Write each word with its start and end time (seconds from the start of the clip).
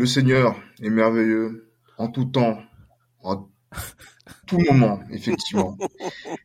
Le 0.00 0.06
Seigneur 0.06 0.58
est 0.80 0.88
merveilleux 0.88 1.74
en 1.98 2.08
tout 2.08 2.24
temps, 2.24 2.58
en 3.22 3.50
tout 4.46 4.58
moment, 4.58 5.02
effectivement. 5.10 5.76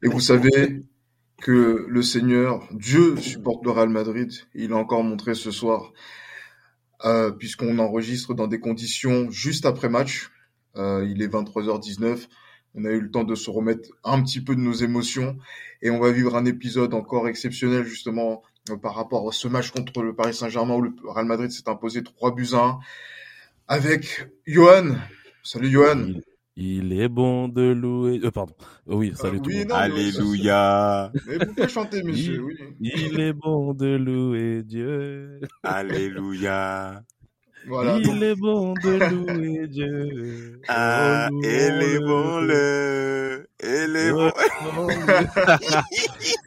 Et 0.04 0.10
vous 0.10 0.20
savez 0.20 0.84
que 1.42 1.86
le 1.88 2.02
Seigneur, 2.02 2.68
Dieu, 2.74 3.16
supporte 3.16 3.64
le 3.64 3.72
Real 3.72 3.88
Madrid. 3.88 4.30
il 4.56 4.74
a 4.74 4.76
encore 4.76 5.06
montré 5.06 5.36
ce 5.36 5.52
soir, 5.52 5.94
euh, 7.06 7.32
puisqu'on 7.32 7.80
enregistre 7.80 8.34
dans 8.34 8.48
des 8.48 8.60
conditions 8.60 9.32
juste 9.32 9.66
après 9.66 9.88
match. 9.88 10.32
Euh, 10.76 11.08
il 11.10 11.22
est 11.22 11.30
23h19. 11.30 12.28
On 12.74 12.84
a 12.84 12.90
eu 12.90 13.00
le 13.00 13.10
temps 13.10 13.24
de 13.24 13.36
se 13.36 13.50
remettre 13.50 13.88
un 14.04 14.22
petit 14.22 14.42
peu 14.42 14.58
de 14.58 14.60
nos 14.60 14.74
émotions 14.74 15.38
et 15.82 15.90
on 15.90 16.02
va 16.02 16.12
vivre 16.12 16.36
un 16.36 16.44
épisode 16.44 16.94
encore 16.94 17.30
exceptionnel 17.30 17.86
justement 17.86 18.44
euh, 18.70 18.76
par 18.76 18.96
rapport 18.96 19.26
à 19.30 19.32
ce 19.32 19.48
match 19.48 19.72
contre 19.72 20.04
le 20.04 20.14
Paris 20.14 20.34
Saint-Germain 20.34 20.76
où 20.76 20.82
le 20.82 20.94
Real 21.06 21.26
Madrid 21.26 21.52
s'est 21.52 21.70
imposé 21.70 22.04
3 22.04 22.36
buts 22.36 22.50
à 22.52 22.58
1 22.58 22.80
avec 23.68 24.28
Johan. 24.46 24.96
Salut 25.44 25.70
Johan. 25.70 26.14
Il, 26.58 26.94
est 26.94 27.10
bon 27.10 27.50
de 27.50 27.74
louer. 27.74 28.22
Euh, 28.24 28.32
pardon. 28.32 28.54
Euh, 28.88 28.96
oui, 28.96 29.12
salut 29.16 29.42
tout 29.42 29.50
le 29.50 29.58
monde. 29.58 29.72
Alléluia. 29.74 31.12
Mais 31.28 31.38
vous 31.46 31.54
pouvez 31.54 31.68
chanter, 31.68 32.02
monsieur. 32.02 32.36
Il, 32.36 32.42
oui. 32.42 32.56
il 32.80 33.20
est 33.20 33.34
bon 33.34 33.74
de 33.74 33.96
louer 33.98 34.64
Dieu. 34.64 35.42
Alléluia. 35.64 37.04
Voilà. 37.68 37.98
il 37.98 38.24
est 38.24 38.36
bon 38.36 38.74
de 38.76 39.10
louer 39.10 39.68
Dieu. 39.68 40.62
Ah, 40.70 41.28
Oh, 41.34 41.42
elle 41.44 41.82
est 41.82 42.00
bon 42.00 42.40
le. 42.40 43.48
Elle 43.60 43.96
est 43.96 44.12
bon. 44.12 44.32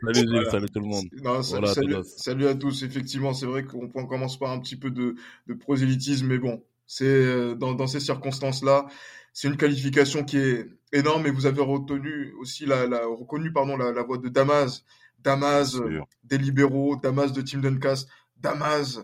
salut 0.00 0.14
Gilles, 0.14 0.28
Voilà. 0.30 0.50
salut 0.50 0.68
tout 0.70 0.80
le 0.80 0.86
monde. 0.86 1.06
Non, 1.22 1.42
sa- 1.42 1.58
Voilà, 1.58 1.74
salut, 2.04 2.46
à 2.46 2.54
tous. 2.54 2.82
Effectivement, 2.82 3.34
c'est 3.34 3.46
vrai 3.46 3.64
qu'on 3.64 3.90
on 3.94 4.06
commence 4.06 4.38
par 4.38 4.52
un 4.52 4.60
petit 4.60 4.76
peu 4.76 4.90
de, 4.90 5.16
de 5.48 5.54
prosélytisme, 5.54 6.28
mais 6.28 6.38
bon, 6.38 6.62
c'est 6.88 7.04
euh, 7.04 7.54
dans, 7.54 7.74
dans 7.74 7.86
ces 7.86 8.00
circonstances-là, 8.00 8.86
c'est 9.32 9.46
une 9.46 9.56
qualification 9.56 10.24
qui 10.24 10.38
est 10.38 10.66
énorme. 10.92 11.28
Et 11.28 11.30
vous 11.30 11.46
avez 11.46 11.62
retenu 11.62 12.32
aussi 12.40 12.66
la, 12.66 12.88
la 12.88 13.06
reconnu 13.06 13.52
pardon 13.52 13.76
la, 13.76 13.92
la 13.92 14.02
voix 14.02 14.18
de 14.18 14.28
Damas, 14.28 14.84
Damas 15.20 15.76
euh, 15.76 16.00
des 16.24 16.38
libéraux, 16.38 16.96
Damas 16.96 17.32
de 17.32 17.42
Team 17.42 17.60
Duncast, 17.60 18.08
Damas 18.36 18.98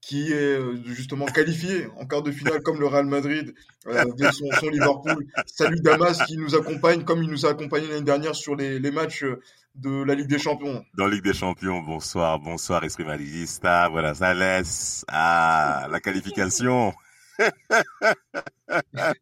qui 0.00 0.32
est 0.32 0.56
euh, 0.58 0.76
justement 0.84 1.26
qualifié 1.26 1.88
en 1.98 2.06
quart 2.06 2.22
de 2.22 2.30
finale 2.30 2.62
comme 2.62 2.78
le 2.78 2.86
Real 2.86 3.06
Madrid 3.06 3.52
euh, 3.88 4.02
avec 4.02 4.32
son, 4.32 4.46
son 4.60 4.68
Liverpool. 4.68 5.26
Salut 5.46 5.80
Damas 5.80 6.24
qui 6.24 6.36
nous 6.36 6.54
accompagne 6.54 7.02
comme 7.04 7.22
il 7.22 7.28
nous 7.28 7.46
a 7.46 7.50
accompagné 7.50 7.88
l'année 7.88 8.02
dernière 8.02 8.34
sur 8.34 8.54
les, 8.54 8.78
les 8.78 8.90
matchs 8.92 9.24
euh, 9.24 9.40
de 9.74 10.04
la 10.04 10.14
Ligue 10.14 10.28
des 10.28 10.38
Champions. 10.38 10.84
Dans 10.96 11.06
Ligue 11.06 11.24
des 11.24 11.32
Champions, 11.32 11.80
bonsoir, 11.82 12.38
bonsoir, 12.38 12.84
Esprit 12.84 13.04
Madridista. 13.04 13.88
Voilà, 13.88 14.14
ça 14.14 14.34
laisse. 14.34 15.04
Ah, 15.08 15.88
la 15.90 16.00
qualification. 16.00 16.92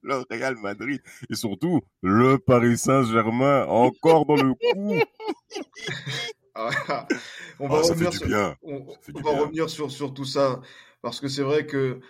Le 0.02 0.24
Real 0.30 0.56
Madrid. 0.56 1.00
Et 1.30 1.34
surtout, 1.34 1.80
le 2.02 2.38
Paris 2.38 2.78
Saint-Germain, 2.78 3.66
encore 3.66 4.26
dans 4.26 4.36
le 4.36 4.54
coup. 4.54 5.00
On 7.58 7.68
va 7.68 7.78
Ah, 7.78 7.80
revenir 7.80 9.68
sur, 9.68 9.90
sur, 9.90 10.14
tout 10.14 10.24
ça 10.24 10.60
parce 11.02 11.20
que 11.20 11.28
c'est 11.28 11.42
vrai 11.42 11.66
que 11.66 12.00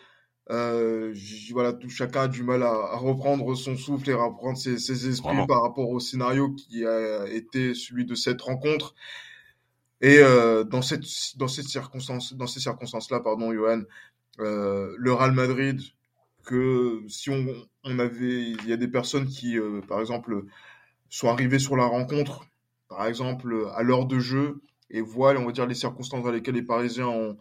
euh, 0.50 1.12
voilà, 1.52 1.72
tout 1.72 1.88
chacun 1.88 2.22
a 2.22 2.28
du 2.28 2.44
mal 2.44 2.62
à, 2.62 2.68
à 2.70 2.96
reprendre 2.96 3.56
son 3.56 3.76
souffle 3.76 4.08
et 4.10 4.12
à 4.12 4.22
reprendre 4.24 4.56
ses, 4.56 4.78
ses 4.78 5.08
esprits 5.08 5.30
Vraiment. 5.30 5.46
par 5.46 5.62
rapport 5.62 5.88
au 5.90 5.98
scénario 5.98 6.52
qui 6.52 6.86
a 6.86 7.26
été 7.26 7.74
celui 7.74 8.04
de 8.06 8.14
cette 8.14 8.40
rencontre. 8.42 8.94
Et 10.00 10.18
euh, 10.18 10.62
dans 10.62 10.82
cette 10.82 11.04
dans 11.36 11.48
cette 11.48 11.66
circonstance 11.66 12.34
dans 12.34 12.46
ces 12.46 12.60
circonstances-là, 12.60 13.20
pardon, 13.20 13.52
Johan, 13.52 13.82
euh, 14.38 14.94
le 14.98 15.12
Real 15.12 15.32
Madrid 15.32 15.80
que 16.46 17.02
si 17.08 17.30
on, 17.30 17.46
on 17.84 17.98
avait 17.98 18.50
il 18.52 18.66
y 18.66 18.72
a 18.72 18.78
des 18.78 18.88
personnes 18.88 19.26
qui 19.26 19.58
euh, 19.58 19.82
par 19.86 20.00
exemple 20.00 20.44
sont 21.10 21.28
arrivées 21.28 21.58
sur 21.58 21.76
la 21.76 21.86
rencontre 21.86 22.46
par 22.88 23.06
exemple 23.06 23.68
à 23.74 23.82
l'heure 23.82 24.06
de 24.06 24.18
jeu 24.20 24.62
et 24.90 25.02
voient 25.02 25.34
on 25.36 25.46
va 25.46 25.52
dire 25.52 25.66
les 25.66 25.74
circonstances 25.74 26.24
dans 26.24 26.30
lesquelles 26.30 26.54
les 26.54 26.62
Parisiens 26.62 27.08
ont, 27.08 27.36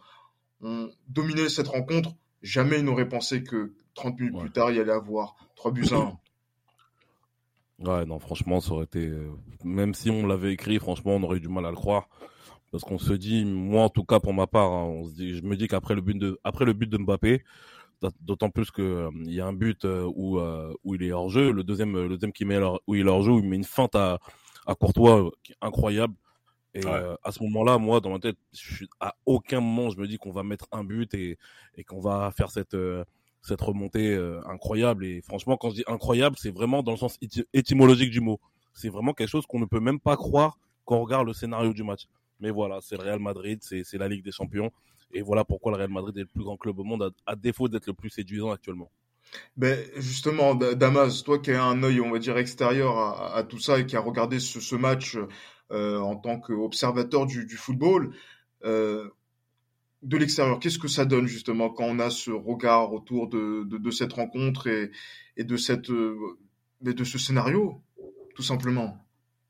ont 0.62 0.90
dominé 1.08 1.48
cette 1.48 1.68
rencontre 1.68 2.10
jamais 2.42 2.78
ils 2.80 2.84
n'auraient 2.84 3.08
pensé 3.08 3.42
que 3.44 3.72
30 3.94 4.20
minutes 4.20 4.34
Ouais. 4.34 4.40
plus 4.42 4.50
tard 4.52 4.70
il 4.70 4.76
y 4.78 4.80
allait 4.80 4.92
avoir 4.92 5.36
3 5.56 5.72
buts 5.72 5.86
à 5.92 5.96
1 5.96 6.18
Ouais, 7.78 8.06
non, 8.06 8.18
franchement, 8.18 8.60
ça 8.60 8.72
aurait 8.72 8.84
été. 8.84 9.06
euh, 9.06 9.30
Même 9.64 9.92
si 9.94 10.08
on 10.10 10.26
l'avait 10.26 10.52
écrit, 10.54 10.78
franchement, 10.78 11.12
on 11.16 11.22
aurait 11.24 11.36
eu 11.36 11.40
du 11.40 11.48
mal 11.48 11.66
à 11.66 11.70
le 11.70 11.76
croire. 11.76 12.08
Parce 12.72 12.84
qu'on 12.84 12.98
se 12.98 13.12
dit, 13.12 13.44
moi 13.44 13.84
en 13.84 13.88
tout 13.90 14.04
cas 14.04 14.20
pour 14.20 14.34
ma 14.34 14.46
part, 14.46 14.72
hein, 14.72 14.84
on 14.84 15.04
se 15.04 15.14
dit, 15.14 15.36
je 15.36 15.42
me 15.42 15.56
dis 15.56 15.68
qu'après 15.68 15.94
le 15.94 16.00
but 16.02 16.18
de, 16.18 16.40
après 16.44 16.64
le 16.64 16.72
but 16.72 16.88
de 16.90 16.98
Mbappé, 16.98 17.44
d'autant 18.20 18.50
plus 18.50 18.70
que 18.70 18.82
euh, 18.82 19.10
il 19.24 19.32
y 19.32 19.40
a 19.40 19.46
un 19.46 19.52
but 19.52 19.84
euh, 19.84 20.10
où 20.14 20.38
euh, 20.38 20.72
où 20.84 20.94
il 20.94 21.02
est 21.02 21.12
hors 21.12 21.30
jeu, 21.30 21.50
le 21.52 21.64
deuxième, 21.64 21.94
le 21.94 22.08
deuxième 22.10 22.32
qui 22.32 22.44
met 22.44 22.58
hors- 22.58 22.80
où 22.86 22.94
il 22.94 23.06
est 23.06 23.10
hors 23.10 23.22
jeu, 23.22 23.32
où 23.32 23.38
il 23.38 23.48
met 23.48 23.56
une 23.56 23.64
feinte 23.64 23.94
à 23.94 24.18
à 24.66 24.74
Courtois 24.74 25.30
qui 25.42 25.52
est 25.52 25.56
incroyable. 25.60 26.14
Et 26.74 26.84
Ouais. 26.84 27.16
à 27.24 27.32
ce 27.32 27.42
moment-là, 27.44 27.78
moi 27.78 28.00
dans 28.00 28.10
ma 28.10 28.18
tête, 28.18 28.36
je 28.52 28.74
suis, 28.74 28.88
à 29.00 29.14
aucun 29.24 29.60
moment 29.60 29.88
je 29.90 29.98
me 29.98 30.06
dis 30.06 30.18
qu'on 30.18 30.30
va 30.32 30.42
mettre 30.42 30.66
un 30.72 30.84
but 30.84 31.12
et 31.14 31.38
et 31.76 31.84
qu'on 31.84 32.00
va 32.00 32.30
faire 32.36 32.50
cette 32.50 32.76
cette 33.40 33.60
remontée 33.62 34.14
incroyable. 34.46 35.04
Et 35.06 35.22
franchement, 35.22 35.56
quand 35.56 35.70
je 35.70 35.76
dis 35.76 35.84
incroyable, 35.86 36.36
c'est 36.38 36.50
vraiment 36.50 36.82
dans 36.82 36.92
le 36.92 36.98
sens 36.98 37.16
éty- 37.22 37.46
étymologique 37.54 38.10
du 38.10 38.20
mot. 38.20 38.40
C'est 38.74 38.90
vraiment 38.90 39.14
quelque 39.14 39.28
chose 39.30 39.46
qu'on 39.46 39.60
ne 39.60 39.64
peut 39.64 39.80
même 39.80 40.00
pas 40.00 40.16
croire 40.16 40.58
quand 40.84 40.96
on 40.96 41.02
regarde 41.04 41.26
le 41.26 41.32
scénario 41.32 41.72
du 41.72 41.82
match. 41.82 42.06
Mais 42.40 42.50
voilà, 42.50 42.80
c'est 42.82 42.96
le 42.98 43.04
Real 43.04 43.20
Madrid, 43.20 43.60
c'est 43.62 43.82
c'est 43.84 43.96
la 43.96 44.08
Ligue 44.08 44.22
des 44.24 44.32
Champions. 44.32 44.70
Et 45.12 45.22
voilà 45.22 45.44
pourquoi 45.44 45.72
le 45.72 45.78
Real 45.78 45.90
Madrid 45.90 46.16
est 46.16 46.20
le 46.20 46.26
plus 46.26 46.44
grand 46.44 46.56
club 46.56 46.78
au 46.78 46.84
monde, 46.84 47.02
à, 47.02 47.10
à 47.32 47.36
défaut 47.36 47.68
d'être 47.68 47.86
le 47.86 47.94
plus 47.94 48.10
séduisant 48.10 48.50
actuellement. 48.50 48.90
Ben 49.56 49.84
justement, 49.96 50.54
Da- 50.54 50.74
Damas, 50.74 51.22
toi 51.24 51.38
qui 51.38 51.50
as 51.50 51.64
un 51.64 51.82
œil, 51.82 52.00
on 52.00 52.10
va 52.10 52.18
dire, 52.18 52.36
extérieur 52.38 52.96
à, 52.98 53.34
à 53.34 53.42
tout 53.42 53.58
ça 53.58 53.78
et 53.78 53.86
qui 53.86 53.96
a 53.96 54.00
regardé 54.00 54.38
ce, 54.38 54.60
ce 54.60 54.76
match 54.76 55.18
euh, 55.72 55.98
en 55.98 56.16
tant 56.16 56.38
qu'observateur 56.38 57.26
du, 57.26 57.44
du 57.44 57.56
football, 57.56 58.14
euh, 58.64 59.08
de 60.02 60.16
l'extérieur, 60.16 60.60
qu'est-ce 60.60 60.78
que 60.78 60.88
ça 60.88 61.04
donne 61.04 61.26
justement 61.26 61.70
quand 61.70 61.84
on 61.84 61.98
a 61.98 62.10
ce 62.10 62.30
regard 62.30 62.92
autour 62.92 63.28
de, 63.28 63.64
de, 63.64 63.78
de 63.78 63.90
cette 63.90 64.12
rencontre 64.12 64.68
et, 64.68 64.92
et 65.36 65.42
de, 65.44 65.56
cette, 65.56 65.90
euh, 65.90 66.38
mais 66.82 66.94
de 66.94 67.02
ce 67.02 67.18
scénario, 67.18 67.82
tout 68.36 68.42
simplement? 68.42 69.04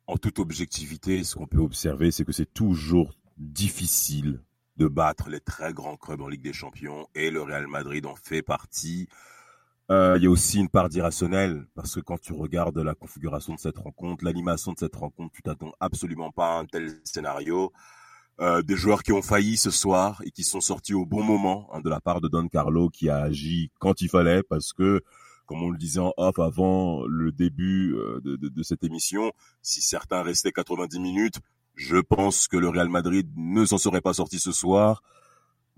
En 0.06 0.16
toute 0.16 0.38
objectivité, 0.38 1.24
ce 1.24 1.34
qu'on 1.34 1.46
peut 1.48 1.58
observer, 1.58 2.10
c'est 2.12 2.24
que 2.24 2.32
c'est 2.32 2.54
toujours 2.54 3.12
difficile 3.36 4.40
de 4.76 4.86
battre 4.86 5.28
les 5.28 5.40
très 5.40 5.72
grands 5.72 5.96
clubs 5.96 6.20
en 6.20 6.28
Ligue 6.28 6.42
des 6.42 6.52
Champions 6.52 7.06
et 7.14 7.30
le 7.30 7.42
Real 7.42 7.66
Madrid 7.66 8.06
en 8.06 8.14
fait 8.16 8.42
partie. 8.42 9.08
Euh, 9.90 10.16
Il 10.18 10.24
y 10.24 10.26
a 10.26 10.30
aussi 10.30 10.58
une 10.58 10.68
part 10.68 10.88
d'irrationnel 10.88 11.66
parce 11.74 11.94
que 11.94 12.00
quand 12.00 12.20
tu 12.20 12.32
regardes 12.32 12.78
la 12.78 12.94
configuration 12.94 13.54
de 13.54 13.60
cette 13.60 13.78
rencontre, 13.78 14.24
l'animation 14.24 14.72
de 14.72 14.78
cette 14.78 14.96
rencontre, 14.96 15.32
tu 15.34 15.42
t'attends 15.42 15.72
absolument 15.80 16.32
pas 16.32 16.56
à 16.56 16.58
un 16.58 16.66
tel 16.66 17.00
scénario. 17.04 17.72
Euh, 18.38 18.60
des 18.62 18.76
joueurs 18.76 19.02
qui 19.02 19.12
ont 19.12 19.22
failli 19.22 19.56
ce 19.56 19.70
soir 19.70 20.20
et 20.24 20.30
qui 20.30 20.44
sont 20.44 20.60
sortis 20.60 20.92
au 20.92 21.06
bon 21.06 21.22
moment 21.22 21.70
hein, 21.72 21.80
de 21.80 21.88
la 21.88 22.00
part 22.00 22.20
de 22.20 22.28
Don 22.28 22.48
Carlo 22.48 22.90
qui 22.90 23.08
a 23.08 23.22
agi 23.22 23.70
quand 23.78 24.02
il 24.02 24.10
fallait 24.10 24.42
parce 24.42 24.74
que 24.74 25.02
comme 25.46 25.62
on 25.62 25.70
le 25.70 25.78
disait 25.78 26.00
en 26.00 26.12
off 26.18 26.38
avant 26.38 27.06
le 27.06 27.32
début 27.32 27.94
euh, 27.94 28.20
de, 28.22 28.62
cette 28.62 28.84
émission, 28.84 29.32
si 29.62 29.80
certains 29.80 30.22
restaient 30.22 30.52
90 30.52 30.98
minutes, 30.98 31.38
je 31.76 31.98
pense 31.98 32.48
que 32.48 32.56
le 32.56 32.68
Real 32.68 32.88
Madrid 32.88 33.30
ne 33.36 33.64
s'en 33.64 33.78
serait 33.78 34.00
pas 34.00 34.14
sorti 34.14 34.38
ce 34.38 34.50
soir. 34.50 35.02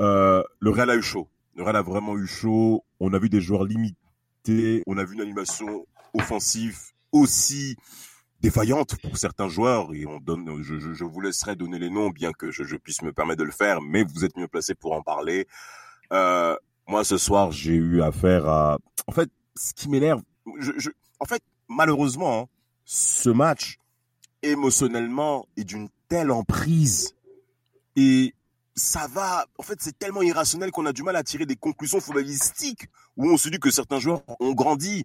Euh, 0.00 0.43
le 0.61 0.71
Real 0.71 0.91
a 0.91 0.97
eu 0.97 1.03
chaud. 1.03 1.29
Le 1.56 1.65
Real 1.65 1.77
a 1.77 1.83
vraiment 1.83 2.17
eu 2.17 2.27
chaud. 2.27 2.85
On 3.00 3.12
a 3.12 3.19
vu 3.19 3.29
des 3.29 3.41
joueurs 3.41 3.65
limités. 3.65 4.83
On 4.87 4.97
a 4.97 5.05
vu 5.05 5.15
une 5.15 5.21
animation 5.21 5.87
offensive 6.15 6.79
aussi 7.11 7.77
défaillante 8.41 8.97
pour 9.03 9.19
certains 9.19 9.49
joueurs. 9.49 9.93
Et 9.93 10.06
on 10.06 10.21
donne, 10.21 10.62
je, 10.62 10.79
je, 10.79 10.93
je 10.93 11.05
vous 11.05 11.21
laisserai 11.21 11.56
donner 11.56 11.81
les 11.81 11.91
noms, 11.91 12.11
bien 12.11 12.33
que 12.33 12.53
je, 12.53 12.62
je 12.62 12.77
puisse 12.77 13.03
me 13.03 13.12
permettre 13.12 13.41
de 13.41 13.45
le 13.45 13.53
faire, 13.53 13.83
mais 13.83 14.05
vous 14.05 14.25
êtes 14.25 14.37
mieux 14.37 14.49
placé 14.49 14.77
pour 14.77 14.93
en 14.93 15.03
parler. 15.03 15.49
Euh, 16.12 16.56
moi, 16.87 17.03
ce 17.05 17.19
soir, 17.19 17.50
j'ai 17.50 17.75
eu 17.75 18.03
affaire 18.03 18.49
à. 18.49 18.79
En 19.09 19.12
fait, 19.12 19.31
ce 19.56 19.75
qui 19.75 19.89
m'énerve, 19.89 20.23
je, 20.59 20.91
en 21.19 21.25
fait, 21.25 21.43
malheureusement, 21.69 22.43
hein, 22.43 22.47
ce 22.85 23.31
match 23.31 23.79
émotionnellement 24.43 25.46
est 25.56 25.64
d'une 25.64 25.88
telle 26.08 26.31
emprise 26.31 27.14
et 27.96 28.35
ça 28.75 29.08
va. 29.12 29.46
En 29.58 29.62
fait, 29.62 29.79
c'est 29.81 29.99
tellement 29.99 30.23
irrationnel 30.23 30.70
qu'on 30.70 30.87
a 30.87 30.93
du 30.93 31.02
mal 31.02 31.17
à 31.17 31.23
tirer 31.23 31.46
des 31.46 31.56
conclusions 31.56 32.00
footballistiques 32.00 32.87
où 33.17 33.29
on 33.29 33.37
se 33.37 33.49
dit 33.49 33.58
que 33.58 33.70
certains 33.70 33.99
joueurs 33.99 34.23
ont 34.40 34.52
grandi. 34.52 35.05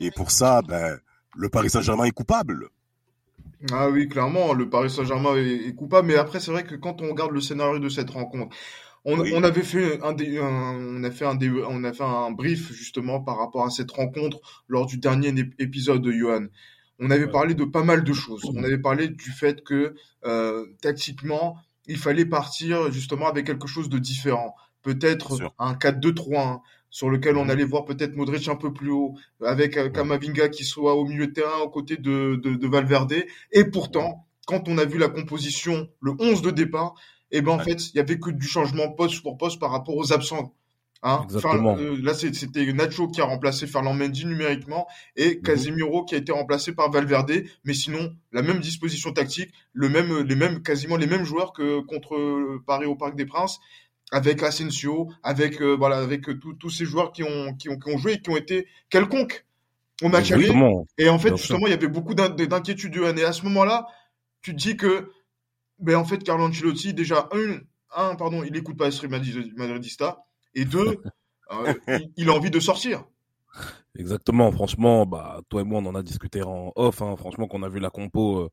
Et 0.00 0.10
pour 0.10 0.30
ça, 0.30 0.62
ben, 0.62 0.98
le 1.36 1.48
Paris 1.48 1.70
Saint-Germain 1.70 2.04
est 2.04 2.12
coupable. 2.12 2.68
Ah 3.70 3.88
oui, 3.90 4.08
clairement, 4.08 4.54
le 4.54 4.68
Paris 4.68 4.90
Saint-Germain 4.90 5.36
est, 5.36 5.74
coupable. 5.74 6.08
Mais 6.08 6.16
après, 6.16 6.40
c'est 6.40 6.50
vrai 6.50 6.64
que 6.64 6.74
quand 6.74 7.02
on 7.02 7.10
regarde 7.10 7.32
le 7.32 7.40
scénario 7.40 7.78
de 7.78 7.88
cette 7.88 8.10
rencontre, 8.10 8.56
on, 9.04 9.18
on 9.18 9.42
avait 9.42 9.62
fait 9.62 10.00
un, 10.02 10.14
on 10.14 11.04
a 11.04 11.10
fait 11.10 11.24
un, 11.26 11.38
on 11.68 11.84
a 11.84 11.92
fait 11.92 12.04
un 12.04 12.30
brief 12.30 12.72
justement 12.72 13.20
par 13.20 13.36
rapport 13.38 13.66
à 13.66 13.70
cette 13.70 13.90
rencontre 13.90 14.40
lors 14.68 14.86
du 14.86 14.98
dernier 14.98 15.34
épisode 15.58 16.02
de 16.02 16.12
Johan. 16.12 16.46
On 16.98 17.10
avait 17.10 17.30
parlé 17.30 17.54
de 17.54 17.64
pas 17.64 17.82
mal 17.82 18.04
de 18.04 18.12
choses. 18.12 18.42
On 18.54 18.62
avait 18.62 18.78
parlé 18.78 19.08
du 19.08 19.30
fait 19.30 19.64
que 19.64 19.94
euh, 20.24 20.66
tactiquement, 20.80 21.56
il 21.86 21.98
fallait 21.98 22.26
partir 22.26 22.92
justement 22.92 23.28
avec 23.28 23.46
quelque 23.46 23.66
chose 23.66 23.88
de 23.88 23.98
différent. 23.98 24.54
Peut-être 24.82 25.52
un 25.58 25.74
4-2-3-1 25.74 26.60
sur 26.90 27.08
lequel 27.08 27.36
on 27.36 27.46
mmh. 27.46 27.50
allait 27.50 27.64
voir 27.64 27.84
peut-être 27.84 28.14
Modric 28.14 28.48
un 28.48 28.56
peu 28.56 28.72
plus 28.72 28.90
haut, 28.90 29.16
avec 29.42 29.76
euh, 29.78 29.88
Kamavinga 29.88 30.50
qui 30.50 30.64
soit 30.64 30.94
au 30.94 31.06
milieu 31.06 31.28
de 31.28 31.32
terrain 31.32 31.58
aux 31.62 31.70
côtés 31.70 31.96
de, 31.96 32.38
de, 32.42 32.54
de 32.54 32.68
Valverde. 32.68 33.14
Et 33.50 33.64
pourtant, 33.64 34.26
quand 34.46 34.68
on 34.68 34.76
a 34.78 34.84
vu 34.84 34.98
la 34.98 35.08
composition, 35.08 35.88
le 36.00 36.12
11 36.18 36.42
de 36.42 36.50
départ, 36.50 36.94
eh 37.30 37.40
ben 37.40 37.52
en 37.52 37.58
fait, 37.58 37.88
il 37.88 37.96
y 37.96 38.00
avait 38.00 38.18
que 38.18 38.30
du 38.30 38.46
changement 38.46 38.90
poste 38.90 39.22
pour 39.22 39.38
poste 39.38 39.58
par 39.58 39.70
rapport 39.70 39.96
aux 39.96 40.12
absents. 40.12 40.54
Hein 41.04 41.26
euh, 41.34 41.98
là, 42.00 42.14
c'était 42.14 42.72
Nacho 42.72 43.08
qui 43.08 43.20
a 43.20 43.24
remplacé 43.24 43.66
Ferland 43.66 43.94
Mendy 43.94 44.24
numériquement 44.24 44.86
et 45.16 45.36
mhm. 45.36 45.42
Casemiro 45.42 46.04
qui 46.04 46.14
a 46.14 46.18
été 46.18 46.30
remplacé 46.30 46.72
par 46.74 46.90
Valverde. 46.90 47.42
Mais 47.64 47.74
sinon, 47.74 48.14
la 48.30 48.42
même 48.42 48.60
disposition 48.60 49.12
tactique, 49.12 49.52
le 49.72 49.88
même, 49.88 50.20
les 50.20 50.36
mêmes, 50.36 50.62
quasiment 50.62 50.96
les 50.96 51.08
mêmes 51.08 51.24
joueurs 51.24 51.52
que 51.52 51.80
contre 51.80 52.60
Paris 52.66 52.86
au 52.86 52.94
Parc 52.94 53.16
des 53.16 53.26
Princes, 53.26 53.58
avec 54.12 54.42
Asensio, 54.42 55.10
avec 55.24 55.60
euh, 55.60 55.74
voilà, 55.74 55.96
avec 55.96 56.26
tous 56.60 56.70
ces 56.70 56.84
joueurs 56.84 57.10
qui 57.12 57.24
ont, 57.24 57.54
qui 57.54 57.68
ont 57.68 57.78
qui 57.78 57.92
ont 57.92 57.98
joué 57.98 58.12
et 58.12 58.20
qui 58.20 58.30
ont 58.30 58.36
été 58.36 58.68
quelconques 58.88 59.44
au 60.02 60.08
match 60.08 60.30
aller. 60.30 60.52
Et 60.98 61.08
en 61.08 61.18
fait, 61.18 61.36
justement, 61.36 61.66
il 61.66 61.70
y 61.70 61.74
avait 61.74 61.88
beaucoup 61.88 62.14
d'inquiétudes. 62.14 62.96
Et 63.16 63.24
à 63.24 63.32
ce 63.32 63.42
moment-là, 63.44 63.86
tu 64.40 64.52
te 64.52 64.56
dis 64.56 64.76
que 64.76 65.10
ben 65.78 65.96
en 65.96 66.04
fait, 66.04 66.22
Carlo 66.22 66.44
Ancelotti, 66.44 66.94
déjà, 66.94 67.28
un, 67.32 67.58
un 67.96 68.14
pardon, 68.14 68.44
il 68.44 68.56
écoute 68.56 68.76
pas 68.76 68.86
Estri 68.86 69.08
Madridista, 69.08 70.24
et 70.54 70.64
deux, 70.64 71.00
euh, 71.52 71.74
il, 72.16 72.28
a 72.28 72.32
envie 72.32 72.50
de 72.50 72.60
sortir. 72.60 73.04
Exactement, 73.98 74.50
franchement, 74.52 75.04
bah, 75.06 75.40
toi 75.48 75.60
et 75.60 75.64
moi, 75.64 75.80
on 75.80 75.86
en 75.86 75.94
a 75.94 76.02
discuté 76.02 76.42
en 76.42 76.72
off, 76.76 77.02
hein. 77.02 77.14
franchement, 77.16 77.46
qu'on 77.46 77.62
a 77.62 77.68
vu 77.68 77.78
la 77.78 77.90
compo 77.90 78.38
euh, 78.38 78.50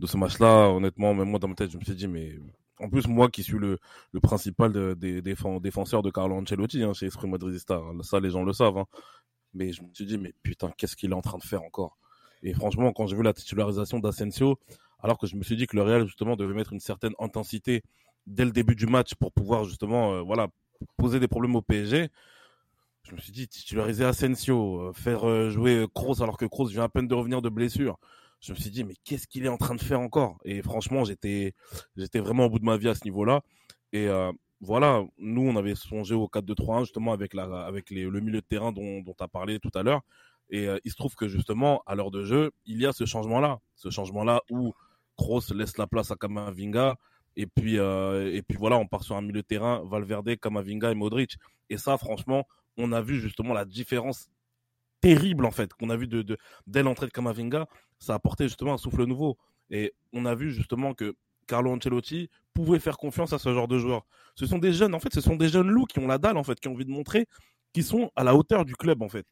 de 0.00 0.06
ce 0.06 0.16
match-là, 0.16 0.68
honnêtement, 0.68 1.14
même 1.14 1.28
moi, 1.28 1.38
dans 1.38 1.48
ma 1.48 1.54
tête, 1.54 1.70
je 1.70 1.78
me 1.78 1.84
suis 1.84 1.94
dit, 1.94 2.08
mais 2.08 2.38
en 2.80 2.88
plus, 2.88 3.06
moi 3.06 3.28
qui 3.28 3.42
suis 3.42 3.58
le, 3.58 3.78
principal 4.22 4.72
défenseurs 4.96 6.02
de 6.02 6.10
Carlo 6.10 6.36
Ancelotti 6.36 6.82
hein, 6.82 6.92
chez 6.92 7.06
Esprit 7.06 7.28
Madridista, 7.28 7.76
hein. 7.76 8.02
ça, 8.02 8.18
les 8.20 8.30
gens 8.30 8.42
le 8.42 8.52
savent, 8.52 8.78
hein. 8.78 8.86
mais 9.54 9.72
je 9.72 9.82
me 9.82 9.88
suis 9.92 10.06
dit, 10.06 10.18
mais 10.18 10.34
putain, 10.42 10.72
qu'est-ce 10.76 10.96
qu'il 10.96 11.10
est 11.10 11.14
en 11.14 11.22
train 11.22 11.38
de 11.38 11.44
faire 11.44 11.62
encore? 11.62 11.96
Et 12.42 12.54
franchement, 12.54 12.92
quand 12.92 13.06
j'ai 13.06 13.16
vu 13.16 13.22
la 13.22 13.34
titularisation 13.34 13.98
d'Asensio, 13.98 14.58
alors 15.02 15.18
que 15.18 15.26
je 15.26 15.36
me 15.36 15.42
suis 15.42 15.56
dit 15.56 15.66
que 15.66 15.76
le 15.76 15.82
Real 15.82 16.06
justement 16.06 16.36
devait 16.36 16.54
mettre 16.54 16.72
une 16.72 16.80
certaine 16.80 17.12
intensité 17.18 17.82
dès 18.26 18.44
le 18.44 18.50
début 18.50 18.74
du 18.74 18.86
match 18.86 19.14
pour 19.14 19.32
pouvoir 19.32 19.64
justement 19.64 20.14
euh, 20.14 20.20
voilà 20.20 20.48
poser 20.96 21.20
des 21.20 21.28
problèmes 21.28 21.56
au 21.56 21.62
PSG. 21.62 22.08
Je 23.02 23.14
me 23.14 23.20
suis 23.20 23.32
dit 23.32 23.48
titulariser 23.48 24.04
Asensio, 24.04 24.80
euh, 24.80 24.92
faire 24.92 25.28
euh, 25.28 25.50
jouer 25.50 25.86
Kroos 25.94 26.22
alors 26.22 26.36
que 26.36 26.44
Kroos 26.44 26.66
vient 26.68 26.84
à 26.84 26.88
peine 26.88 27.08
de 27.08 27.14
revenir 27.14 27.42
de 27.42 27.48
blessure. 27.48 27.98
Je 28.40 28.52
me 28.52 28.58
suis 28.58 28.70
dit 28.70 28.84
mais 28.84 28.94
qu'est-ce 29.04 29.26
qu'il 29.26 29.44
est 29.44 29.48
en 29.48 29.56
train 29.56 29.74
de 29.74 29.80
faire 29.80 30.00
encore? 30.00 30.38
Et 30.44 30.62
franchement, 30.62 31.04
j'étais 31.04 31.54
j'étais 31.96 32.20
vraiment 32.20 32.46
au 32.46 32.50
bout 32.50 32.58
de 32.58 32.64
ma 32.64 32.76
vie 32.76 32.88
à 32.88 32.94
ce 32.94 33.04
niveau-là 33.04 33.42
et 33.92 34.08
voilà, 34.62 35.04
nous 35.18 35.42
on 35.42 35.56
avait 35.56 35.74
songé 35.74 36.14
au 36.14 36.26
4-2-3-1 36.26 36.80
justement 36.80 37.12
avec 37.12 37.34
la 37.34 37.44
avec 37.66 37.90
le 37.90 38.20
milieu 38.20 38.40
de 38.40 38.46
terrain 38.46 38.72
dont 38.72 39.02
tu 39.02 39.22
as 39.22 39.28
parlé 39.28 39.58
tout 39.58 39.70
à 39.74 39.82
l'heure 39.82 40.00
et 40.48 40.68
il 40.84 40.90
se 40.90 40.96
trouve 40.96 41.14
que 41.16 41.28
justement 41.28 41.82
à 41.86 41.94
l'heure 41.94 42.10
de 42.10 42.24
jeu, 42.24 42.52
il 42.64 42.80
y 42.80 42.86
a 42.86 42.92
ce 42.92 43.04
changement 43.04 43.40
là, 43.40 43.60
ce 43.76 43.90
changement 43.90 44.24
là 44.24 44.40
où 44.50 44.72
Kroos 45.16 45.52
laisse 45.54 45.76
la 45.76 45.86
place 45.86 46.10
à 46.10 46.16
Kamavinga. 46.16 46.96
Et 47.40 47.46
puis, 47.46 47.78
euh, 47.78 48.30
et 48.34 48.42
puis 48.42 48.58
voilà, 48.58 48.76
on 48.76 48.86
part 48.86 49.02
sur 49.02 49.16
un 49.16 49.22
milieu 49.22 49.40
de 49.40 49.46
terrain, 49.46 49.82
Valverde, 49.86 50.36
Kamavinga 50.36 50.90
et 50.90 50.94
Modric. 50.94 51.38
Et 51.70 51.78
ça, 51.78 51.96
franchement, 51.96 52.46
on 52.76 52.92
a 52.92 53.00
vu 53.00 53.18
justement 53.18 53.54
la 53.54 53.64
différence 53.64 54.28
terrible, 55.00 55.46
en 55.46 55.50
fait, 55.50 55.72
qu'on 55.72 55.88
a 55.88 55.96
vu 55.96 56.06
dès 56.66 56.82
l'entrée 56.82 57.06
de 57.06 57.12
Kamavinga. 57.12 57.66
Ça 57.98 58.12
a 58.12 58.16
apporté 58.16 58.44
justement 58.44 58.74
un 58.74 58.76
souffle 58.76 59.06
nouveau. 59.06 59.38
Et 59.70 59.94
on 60.12 60.26
a 60.26 60.34
vu 60.34 60.52
justement 60.52 60.92
que 60.92 61.16
Carlo 61.46 61.72
Ancelotti 61.72 62.28
pouvait 62.52 62.78
faire 62.78 62.98
confiance 62.98 63.32
à 63.32 63.38
ce 63.38 63.54
genre 63.54 63.68
de 63.68 63.78
joueurs. 63.78 64.04
Ce 64.34 64.44
sont 64.44 64.58
des 64.58 64.74
jeunes, 64.74 64.94
en 64.94 65.00
fait, 65.00 65.14
ce 65.14 65.22
sont 65.22 65.36
des 65.36 65.48
jeunes 65.48 65.70
loups 65.70 65.86
qui 65.86 65.98
ont 65.98 66.06
la 66.06 66.18
dalle, 66.18 66.36
en 66.36 66.44
fait, 66.44 66.60
qui 66.60 66.68
ont 66.68 66.72
envie 66.72 66.84
de 66.84 66.90
montrer 66.90 67.26
qu'ils 67.72 67.84
sont 67.84 68.10
à 68.16 68.22
la 68.22 68.34
hauteur 68.34 68.66
du 68.66 68.76
club, 68.76 69.00
en 69.00 69.08
fait. 69.08 69.26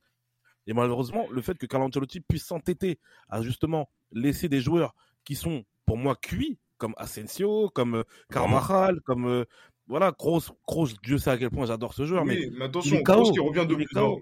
Et 0.66 0.72
malheureusement, 0.72 1.26
le 1.30 1.42
fait 1.42 1.58
que 1.58 1.66
Carlo 1.66 1.84
Ancelotti 1.88 2.22
puisse 2.22 2.46
s'entêter 2.46 3.00
à 3.28 3.42
justement 3.42 3.90
laisser 4.12 4.48
des 4.48 4.62
joueurs 4.62 4.94
qui 5.24 5.34
sont 5.34 5.64
pour 5.84 5.98
moi 5.98 6.16
cuit, 6.16 6.58
comme 6.78 6.94
Asensio, 6.96 7.70
comme 7.74 7.96
euh, 7.96 8.02
Carvajal, 8.32 9.00
comme 9.04 9.26
euh, 9.26 9.44
voilà, 9.88 10.12
Grosse, 10.12 10.52
grosse, 10.66 10.94
Dieu 11.02 11.16
sait 11.16 11.30
à 11.30 11.38
quel 11.38 11.50
point 11.50 11.64
j'adore 11.64 11.94
ce 11.94 12.04
joueur. 12.04 12.24
mais, 12.24 12.38
attention, 12.60 13.00
Grosse 13.00 13.32
qui 13.32 13.40
revient 13.40 13.66
de 13.66 13.74
blessure, 13.74 14.18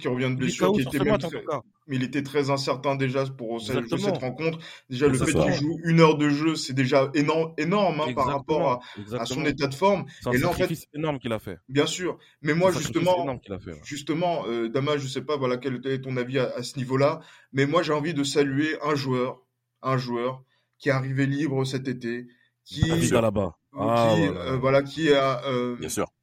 qui 0.00 0.08
revient 0.08 0.30
de 0.30 0.36
blessure, 0.36 0.72
qui 0.72 0.80
était 0.80 0.98
même 1.00 1.18
très, 1.18 1.44
mais 1.86 1.96
il 1.96 2.02
était 2.02 2.22
très 2.22 2.48
incertain 2.48 2.94
déjà 2.96 3.26
pour 3.26 3.60
cette, 3.60 3.88
cette 3.88 4.18
rencontre. 4.18 4.58
Déjà, 4.88 5.08
le 5.08 5.18
fait 5.18 5.32
qu'il 5.32 5.52
joue 5.52 5.78
une 5.84 6.00
heure 6.00 6.16
de 6.16 6.30
jeu, 6.30 6.54
c'est 6.54 6.72
déjà 6.72 7.10
énorme, 7.14 7.52
énorme 7.58 8.00
hein, 8.00 8.14
par 8.14 8.26
rapport 8.26 8.82
à, 9.12 9.20
à, 9.20 9.26
son 9.26 9.44
état 9.44 9.66
de 9.66 9.74
forme. 9.74 10.06
C'est 10.22 10.30
un 10.30 10.38
sacrifice 10.38 10.86
énorme 10.94 11.18
qu'il 11.18 11.32
a 11.32 11.38
fait. 11.38 11.58
Bien 11.68 11.86
sûr, 11.86 12.18
mais 12.40 12.54
moi 12.54 12.72
justement, 12.72 13.38
justement, 13.84 14.46
euh, 14.46 14.68
Dama, 14.68 14.96
je 14.96 15.06
sais 15.06 15.22
pas, 15.22 15.36
voilà, 15.36 15.58
quel 15.58 15.86
est 15.86 16.00
ton 16.00 16.16
avis 16.16 16.38
à, 16.38 16.52
à 16.56 16.62
ce 16.62 16.78
niveau-là, 16.78 17.20
mais 17.52 17.66
moi 17.66 17.82
j'ai 17.82 17.92
envie 17.92 18.14
de 18.14 18.24
saluer 18.24 18.78
un 18.82 18.94
joueur, 18.94 19.42
un 19.82 19.98
joueur 19.98 20.42
qui 20.82 20.88
est 20.88 20.92
arrivé 20.92 21.26
libre 21.26 21.64
cet 21.64 21.86
été, 21.86 22.26
qui, 22.64 22.82
là-bas. 23.10 23.56
Ah, 23.78 24.14
euh, 24.18 24.58
voilà. 24.58 24.82
qui 24.82 25.12
a 25.12 25.42
euh, 25.46 25.76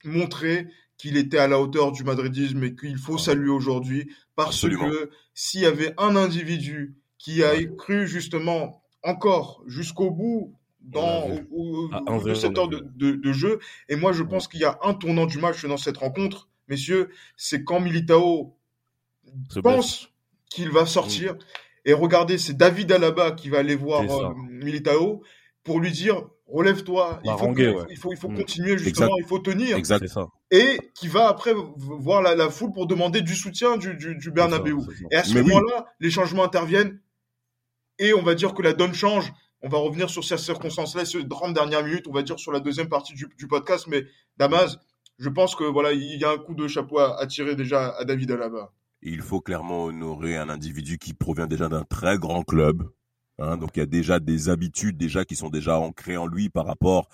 montré 0.04 0.68
qu'il 0.98 1.16
était 1.16 1.38
à 1.38 1.48
la 1.48 1.60
hauteur 1.62 1.94
du 1.94 2.04
madridisme 2.04 2.62
et 2.66 2.76
qu'il 2.76 2.98
faut 2.98 3.18
saluer 3.18 3.50
aujourd'hui 3.50 4.12
parce 4.36 4.68
que 4.68 5.10
s'il 5.34 5.62
y 5.62 5.66
avait 5.66 5.94
un 5.98 6.18
individu 6.18 6.98
qui 7.18 7.42
a 7.42 7.54
cru 7.78 8.06
justement 8.06 8.84
encore 9.02 9.64
jusqu'au 9.66 10.12
bout 10.12 10.54
dans 10.82 11.30
cette 12.36 12.58
heure 12.58 12.68
de, 12.68 12.82
de, 12.96 13.32
jeu. 13.32 13.60
Et 13.88 13.96
moi 13.96 14.12
je 14.12 14.24
pense 14.24 14.50
qu'il 14.50 14.60
y 14.60 14.66
a 14.66 14.78
un 14.84 14.94
tournant 14.94 15.26
du 15.26 15.38
match 15.38 15.66
dans 15.66 15.78
cette 15.78 15.98
rencontre 15.98 16.50
messieurs 16.68 17.10
c'est 17.38 17.64
quand 17.64 17.80
Militao 17.80 18.58
pense 19.64 20.10
qu'il 20.50 20.70
va 20.70 20.86
sortir 20.86 21.36
mm. 21.36 21.38
Et 21.90 21.94
regardez, 21.94 22.38
c'est 22.38 22.56
David 22.56 22.92
Alaba 22.92 23.32
qui 23.32 23.50
va 23.50 23.58
aller 23.58 23.76
voir 23.76 24.04
euh, 24.04 24.36
Militao 24.48 25.24
pour 25.64 25.80
lui 25.80 25.90
dire 25.90 26.22
relève-toi, 26.46 27.20
il, 27.24 27.32
faut, 27.98 28.12
il 28.12 28.16
faut, 28.16 28.30
mm. 28.30 28.38
continuer 28.38 28.78
justement, 28.78 29.18
il 29.18 29.26
faut 29.26 29.40
tenir. 29.40 29.76
Exact. 29.76 30.06
Et 30.52 30.78
qui 30.94 31.08
va 31.08 31.28
après 31.28 31.56
voir 31.78 32.22
la, 32.22 32.50
foule 32.52 32.74
pour 32.74 32.86
demander 32.86 33.24
du 33.24 33.34
soutien 33.34 33.76
du, 33.78 33.96
du, 33.96 34.16
du 34.16 34.30
Bernabeu. 34.30 34.78
Et 35.10 35.16
à 35.16 35.24
ce 35.24 35.34
moment-là, 35.40 35.88
les 36.00 36.12
changements 36.12 36.44
interviennent 36.44 37.00
et 37.98 38.14
on 38.14 38.22
va 38.22 38.36
dire 38.36 38.54
que 38.54 38.62
la 38.62 38.74
donne 38.74 38.94
change. 38.94 39.34
On 39.64 39.68
va 39.68 39.80
revenir 39.80 40.12
sur 40.12 40.24
ces 40.24 40.38
circonstances-là, 40.38 41.06
ces 41.06 41.28
30 41.28 41.56
dernières 41.56 41.84
minutes, 41.84 42.06
on 42.08 42.14
va 42.14 42.22
dire 42.22 42.38
sur 42.38 42.52
la 42.52 42.60
deuxième 42.60 42.88
partie 42.88 43.16
du, 43.16 43.28
du 43.36 43.48
podcast. 43.48 43.88
Mais 43.88 44.04
Damas, 44.38 44.78
je 45.18 45.30
pense 45.30 45.56
que 45.56 45.64
voilà, 45.64 45.92
il 45.94 46.20
y 46.20 46.24
a 46.24 46.30
un 46.30 46.38
coup 46.38 46.54
de 46.54 46.68
chapeau 46.68 47.00
à, 47.00 47.20
à 47.20 47.26
tirer 47.26 47.56
déjà 47.56 47.96
à 47.98 48.06
David 48.06 48.30
Alaba 48.30 48.74
il 49.02 49.22
faut 49.22 49.42
clairement 49.42 49.86
honorer 49.86 50.38
un 50.38 50.50
individu 50.50 50.98
qui 50.98 51.14
provient 51.14 51.48
déjà 51.48 51.70
d'un 51.70 51.84
très 51.84 52.18
grand 52.18 52.44
club. 52.44 52.90
Hein, 53.40 53.58
donc 53.58 53.72
il 53.76 53.80
y 53.80 53.84
a 53.84 53.86
déjà 53.86 54.20
des 54.20 54.50
habitudes 54.50 54.98
déjà 54.98 55.26
qui 55.26 55.36
sont 55.36 55.50
déjà 55.50 55.80
ancrées 55.80 56.18
en 56.18 56.28
lui 56.28 56.50
par 56.50 56.66
rapport 56.66 57.08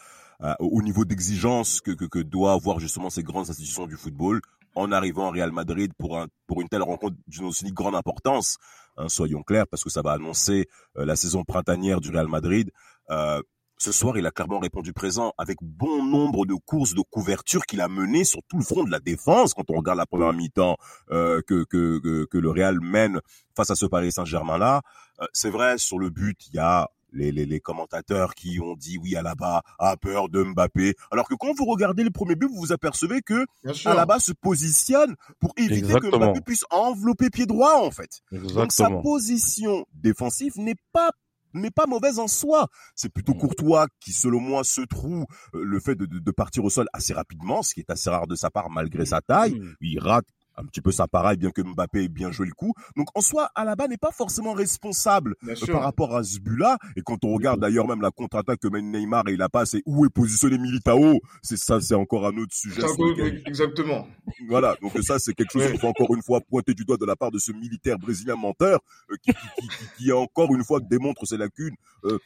au 0.60 0.82
niveau 0.82 1.06
d'exigence 1.06 1.80
que, 1.80 1.92
que, 1.92 2.04
que 2.04 2.20
doit 2.20 2.51
avoir 2.51 2.82
justement 2.82 3.10
ces 3.10 3.24
grandes 3.24 3.50
institutions 3.50 3.88
du 3.88 3.96
football 3.96 4.42
en 4.75 4.92
arrivant 4.92 5.30
au 5.30 5.32
Real 5.32 5.51
Madrid 5.51 5.92
pour 5.98 6.20
un 6.20 6.27
pour 6.46 6.62
une 6.62 6.70
telle 6.70 6.84
rencontre 6.84 7.15
d'une 7.27 7.46
aussi 7.46 7.72
grande 7.72 7.96
importance. 7.96 8.58
Hein, 8.98 9.10
soyons 9.10 9.44
clairs 9.44 9.68
parce 9.68 9.84
que 9.84 9.89
ça 9.89 10.01
va 10.01 10.12
annoncer 10.12 10.68
euh, 10.98 11.06
la 11.06 11.15
saison 11.15 11.44
printanière 11.44 12.01
du 12.01 12.12
Real 12.12 12.27
Madrid. 12.27 12.72
Euh, 13.10 13.42
ce 13.77 13.91
soir, 13.91 14.17
il 14.17 14.25
a 14.25 14.32
clairement 14.32 14.60
répondu 14.60 14.94
présent 14.94 15.34
avec 15.38 15.58
bon 15.62 16.03
nombre 16.03 16.46
de 16.46 16.53
courses 16.53 16.94
de 16.94 17.01
couverture 17.10 17.65
qu'il 17.65 17.82
a 17.82 17.88
menées 17.88 18.24
sur 18.24 18.41
tout 18.48 18.58
le 18.58 18.63
front 18.63 18.84
de 18.84 18.91
la 18.91 19.00
défense 19.00 19.53
quand 19.53 19.70
on 19.70 19.77
regarde 19.77 19.98
la 19.98 20.05
première 20.05 20.34
mi-temps 20.34 20.77
euh, 21.12 21.41
que, 21.46 21.65
que, 21.65 22.25
que, 22.25 22.38
le 22.38 22.50
Real 22.50 22.79
mène 22.79 23.20
face 23.55 23.72
à 23.72 23.75
ce 23.75 23.86
Paris 23.86 24.12
Saint-Germain-là. 24.12 24.82
Euh, 25.22 25.25
c'est 25.34 25.50
vrai, 25.50 25.77
sur 25.77 26.00
le 26.00 26.10
but, 26.10 26.48
il 26.48 26.55
y 26.55 26.60
a 26.60 26.89
les, 27.12 27.32
les, 27.32 27.46
les, 27.46 27.60
commentateurs 27.60 28.36
qui 28.36 28.60
ont 28.60 28.75
dit 28.75 28.98
oui, 28.98 29.15
Alaba 29.15 29.63
a 29.79 29.98
peur 29.98 30.29
de 30.29 30.44
Mbappé. 30.44 30.96
Alors 31.12 31.27
que 31.27 31.36
quand 31.36 31.53
vous 31.53 31.65
regardez 31.65 32.03
le 32.03 32.12
premier 32.12 32.36
but, 32.36 32.48
vous 32.48 32.60
vous 32.60 32.74
apercevez 32.74 33.22
que 33.22 33.46
Alaba 33.86 34.20
se 34.20 34.34
positionne 34.34 35.15
pour 35.39 35.53
éviter 35.58 35.94
que 35.94 36.15
Mbappé 36.15 36.41
puisse 36.41 36.65
envelopper 36.72 37.29
pied 37.29 37.46
droit 37.46 37.75
en 37.75 37.91
fait. 37.91 38.22
Donc 38.32 38.72
sa 38.72 38.89
position 38.89 39.86
défensive 39.94 40.53
n'est 40.58 40.75
pas 40.91 41.12
n'est 41.55 41.71
pas 41.71 41.85
mauvaise 41.85 42.19
en 42.19 42.27
soi. 42.27 42.67
C'est 42.95 43.09
plutôt 43.09 43.33
Mm. 43.33 43.39
Courtois 43.39 43.88
qui, 44.00 44.13
selon 44.13 44.39
moi, 44.39 44.63
se 44.63 44.81
trouve 44.81 45.25
euh, 45.53 45.63
le 45.63 45.79
fait 45.79 45.95
de, 45.95 46.05
de, 46.05 46.19
de 46.19 46.31
partir 46.31 46.63
au 46.63 46.69
sol 46.69 46.88
assez 46.93 47.13
rapidement, 47.13 47.63
ce 47.63 47.74
qui 47.74 47.81
est 47.81 47.89
assez 47.89 48.09
rare 48.09 48.27
de 48.27 48.35
sa 48.35 48.50
part 48.50 48.69
malgré 48.69 49.05
sa 49.05 49.21
taille. 49.21 49.55
Mm. 49.55 49.75
Il 49.81 50.00
rate 50.00 50.25
un 50.57 50.65
petit 50.65 50.81
peu 50.81 50.91
ça 50.91 51.07
pareil, 51.07 51.38
bien 51.38 51.51
que 51.51 51.62
Mbappé 51.62 52.03
ait 52.05 52.07
bien 52.07 52.31
joué 52.31 52.47
le 52.47 52.53
coup. 52.53 52.74
Donc 52.95 53.07
en 53.15 53.21
soi, 53.21 53.50
Alaba 53.55 53.88
n'est 53.88 53.97
pas 53.97 54.12
forcément 54.12 54.53
responsable 54.53 55.35
euh, 55.47 55.55
par 55.71 55.81
rapport 55.83 56.15
à 56.15 56.24
ce 56.24 56.39
but-là. 56.39 56.77
Et 56.95 57.01
quand 57.01 57.24
on 57.24 57.33
regarde 57.33 57.59
d'ailleurs 57.59 57.88
même 57.88 58.01
la 58.01 58.12
contre-attaque 58.12 58.59
que 58.59 58.67
mène 58.67 58.91
Neymar 58.91 59.27
et 59.27 59.33
il 59.33 59.41
a 59.41 59.50
passe 59.50 59.74
et 59.75 59.83
où 59.85 60.05
est 60.05 60.09
positionné 60.09 60.57
Militao, 60.57 61.19
c'est 61.41 61.57
ça, 61.57 61.79
c'est 61.81 61.95
encore 61.95 62.25
un 62.27 62.38
autre 62.38 62.53
sujet. 62.53 62.81
Lequel- 62.81 63.41
Exactement. 63.45 64.07
voilà, 64.47 64.75
donc 64.81 64.91
ça 65.03 65.19
c'est 65.19 65.33
quelque 65.33 65.51
chose 65.51 65.63
Ouais. 65.63 65.71
qu'il 65.71 65.79
faut 65.79 65.88
encore 65.88 66.13
une 66.15 66.21
fois 66.24 66.41
pointer 66.41 66.74
du 66.74 66.85
doigt 66.85 66.97
de 66.97 67.05
la 67.05 67.15
part 67.15 67.31
de 67.31 67.39
ce 67.39 67.51
militaire 67.51 67.97
brésilien 67.97 68.35
menteur 68.35 68.79
euh, 69.12 69.15
qui, 69.24 69.31
qui, 69.33 69.38
qui, 69.59 69.67
qui- 69.67 70.03
qui, 70.05 70.12
encore 70.12 70.53
une 70.53 70.63
fois 70.63 70.79
démontre 70.79 71.25
ses 71.25 71.38
lacunes 71.38 71.75
euh, 72.05 72.17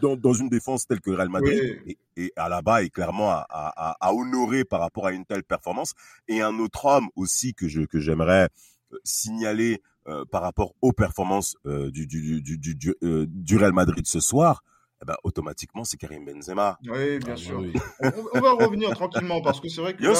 dans, 0.00 0.16
dans 0.16 0.32
une 0.32 0.48
défense 0.48 0.86
telle 0.86 1.00
que 1.00 1.10
Real 1.10 1.28
Madrid 1.28 1.78
Oui. 1.86 1.96
et, 2.16 2.24
et 2.24 2.32
Alaba 2.36 2.82
est 2.82 2.90
clairement 2.90 3.30
à, 3.30 3.46
à, 3.48 3.90
à- 3.90 3.96
à 4.00 4.12
honorer 4.14 4.64
par 4.64 4.80
rapport 4.80 5.06
à 5.06 5.12
une 5.12 5.24
telle 5.24 5.42
performance 5.44 5.92
et 6.28 6.40
un 6.42 6.58
autre 6.58 6.84
homme 6.86 7.08
aussi 7.16 7.54
que 7.54 7.68
je 7.68 7.82
que 7.82 7.98
j'aimerais 8.00 8.48
euh, 8.92 8.98
signaler 9.04 9.82
euh, 10.06 10.24
par 10.30 10.42
rapport 10.42 10.74
aux 10.82 10.92
performances 10.92 11.56
euh, 11.66 11.90
du, 11.90 12.06
du, 12.06 12.40
du, 12.42 12.58
du, 12.58 12.74
du, 12.74 12.94
euh, 13.02 13.26
du 13.28 13.56
Real 13.56 13.72
Madrid 13.72 14.06
ce 14.06 14.20
soir, 14.20 14.62
eh 15.02 15.06
ben, 15.06 15.16
automatiquement 15.24 15.82
c'est 15.84 15.96
Karim 15.96 16.24
Benzema. 16.26 16.78
Oui, 16.86 17.18
bien 17.18 17.32
Ah, 17.32 17.36
sûr. 17.36 17.60
oui. 17.60 17.72
On, 18.02 18.38
on 18.38 18.40
va 18.40 18.52
revenir 18.52 18.92
tranquillement 18.94 19.40
parce 19.40 19.60
que 19.60 19.68
c'est 19.68 19.80
vrai 19.80 19.96
que 19.96 20.02
là, 20.02 20.12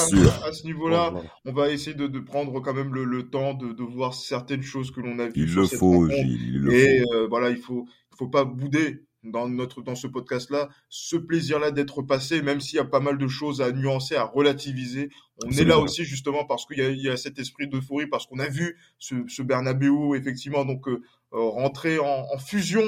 à 0.43 0.51
ce 0.51 0.65
niveau-là, 0.65 1.13
on 1.45 1.53
va 1.53 1.69
essayer 1.69 1.95
de, 1.95 2.07
de 2.07 2.19
prendre 2.19 2.59
quand 2.61 2.73
même 2.73 2.93
le, 2.93 3.03
le 3.05 3.29
temps 3.29 3.53
de, 3.53 3.71
de 3.73 3.83
voir 3.83 4.13
certaines 4.15 4.63
choses 4.63 4.91
que 4.91 5.01
l'on 5.01 5.19
a 5.19 5.27
vues 5.27 5.33
Il 5.43 5.49
sur 5.49 5.61
le 5.61 5.67
cette 5.67 5.79
faut. 5.79 6.09
Gilles, 6.09 6.55
il 6.55 6.59
le 6.61 6.71
Et 6.73 7.03
faut. 7.03 7.13
euh, 7.13 7.27
voilà, 7.27 7.49
il 7.51 7.57
faut, 7.57 7.85
il 8.11 8.17
faut 8.17 8.27
pas 8.27 8.43
bouder 8.43 9.03
dans 9.25 9.47
notre 9.47 9.81
dans 9.81 9.95
ce 9.95 10.07
podcast-là 10.07 10.69
ce 10.89 11.15
plaisir-là 11.15 11.71
d'être 11.71 12.01
passé, 12.01 12.41
même 12.41 12.61
s'il 12.61 12.77
y 12.77 12.79
a 12.79 12.85
pas 12.85 12.99
mal 12.99 13.17
de 13.17 13.27
choses 13.27 13.61
à 13.61 13.71
nuancer, 13.71 14.15
à 14.15 14.23
relativiser. 14.23 15.09
On 15.45 15.51
est 15.51 15.65
là 15.65 15.79
aussi 15.79 16.05
justement 16.05 16.45
parce 16.45 16.65
qu'il 16.65 16.77
y 16.77 16.81
a, 16.81 16.89
il 16.89 17.01
y 17.01 17.09
a 17.09 17.17
cet 17.17 17.39
esprit 17.39 17.67
d'euphorie, 17.67 18.07
parce 18.07 18.25
qu'on 18.25 18.39
a 18.39 18.47
vu 18.47 18.77
ce, 18.99 19.15
ce 19.27 19.41
Bernabeu 19.41 20.15
effectivement 20.15 20.65
donc 20.65 20.87
euh, 20.87 21.01
euh, 21.33 21.39
rentrer 21.39 21.99
en, 21.99 22.25
en 22.33 22.37
fusion 22.37 22.83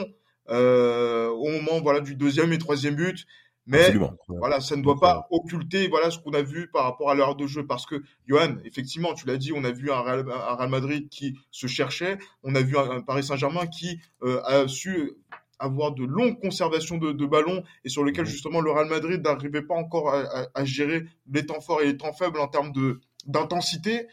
euh, 0.50 1.28
au 1.28 1.50
moment 1.50 1.82
voilà 1.82 2.00
du 2.00 2.16
deuxième 2.16 2.54
et 2.54 2.58
troisième 2.58 2.96
but. 2.96 3.26
Mais 3.70 3.80
Absolument. 3.82 4.14
voilà, 4.30 4.62
ça 4.62 4.78
ne 4.78 4.82
doit 4.82 4.98
pas 4.98 5.28
occulter 5.30 5.90
voilà 5.90 6.10
ce 6.10 6.20
qu'on 6.20 6.32
a 6.32 6.42
vu 6.42 6.70
par 6.72 6.86
rapport 6.86 7.12
à 7.12 7.16
l'heure 7.16 7.36
de 7.36 7.46
jeu 7.48 7.68
parce 7.68 7.86
que 7.86 8.02
Johan, 8.26 8.56
effectivement, 8.64 9.14
tu 9.14 9.28
l'as 9.28 9.36
dit, 9.36 9.52
on 9.52 9.66
a 9.66 9.72
vu 9.72 9.92
un 9.92 10.00
Real, 10.00 10.26
un 10.32 10.56
Real 10.56 10.70
Madrid 10.70 11.10
qui 11.10 11.38
se 11.52 11.68
cherchait, 11.68 12.18
on 12.44 12.56
a 12.56 12.62
vu 12.62 12.78
un, 12.78 12.90
un 12.90 13.02
Paris 13.02 13.26
Saint-Germain 13.26 13.68
qui 13.68 14.00
euh, 14.24 14.42
a 14.46 14.70
su 14.70 15.12
avoir 15.60 15.92
de 15.94 16.04
longues 16.04 16.40
conservations 16.40 16.98
de, 16.98 17.12
de 17.12 17.26
ballons 17.26 17.64
et 17.84 17.90
sur 17.90 18.04
lequel 18.04 18.26
Mhm. 18.26 18.30
justement 18.32 18.62
le 18.62 18.72
Real 18.72 18.88
Madrid 18.88 19.22
n'arrivait 19.24 19.62
pas 19.62 19.76
encore 19.76 20.14
à, 20.14 20.20
à- 20.22 20.48
à 20.54 20.66
gérer 20.66 21.06
les 21.32 21.46
temps 21.46 21.62
forts 21.62 21.82
et 21.82 21.86
les 21.86 21.98
temps 21.98 22.14
faibles 22.14 22.40
en 22.40 22.48
termes 22.48 22.72
de 22.72 23.00
d'intensité. 23.26 24.08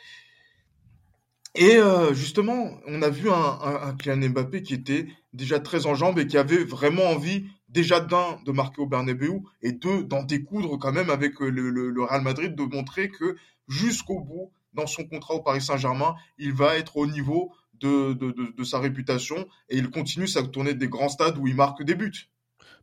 Et 1.54 1.76
euh, 1.76 2.12
justement, 2.14 2.72
on 2.86 3.00
a 3.02 3.10
vu 3.10 3.30
un, 3.30 3.34
un, 3.34 3.88
un 3.88 3.94
Kylian 3.96 4.30
Mbappé 4.30 4.62
qui 4.62 4.74
était 4.74 5.06
déjà 5.32 5.60
très 5.60 5.86
en 5.86 5.94
jambes 5.94 6.18
et 6.18 6.26
qui 6.26 6.36
avait 6.36 6.64
vraiment 6.64 7.04
envie 7.04 7.44
déjà 7.68 8.00
d'un 8.00 8.38
de 8.44 8.50
marquer 8.50 8.82
au 8.82 8.86
Bernabeu 8.86 9.34
et 9.62 9.70
deux 9.72 10.02
d'en 10.04 10.22
découdre 10.24 10.78
quand 10.78 10.92
même 10.92 11.10
avec 11.10 11.38
le, 11.38 11.50
le, 11.50 11.90
le 11.90 12.02
Real 12.04 12.22
Madrid, 12.22 12.54
de 12.56 12.62
montrer 12.64 13.08
que 13.08 13.36
jusqu'au 13.68 14.18
bout, 14.20 14.50
dans 14.72 14.88
son 14.88 15.04
contrat 15.04 15.34
au 15.34 15.42
Paris 15.42 15.60
Saint-Germain, 15.60 16.16
il 16.38 16.52
va 16.52 16.76
être 16.76 16.96
au 16.96 17.06
niveau 17.06 17.52
de, 17.84 18.64
sa 18.64 18.78
réputation 18.78 19.46
et 19.68 19.76
il 19.76 19.90
continue 19.90 20.26
sa 20.26 20.42
tournée 20.42 20.74
des 20.74 20.88
grands 20.88 21.08
stades 21.08 21.38
où 21.38 21.46
il 21.46 21.54
marque 21.54 21.82
des 21.82 21.94
buts. 21.94 22.30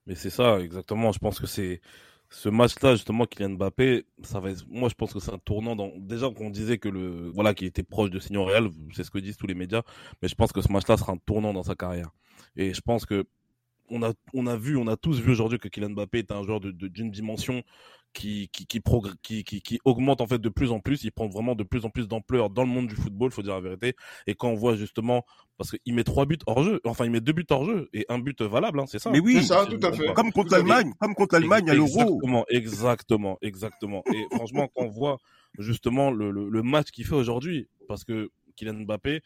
Mais 0.07 0.15
c'est 0.15 0.29
ça, 0.29 0.59
exactement. 0.59 1.11
Je 1.11 1.19
pense 1.19 1.39
que 1.39 1.47
c'est 1.47 1.81
ce 2.29 2.49
match-là, 2.49 2.95
justement, 2.95 3.25
Kylian 3.25 3.51
Mbappé, 3.51 4.05
ça 4.23 4.39
va 4.39 4.49
moi, 4.69 4.89
je 4.89 4.95
pense 4.95 5.13
que 5.13 5.19
c'est 5.19 5.33
un 5.33 5.37
tournant 5.37 5.75
dans, 5.75 5.91
déjà 5.97 6.29
qu'on 6.29 6.49
disait 6.49 6.77
que 6.77 6.87
le, 6.87 7.29
voilà, 7.29 7.53
qu'il 7.53 7.67
était 7.67 7.83
proche 7.83 8.09
de 8.09 8.19
Signon 8.19 8.45
Real, 8.45 8.69
c'est 8.93 9.03
ce 9.03 9.11
que 9.11 9.19
disent 9.19 9.37
tous 9.37 9.47
les 9.47 9.53
médias, 9.53 9.81
mais 10.21 10.29
je 10.29 10.35
pense 10.35 10.53
que 10.53 10.61
ce 10.61 10.71
match-là 10.71 10.97
sera 10.97 11.11
un 11.11 11.17
tournant 11.17 11.53
dans 11.53 11.63
sa 11.63 11.75
carrière. 11.75 12.09
Et 12.55 12.73
je 12.73 12.81
pense 12.81 13.05
que 13.05 13.25
on 13.89 14.01
a, 14.03 14.13
on 14.33 14.47
a 14.47 14.55
vu, 14.55 14.77
on 14.77 14.87
a 14.87 14.95
tous 14.95 15.19
vu 15.19 15.31
aujourd'hui 15.31 15.59
que 15.59 15.67
Kylian 15.67 15.89
Mbappé 15.89 16.19
est 16.19 16.31
un 16.31 16.43
joueur 16.43 16.61
d'une 16.61 17.11
dimension 17.11 17.63
qui, 18.13 18.49
qui, 18.51 18.65
qui, 18.65 18.79
progr- 18.79 19.15
qui, 19.21 19.43
qui, 19.43 19.61
qui 19.61 19.79
augmente 19.85 20.21
en 20.21 20.27
fait 20.27 20.39
de 20.39 20.49
plus 20.49 20.71
en 20.71 20.79
plus. 20.79 21.03
Il 21.03 21.11
prend 21.11 21.27
vraiment 21.27 21.55
de 21.55 21.63
plus 21.63 21.85
en 21.85 21.89
plus 21.89 22.07
d'ampleur 22.07 22.49
dans 22.49 22.63
le 22.63 22.69
monde 22.69 22.87
du 22.87 22.95
football, 22.95 23.31
faut 23.31 23.41
dire 23.41 23.53
la 23.55 23.61
vérité. 23.61 23.95
Et 24.27 24.35
quand 24.35 24.49
on 24.49 24.55
voit 24.55 24.75
justement, 24.75 25.25
parce 25.57 25.71
qu'il 25.71 25.93
met 25.93 26.03
trois 26.03 26.25
buts 26.25 26.37
hors 26.47 26.63
jeu, 26.63 26.81
enfin 26.85 27.05
il 27.05 27.11
met 27.11 27.21
deux 27.21 27.33
buts 27.33 27.45
hors 27.49 27.65
jeu 27.65 27.89
et 27.93 28.05
un 28.09 28.19
but 28.19 28.41
valable, 28.41 28.79
hein, 28.79 28.85
c'est 28.87 28.99
ça. 28.99 29.11
Mais 29.11 29.19
oui, 29.19 29.35
C'est 29.37 29.53
ça, 29.53 29.65
tout 29.65 29.79
à 29.85 29.91
fait. 29.91 30.05
pas. 30.07 30.13
Comme 30.13 30.31
contre 30.31 30.51
l'Allemagne, 30.51 30.91
comme 30.99 31.15
contre 31.15 31.35
l'Allemagne 31.35 31.69
à 31.69 31.73
l'Euro. 31.73 31.87
Exactement, 31.89 32.45
exactement, 32.49 33.37
exactement. 33.41 34.03
Et 34.13 34.25
franchement, 34.35 34.67
quand 34.75 34.85
on 34.85 34.89
voit 34.89 35.17
justement 35.57 36.11
le, 36.11 36.31
le, 36.31 36.49
le 36.49 36.63
match 36.63 36.91
qu'il 36.91 37.05
fait 37.05 37.15
aujourd'hui, 37.15 37.67
parce 37.87 38.03
que 38.03 38.29
Kylian 38.55 38.85
Mbappé, 38.85 39.21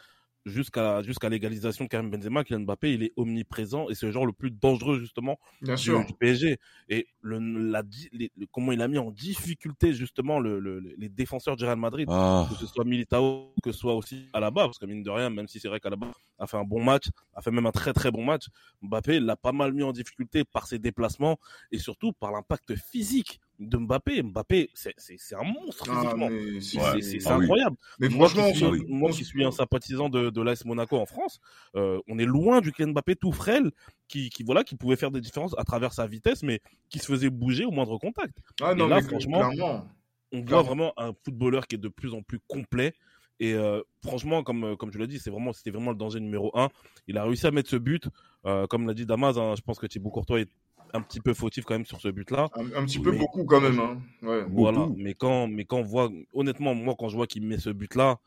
jusqu'à 0.46 1.02
jusqu'à 1.04 1.28
l'égalisation 1.30 1.86
de 1.86 1.90
Karim 1.90 2.10
Benzema, 2.10 2.44
Kylian 2.44 2.62
Mbappé, 2.62 2.94
il 2.94 3.04
est 3.04 3.14
omniprésent 3.16 3.90
et 3.90 3.96
c'est 3.96 4.06
le 4.06 4.12
genre 4.12 4.26
le 4.26 4.32
plus 4.34 4.52
dangereux 4.52 5.00
justement 5.00 5.40
Bien 5.62 5.76
du, 5.76 5.82
sûr. 5.82 6.06
du 6.06 6.14
PSG. 6.14 6.58
Et 6.90 7.08
le, 7.22 7.40
la, 7.40 7.84
di- 7.84 8.10
les- 8.12 8.32
le- 8.38 8.46
comment 8.52 8.72
il 8.72 8.82
a 8.82 8.88
mis 8.88 8.98
en 8.98 9.12
difficulté 9.12 9.94
justement 9.94 10.40
le, 10.40 10.60
le- 10.60 10.80
les 10.98 11.10
défenseurs 11.10 11.56
du 11.56 11.66
Real 11.66 11.78
Madrid 11.80 12.08
Ah, 12.12 12.48
que 12.50 12.56
ce 12.56 12.68
soit 12.68 12.86
Militao, 12.86 13.54
que 13.64 13.72
ce 13.72 13.80
soit 13.80 13.96
aussi 13.96 14.30
Alaba, 14.34 14.66
parce 14.66 14.78
que 14.78 14.86
mine 14.86 15.04
de 15.04 15.10
rien, 15.10 15.30
même 15.30 15.48
si 15.48 15.60
c'est 15.60 15.68
vrai 15.68 15.80
qu'Alaba 15.80 16.12
a 16.38 16.48
fait 16.48 16.58
un 16.58 16.64
bon 16.64 16.84
match, 16.84 17.06
a 17.34 17.42
fait 17.42 17.52
même 17.52 17.66
un 17.66 17.72
très 17.72 17.94
très 17.94 18.12
bon 18.12 18.24
match, 18.24 18.46
Mbappé 18.82 19.20
l'a 19.20 19.36
pas 19.36 19.52
mal 19.52 19.74
mis 19.74 19.84
en 19.84 19.92
difficulté 19.94 20.44
par 20.44 20.68
ses 20.68 20.80
déplacements 20.80 21.38
et 21.72 21.80
surtout 21.80 22.14
par 22.14 22.32
l'impact 22.32 22.76
physique 22.76 23.40
de 23.60 23.78
Mbappé. 23.78 24.22
Mbappé, 24.24 24.70
c'est 24.74 24.94
un 25.36 25.44
monstre 25.44 25.86
Ah, 25.90 26.02
physiquement. 26.02 26.30
c'est- 26.62 27.28
Ah 27.28 27.38
oui. 27.38 27.44
incroyable. 27.44 27.78
mais 28.00 28.10
Moi 28.10 28.28
franchement, 28.30 28.52
qui 28.52 28.58
suis, 28.58 28.66
oui. 28.66 28.86
moi 28.88 29.12
qui 29.12 29.24
suis 29.26 29.44
un 29.46 29.52
sympathisant 29.52 30.10
de, 30.10 30.30
de 30.30 30.42
l'AS 30.42 30.66
Monaco 30.66 30.98
en 30.98 31.06
France, 31.06 31.40
euh, 31.76 32.00
on 32.08 32.18
est 32.20 32.26
loin 32.26 32.62
du 32.62 32.72
Kylian 32.72 32.92
Mbappé 32.92 33.16
tout 33.16 33.32
frêle, 33.32 33.72
qui, 34.08 34.30
qui 34.30 34.44
voilà, 34.44 34.64
qui 34.64 34.76
pouvait 34.76 34.96
faire 34.98 35.12
des 35.12 35.22
différences 35.22 35.56
à 35.58 35.64
travers 35.64 35.94
sa 35.94 36.06
vitesse, 36.08 36.44
mais 36.44 36.60
qui 36.90 37.00
se 37.00 37.06
faisait 37.08 37.30
bouger 37.30 37.66
au 37.66 37.72
moindre 37.72 37.98
contact. 37.98 38.38
Ah 38.62 38.76
non, 38.76 38.88
là, 38.88 38.98
mais 38.98 39.02
franchement, 39.08 39.50
clairement. 39.50 39.88
On 40.32 40.38
voit 40.40 40.46
Clairement. 40.48 40.64
vraiment 40.64 40.94
un 40.98 41.14
footballeur 41.24 41.68
qui 41.68 41.76
est 41.76 41.80
de 41.80 41.88
plus 41.88 42.14
en 42.14 42.22
plus 42.22 42.40
complet. 42.48 42.94
Et 43.40 43.54
euh, 43.54 43.82
franchement, 44.04 44.44
comme, 44.44 44.64
euh, 44.64 44.76
comme 44.76 44.92
tu 44.92 44.98
l'as 44.98 45.08
dit, 45.08 45.20
c'est 45.20 45.30
vraiment, 45.30 45.52
c'était 45.54 45.70
vraiment 45.72 45.92
le 45.92 45.98
danger 45.98 46.20
numéro 46.20 46.52
un. 46.58 46.70
Il 47.08 47.18
a 47.18 47.24
réussi 47.24 47.46
à 47.46 47.52
mettre 47.52 47.70
ce 47.70 47.76
but. 47.76 48.08
Euh, 48.46 48.66
comme 48.68 48.88
l'a 48.88 48.94
dit 48.94 49.06
Damas, 49.06 49.38
hein, 49.38 49.54
je 49.58 49.62
pense 49.62 49.78
que 49.78 49.86
Thibaut 49.88 50.10
Courtois 50.10 50.42
est 50.42 50.50
un 50.94 51.02
petit 51.02 51.20
peu 51.20 51.34
fautif 51.34 51.66
quand 51.66 51.74
même 51.76 51.86
sur 51.86 52.00
ce 52.00 52.08
but-là. 52.10 52.50
Un, 52.56 52.66
un 52.74 52.86
petit 52.86 53.00
peu 53.00 53.12
Mais- 53.12 53.18
beaucoup 53.18 53.44
quand 53.46 53.62
même. 53.62 53.80
Hein. 53.80 54.02
Ouais. 54.22 54.46
Voilà. 54.50 54.80
Beaucoup. 54.80 54.96
Mais 54.98 55.14
quand, 55.14 55.48
mais 55.48 55.66
quand 55.66 55.78
on 55.80 55.84
voit, 55.84 56.10
honnêtement, 56.34 56.74
moi, 56.74 56.96
quand 56.98 57.10
je 57.10 57.16
vois 57.16 57.28
qu'il 57.28 57.44
met 57.46 57.58
ce 57.58 57.70
but-là 57.70 58.20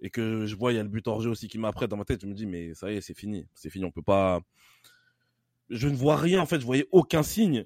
et 0.00 0.10
que 0.10 0.44
je 0.46 0.54
vois, 0.56 0.72
il 0.72 0.76
y 0.76 0.78
a 0.78 0.82
le 0.82 0.88
but 0.88 1.06
hors 1.08 1.20
jeu 1.22 1.30
aussi 1.30 1.48
qui 1.48 1.58
m'apprête 1.58 1.90
dans 1.90 1.96
ma 1.96 2.04
tête, 2.04 2.20
je 2.20 2.26
me 2.26 2.34
dis, 2.34 2.46
mais 2.46 2.74
ça 2.74 2.90
y 2.92 2.96
est, 2.96 3.00
c'est 3.00 3.16
fini. 3.16 3.46
C'est 3.54 3.70
fini. 3.70 3.84
On 3.84 3.90
peut 3.90 4.02
pas. 4.02 4.40
Je 5.70 5.88
ne 5.88 5.96
vois 5.96 6.16
rien, 6.16 6.40
en 6.42 6.46
fait. 6.46 6.60
Je 6.60 6.66
voyais 6.66 6.86
aucun 6.92 7.22
signe 7.22 7.64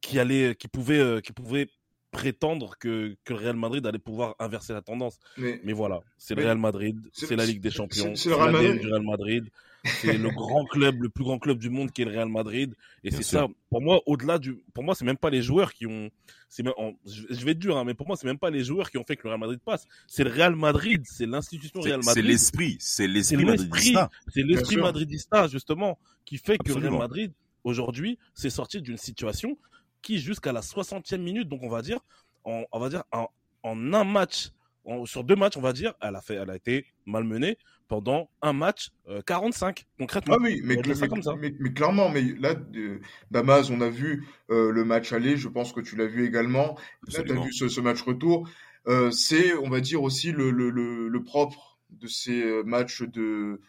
qui 0.00 0.18
allait, 0.18 0.54
qui 0.54 0.68
pouvait, 0.68 0.98
euh, 0.98 1.20
qui 1.20 1.32
pouvait 1.32 1.68
prétendre 2.12 2.76
que, 2.78 3.16
que 3.24 3.32
le 3.32 3.38
Real 3.40 3.56
Madrid 3.56 3.84
allait 3.86 3.98
pouvoir 3.98 4.36
inverser 4.38 4.72
la 4.72 4.82
tendance. 4.82 5.18
Mais 5.38 5.60
Mais 5.64 5.72
voilà, 5.72 6.00
c'est 6.18 6.36
le 6.36 6.44
Real 6.44 6.58
Madrid, 6.58 6.96
c'est- 7.12 7.26
c'est 7.26 7.36
la 7.36 7.46
Ligue 7.46 7.60
des 7.60 7.70
Champions, 7.72 8.14
c'est- 8.14 8.16
c'est 8.16 8.22
c'est 8.24 8.28
le 8.28 8.36
Real 8.36 8.52
l'ADN 8.52 8.66
Madrid. 8.68 8.80
du 8.82 8.92
Real 8.92 9.02
Madrid, 9.02 9.44
c'est 9.84 10.18
le 10.18 10.30
grand 10.30 10.64
club, 10.66 11.02
le 11.02 11.08
plus 11.08 11.24
grand 11.24 11.38
club 11.40 11.58
du 11.58 11.70
monde 11.70 11.90
qui 11.90 12.02
est 12.02 12.04
le 12.04 12.12
Real 12.12 12.28
Madrid. 12.28 12.74
Et 13.02 13.10
c'est 13.10 13.22
ça, 13.24 13.48
pour 13.70 13.80
moi, 13.82 14.00
au-delà 14.06 14.38
du, 14.38 14.54
pour 14.74 14.84
moi, 14.84 14.94
c'est 14.94 15.04
même 15.06 15.16
pas 15.16 15.30
les 15.30 15.42
joueurs 15.42 15.72
qui 15.72 15.86
ont, 15.86 16.10
c'est 16.48 16.62
même, 16.62 16.74
en- 16.76 16.92
je 17.06 17.22
je 17.30 17.44
vais 17.44 17.52
être 17.52 17.58
dur, 17.58 17.76
hein, 17.78 17.84
mais 17.84 17.94
pour 17.94 18.06
moi, 18.06 18.16
c'est 18.16 18.26
même 18.26 18.38
pas 18.38 18.50
les 18.50 18.62
joueurs 18.62 18.90
qui 18.90 18.98
ont 18.98 19.04
fait 19.04 19.16
que 19.16 19.22
le 19.24 19.30
Real 19.30 19.40
Madrid 19.40 19.58
passe. 19.64 19.86
C'est 20.06 20.22
le 20.22 20.30
Real 20.30 20.54
Madrid, 20.54 21.02
c'est 21.06 21.26
l'institution 21.26 21.80
c'est 21.82 21.88
Real 21.88 22.02
c'est 22.02 22.10
Madrid. 22.10 22.26
l'esprit, 22.26 22.76
c'est 22.78 23.02
C'est 23.02 23.06
l'esprit 23.08 23.44
madridista. 23.44 24.10
c'est 24.28 24.42
l'esprit 24.42 24.76
madridista, 24.76 25.48
justement, 25.48 25.98
qui 26.26 26.36
fait 26.36 26.58
que 26.58 26.68
le. 26.74 26.88
Real 26.88 26.98
Madrid, 26.98 27.32
aujourd'hui, 27.64 28.18
s'est 28.34 28.50
sorti 28.50 28.82
d'une 28.82 28.98
situation 28.98 29.56
qui, 30.02 30.18
jusqu'à 30.18 30.52
la 30.52 30.60
60e 30.60 31.18
minute, 31.18 31.48
donc 31.48 31.60
on 31.62 31.68
va 31.68 31.82
dire, 31.82 32.00
en, 32.44 32.64
on 32.72 32.78
va 32.80 32.88
dire, 32.88 33.04
en, 33.12 33.28
en 33.62 33.94
un 33.94 34.04
match, 34.04 34.50
en- 34.84 35.06
sur 35.06 35.24
deux 35.24 35.36
matchs, 35.36 35.56
on 35.56 35.60
va 35.60 35.72
dire, 35.72 35.94
elle 36.02 36.16
a 36.16 36.20
fait, 36.20 36.34
elle 36.34 36.50
a 36.50 36.56
été 36.56 36.84
malmenée 37.06 37.56
pendant 37.88 38.30
un 38.40 38.52
match, 38.54 38.88
euh, 39.08 39.20
45, 39.22 39.84
concrètement. 39.98 40.36
Ah 40.38 40.42
oui, 40.42 40.60
mais, 40.64 40.74
On 40.74 40.76
va 40.78 40.82
dire 40.82 40.96
ça 40.96 41.02
mais- 41.02 41.08
comme 41.08 41.22
ça. 41.22 41.34
mais- 41.38 41.54
mais 41.60 41.72
clairement, 41.72 42.08
mais 42.08 42.22
là, 42.22 42.54
euh, 42.74 42.98
Damas, 43.30 43.70
on 43.70 43.80
a 43.82 43.88
vu 43.90 44.26
euh, 44.50 44.70
le 44.72 44.84
match 44.84 45.12
aller, 45.12 45.36
je 45.36 45.48
pense 45.48 45.72
que 45.72 45.80
tu 45.80 45.94
l'as 45.96 46.06
vu 46.06 46.26
également. 46.26 46.76
Là, 47.08 47.22
tu 47.22 47.32
as 47.32 47.40
vu 47.40 47.52
ce, 47.52 47.68
ce 47.68 47.80
match 47.80 48.00
retour. 48.02 48.48
Euh, 48.88 49.10
c'est, 49.10 49.54
on 49.54 49.68
va 49.68 49.80
dire 49.80 50.02
aussi, 50.02 50.32
le, 50.32 50.50
le, 50.50 50.70
le, 50.70 51.08
le 51.08 51.22
propre 51.22 51.78
de 51.90 52.06
ces 52.08 52.42
euh, 52.42 52.62
matchs 52.64 53.02
de, 53.02 53.60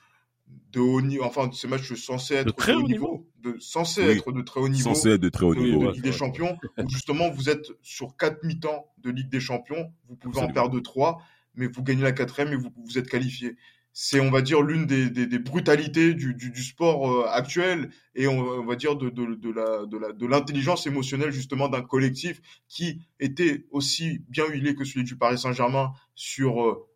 de 0.71 0.79
haut 0.79 1.01
niveau, 1.01 1.23
enfin, 1.23 1.47
de 1.47 1.53
ces 1.53 1.67
matchs 1.67 1.93
censés 1.93 2.35
être 2.35 2.55
très 2.55 2.73
de 2.73 2.99
haut 2.99 3.27
de, 3.41 3.57
censés 3.59 4.03
Oui. 4.05 4.17
être 4.17 4.31
de 4.31 4.41
très 4.41 4.59
haut 4.59 4.69
niveau. 4.69 4.93
Censé 4.93 5.09
être 5.11 5.21
de 5.21 5.29
très 5.29 5.45
haut 5.45 5.53
de, 5.55 5.59
niveau. 5.61 5.79
de 5.81 5.85
ouais, 5.87 5.93
Ligue 5.93 6.03
des. 6.03 6.11
Champions, 6.11 6.57
où 6.77 6.89
justement 6.89 7.29
vous 7.29 7.49
êtes 7.49 7.67
sur 7.81 8.15
quatre 8.17 8.43
mi-temps 8.43 8.91
de 8.99 9.11
Ligue 9.11 9.29
des 9.29 9.39
Champions, 9.39 9.91
vous 10.07 10.15
pouvez 10.15 10.37
en 10.39 10.43
Absolument. 10.45 10.53
perdre 10.53 10.79
trois, 10.79 11.21
mais 11.55 11.67
vous 11.67 11.83
gagnez 11.83 12.01
la 12.03 12.11
quatrième 12.11 12.53
et 12.53 12.55
vous, 12.55 12.71
vous 12.75 12.97
êtes 12.97 13.07
qualifié. 13.09 13.55
c'est, 13.91 14.19
on 14.19 14.31
va 14.31 14.41
dire, 14.41 14.61
l'une 14.63 14.85
des, 14.87 15.09
des, 15.11 15.27
des 15.27 15.37
brutalités 15.39 16.15
du, 16.15 16.33
du, 16.33 16.49
du 16.49 16.63
sport 16.63 17.11
euh, 17.11 17.27
actuel 17.29 17.91
et 18.15 18.27
on, 18.27 18.39
on, 18.39 18.65
va 18.65 18.75
dire 18.75 18.95
de, 18.95 19.09
de, 19.11 19.35
de 19.35 19.51
la 19.51 19.85
de 19.85 19.97
la 19.99 20.11
de 20.13 20.25
l'intelligence 20.25 20.87
émotionnelle 20.87 21.31
justement 21.31 21.69
d'un 21.69 21.83
collectif 21.83 22.41
qui 22.67 23.01
était 23.19 23.67
aussi 23.69 24.21
bien 24.29 24.45
huilé 24.47 24.73
que 24.73 24.83
celui 24.83 25.03
du 25.03 25.15
Paris 25.15 25.37
Saint-Germain 25.37 25.91
sur 26.15 26.63
euh, 26.65 26.87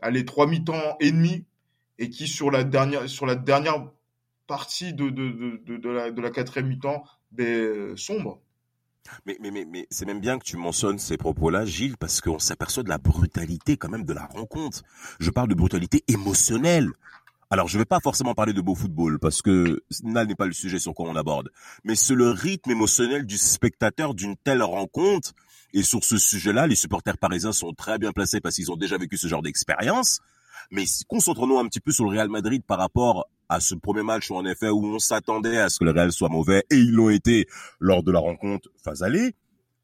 allez 0.00 0.26
trois 0.26 0.46
mi-temps 0.46 0.96
et 1.00 1.10
demi 1.10 1.46
et 1.98 2.10
qui 2.10 2.28
sur 2.28 2.50
la 2.50 2.64
dernière 2.64 3.08
sur 3.08 3.26
la 3.26 3.34
dernière 3.34 3.90
partie 4.46 4.92
de 4.92 5.10
de 5.10 5.60
de, 5.64 5.76
de, 5.76 6.20
la 6.20 6.30
quatrième 6.30 6.68
mi-temps 6.68 7.04
ben, 7.32 7.96
sombre. 7.96 8.40
Mais, 9.24 9.36
mais, 9.40 9.50
mais, 9.50 9.64
mais 9.64 9.86
c'est 9.90 10.04
même 10.04 10.20
bien 10.20 10.38
que 10.38 10.44
tu 10.44 10.56
mentionnes 10.56 10.98
ces 10.98 11.16
propos-là, 11.16 11.64
Gilles, 11.64 11.96
parce 11.96 12.20
qu'on 12.20 12.38
s'aperçoit 12.38 12.82
de 12.82 12.88
la 12.88 12.98
brutalité 12.98 13.76
quand 13.76 13.88
même 13.88 14.04
de 14.04 14.12
la 14.12 14.26
rencontre. 14.26 14.82
Je 15.20 15.30
parle 15.30 15.48
de 15.48 15.54
brutalité 15.54 16.02
émotionnelle. 16.08 16.90
Alors, 17.48 17.68
je 17.68 17.76
ne 17.76 17.82
vais 17.82 17.86
pas 17.86 18.00
forcément 18.00 18.34
parler 18.34 18.52
de 18.52 18.60
beau 18.60 18.74
football, 18.74 19.20
parce 19.20 19.40
que 19.42 19.80
là 20.02 20.24
n'est 20.24 20.34
pas 20.34 20.46
le 20.46 20.52
sujet 20.52 20.80
sur 20.80 20.94
quoi 20.94 21.08
on 21.08 21.14
aborde. 21.14 21.50
Mais 21.84 21.94
c'est 21.94 22.14
le 22.14 22.30
rythme 22.30 22.72
émotionnel 22.72 23.24
du 23.24 23.38
spectateur 23.38 24.14
d'une 24.14 24.36
telle 24.36 24.62
rencontre. 24.62 25.32
Et 25.72 25.82
sur 25.82 26.02
ce 26.02 26.16
sujet-là, 26.16 26.66
les 26.66 26.74
supporters 26.74 27.18
parisiens 27.18 27.52
sont 27.52 27.72
très 27.72 27.98
bien 27.98 28.12
placés 28.12 28.40
parce 28.40 28.56
qu'ils 28.56 28.72
ont 28.72 28.76
déjà 28.76 28.98
vécu 28.98 29.16
ce 29.16 29.28
genre 29.28 29.42
d'expérience. 29.42 30.20
Mais 30.70 30.84
concentrons-nous 31.08 31.58
un 31.58 31.66
petit 31.66 31.80
peu 31.80 31.92
sur 31.92 32.04
le 32.04 32.10
Real 32.10 32.28
Madrid 32.28 32.62
par 32.64 32.78
rapport 32.78 33.28
à 33.48 33.60
ce 33.60 33.74
premier 33.74 34.02
match 34.02 34.30
où 34.30 34.34
en 34.34 34.44
effet 34.44 34.68
où 34.68 34.84
on 34.84 34.98
s'attendait 34.98 35.58
à 35.58 35.68
ce 35.68 35.78
que 35.78 35.84
le 35.84 35.92
Real 35.92 36.12
soit 36.12 36.28
mauvais 36.28 36.64
et 36.70 36.76
ils 36.76 36.92
l'ont 36.92 37.10
été 37.10 37.46
lors 37.80 38.02
de 38.02 38.12
la 38.12 38.18
rencontre 38.18 38.68
phase 38.82 39.02
aller. 39.02 39.34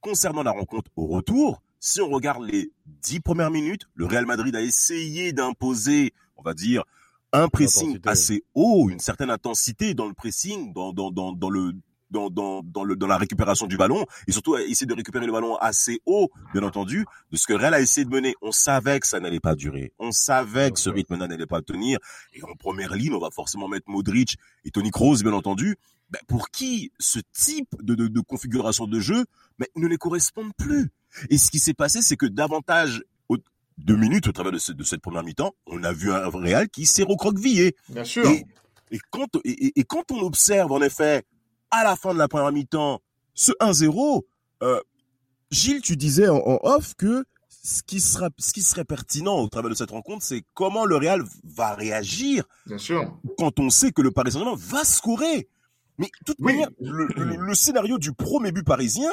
Concernant 0.00 0.42
la 0.42 0.50
rencontre 0.50 0.90
au 0.96 1.06
retour, 1.06 1.62
si 1.78 2.00
on 2.00 2.10
regarde 2.10 2.44
les 2.44 2.72
dix 2.86 3.20
premières 3.20 3.50
minutes, 3.50 3.88
le 3.94 4.06
Real 4.06 4.26
Madrid 4.26 4.54
a 4.56 4.62
essayé 4.62 5.32
d'imposer, 5.32 6.12
on 6.36 6.42
va 6.42 6.54
dire, 6.54 6.84
un 7.32 7.48
pressing 7.48 7.98
assez 8.04 8.44
haut, 8.54 8.88
une 8.90 8.98
certaine 8.98 9.30
intensité 9.30 9.94
dans 9.94 10.06
le 10.06 10.14
pressing, 10.14 10.72
dans, 10.72 10.92
dans, 10.92 11.10
dans, 11.10 11.32
dans 11.32 11.50
le 11.50 11.72
dans, 12.12 12.31
dans, 12.31 12.62
dans, 12.62 12.85
le, 12.85 12.95
dans 12.95 13.07
la 13.07 13.16
récupération 13.16 13.66
du 13.66 13.76
ballon 13.76 14.07
et 14.28 14.33
surtout 14.33 14.57
essayer 14.57 14.87
de 14.87 14.95
récupérer 14.95 15.26
le 15.26 15.33
ballon 15.33 15.57
assez 15.57 16.00
haut, 16.07 16.31
bien 16.52 16.62
entendu, 16.62 17.04
de 17.31 17.37
ce 17.37 17.47
que 17.47 17.54
Real 17.54 17.75
a 17.75 17.81
essayé 17.81 18.04
de 18.04 18.11
mener. 18.11 18.35
On 18.42 18.52
savait 18.52 19.00
que 19.00 19.07
ça 19.07 19.19
n'allait 19.19 19.40
pas 19.40 19.54
durer. 19.54 19.92
On 19.99 20.12
savait 20.12 20.71
que 20.71 20.78
ce 20.78 20.90
rythme-là 20.90 21.26
n'allait 21.26 21.47
pas 21.47 21.62
tenir. 21.62 21.99
Et 22.35 22.42
en 22.45 22.54
première 22.54 22.95
ligne, 22.95 23.14
on 23.14 23.19
va 23.19 23.31
forcément 23.31 23.66
mettre 23.66 23.88
Modric 23.88 24.37
et 24.64 24.71
Tony 24.71 24.90
Kroos, 24.90 25.23
bien 25.23 25.33
entendu. 25.33 25.76
Ben, 26.11 26.21
pour 26.28 26.50
qui 26.50 26.92
ce 26.99 27.21
type 27.33 27.75
de, 27.81 27.95
de, 27.95 28.07
de 28.07 28.21
configuration 28.21 28.87
de 28.87 29.00
jeu 29.00 29.25
ben, 29.59 29.66
ne 29.76 29.88
les 29.88 29.97
correspond 29.97 30.50
plus. 30.59 30.90
Et 31.31 31.38
ce 31.38 31.50
qui 31.50 31.59
s'est 31.59 31.75
passé, 31.75 32.02
c'est 32.02 32.16
que 32.16 32.26
davantage 32.26 33.02
deux 33.78 33.97
minutes 33.97 34.28
au 34.28 34.33
travers 34.33 34.52
de, 34.52 34.59
ce, 34.59 34.73
de 34.73 34.85
cette 34.85 35.00
première 35.00 35.25
mi-temps, 35.25 35.54
on 35.66 35.83
a 35.83 35.92
vu 35.92 36.12
un 36.12 36.28
Real 36.28 36.69
qui 36.69 36.85
s'est 36.85 37.02
recroquevillé. 37.02 37.75
Bien 37.88 38.04
sûr. 38.04 38.26
Et, 38.26 38.45
et 38.90 39.00
quand, 39.11 39.37
et, 39.45 39.81
et, 39.81 39.85
quand 39.85 40.11
on 40.12 40.21
observe 40.21 40.71
en 40.73 40.83
effet 40.83 41.25
à 41.73 41.83
la 41.83 41.97
fin 41.97 42.14
de 42.14 42.19
la 42.19 42.29
première 42.29 42.52
mi-temps, 42.52 43.00
ce 43.35 43.50
1-0, 43.61 44.23
euh, 44.62 44.81
Gilles, 45.50 45.81
tu 45.81 45.97
disais 45.97 46.29
en, 46.29 46.37
en, 46.37 46.59
off 46.62 46.95
que 46.95 47.25
ce 47.49 47.83
qui, 47.83 48.00
sera, 48.00 48.29
ce 48.38 48.52
qui 48.52 48.62
serait 48.62 48.85
pertinent 48.85 49.38
au 49.38 49.49
travers 49.49 49.71
de 49.71 49.75
cette 49.75 49.91
rencontre, 49.91 50.25
c'est 50.25 50.45
comment 50.55 50.85
le 50.85 50.97
Real 50.97 51.23
va 51.45 51.75
réagir 51.75 52.45
Bien 52.67 52.79
sûr. 52.79 53.17
quand 53.38 53.59
on 53.59 53.71
sait 53.71 53.93
que 53.93 54.02
le 54.02 54.11
Paris 54.11 54.33
Saint-Germain 54.33 54.57
va 54.57 54.85
scorer. 54.85 55.49
Mais 55.99 56.07
de 56.07 56.25
toute 56.26 56.37
oui. 56.41 56.52
manière, 56.52 56.69
le, 56.81 57.07
le, 57.07 57.37
le, 57.47 57.55
scénario 57.55 57.99
du 57.99 58.12
premier 58.12 58.50
but 58.50 58.64
parisien, 58.64 59.11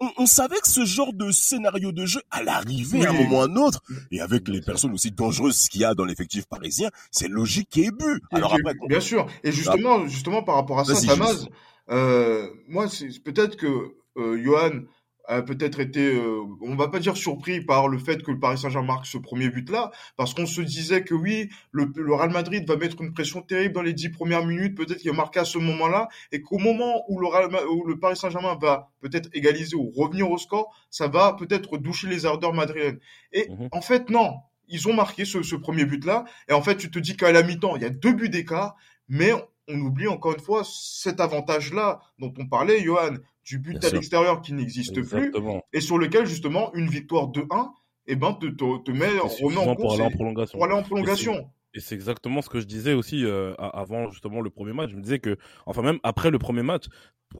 on, 0.00 0.10
on, 0.18 0.26
savait 0.26 0.58
que 0.58 0.68
ce 0.68 0.84
genre 0.84 1.14
de 1.14 1.30
scénario 1.30 1.90
de 1.90 2.04
jeu 2.04 2.20
allait 2.30 2.50
arriver 2.50 2.98
oui. 2.98 3.06
à 3.06 3.10
un 3.10 3.12
moment 3.14 3.38
ou 3.38 3.40
à 3.40 3.44
un 3.44 3.56
autre. 3.56 3.82
Et 4.10 4.20
avec 4.20 4.46
les 4.48 4.60
personnes 4.60 4.92
aussi 4.92 5.10
dangereuses 5.10 5.68
qu'il 5.68 5.80
y 5.80 5.84
a 5.84 5.94
dans 5.94 6.04
l'effectif 6.04 6.44
parisien, 6.46 6.90
c'est 7.10 7.28
logique 7.28 7.70
qu'il 7.70 7.84
y 7.84 7.86
ait 7.86 7.90
but. 7.90 8.22
Alors 8.30 8.52
après, 8.52 8.74
bien 8.88 9.00
sûr. 9.00 9.26
Et 9.42 9.52
justement, 9.52 10.00
ah. 10.02 10.06
justement 10.06 10.42
par 10.42 10.56
rapport 10.56 10.80
à 10.80 10.84
ça, 10.84 10.94
Tamaz, 11.06 11.48
moi, 11.88 12.88
c'est 12.88 13.22
peut-être 13.22 13.56
que 13.56 13.96
euh, 14.16 14.42
Johan 14.42 14.82
a 15.28 15.42
peut-être 15.42 15.80
été, 15.80 16.14
euh, 16.14 16.44
on 16.60 16.76
va 16.76 16.88
pas 16.88 17.00
dire 17.00 17.16
surpris 17.16 17.60
par 17.60 17.88
le 17.88 17.98
fait 17.98 18.22
que 18.22 18.30
le 18.30 18.38
Paris 18.38 18.58
Saint-Germain 18.58 18.86
marque 18.86 19.06
ce 19.06 19.18
premier 19.18 19.48
but-là, 19.48 19.90
parce 20.16 20.34
qu'on 20.34 20.46
se 20.46 20.60
disait 20.60 21.02
que 21.02 21.14
oui, 21.14 21.50
le, 21.72 21.90
le, 21.96 22.14
Real 22.14 22.30
Madrid 22.30 22.66
va 22.66 22.76
mettre 22.76 23.00
une 23.02 23.12
pression 23.12 23.42
terrible 23.42 23.74
dans 23.74 23.82
les 23.82 23.92
dix 23.92 24.08
premières 24.08 24.46
minutes, 24.46 24.76
peut-être 24.76 24.98
qu'il 24.98 25.10
va 25.10 25.16
marquer 25.16 25.40
à 25.40 25.44
ce 25.44 25.58
moment-là, 25.58 26.08
et 26.30 26.42
qu'au 26.42 26.58
moment 26.58 27.04
où 27.08 27.18
le, 27.18 27.26
Real, 27.26 27.50
où 27.68 27.84
le 27.86 27.98
Paris 27.98 28.16
Saint-Germain 28.16 28.56
va 28.60 28.92
peut-être 29.00 29.28
égaliser 29.32 29.74
ou 29.74 29.90
revenir 29.90 30.30
au 30.30 30.38
score, 30.38 30.72
ça 30.90 31.08
va 31.08 31.32
peut-être 31.32 31.76
doucher 31.76 32.06
les 32.08 32.24
ardeurs 32.24 32.54
madrilènes. 32.54 33.00
Et 33.32 33.48
mmh. 33.48 33.68
en 33.72 33.80
fait, 33.80 34.10
non, 34.10 34.36
ils 34.68 34.86
ont 34.86 34.94
marqué 34.94 35.24
ce, 35.24 35.42
ce 35.42 35.56
premier 35.56 35.86
but-là, 35.86 36.24
et 36.48 36.52
en 36.52 36.62
fait, 36.62 36.76
tu 36.76 36.88
te 36.88 37.00
dis 37.00 37.16
qu'à 37.16 37.32
la 37.32 37.42
mi-temps, 37.42 37.74
il 37.74 37.82
y 37.82 37.86
a 37.86 37.90
deux 37.90 38.12
buts 38.12 38.28
d'écart, 38.28 38.76
mais 39.08 39.32
on 39.68 39.78
oublie 39.80 40.08
encore 40.08 40.32
une 40.32 40.40
fois 40.40 40.62
cet 40.64 41.20
avantage-là 41.20 42.00
dont 42.18 42.32
on 42.38 42.46
parlait, 42.46 42.82
Johan, 42.82 43.14
du 43.44 43.58
but 43.58 43.78
Bien 43.78 43.88
à 43.88 43.92
l'extérieur 43.92 44.40
qui 44.40 44.52
n'existe 44.52 45.02
plus 45.02 45.32
et 45.72 45.80
sur 45.80 45.98
lequel 45.98 46.26
justement 46.26 46.72
une 46.74 46.88
victoire 46.88 47.28
de 47.28 47.46
1 47.50 47.72
eh 48.08 48.16
ben, 48.16 48.34
te, 48.34 48.46
te, 48.46 48.82
te 48.82 48.90
met, 48.92 49.18
en 49.18 49.28
pour 49.74 49.94
aller 49.94 50.02
en 50.02 50.10
prolongation. 50.10 50.58
Pour 50.58 50.64
aller 50.64 50.74
en 50.74 50.82
prolongation. 50.82 51.50
Et 51.74 51.80
c'est 51.80 51.94
exactement 51.94 52.40
ce 52.40 52.48
que 52.48 52.60
je 52.60 52.66
disais 52.66 52.94
aussi 52.94 53.24
euh, 53.24 53.54
avant 53.58 54.10
justement 54.10 54.40
le 54.40 54.48
premier 54.48 54.72
match. 54.72 54.90
Je 54.90 54.96
me 54.96 55.02
disais 55.02 55.18
que, 55.18 55.36
enfin 55.66 55.82
même 55.82 55.98
après 56.02 56.30
le 56.30 56.38
premier 56.38 56.62
match, 56.62 56.84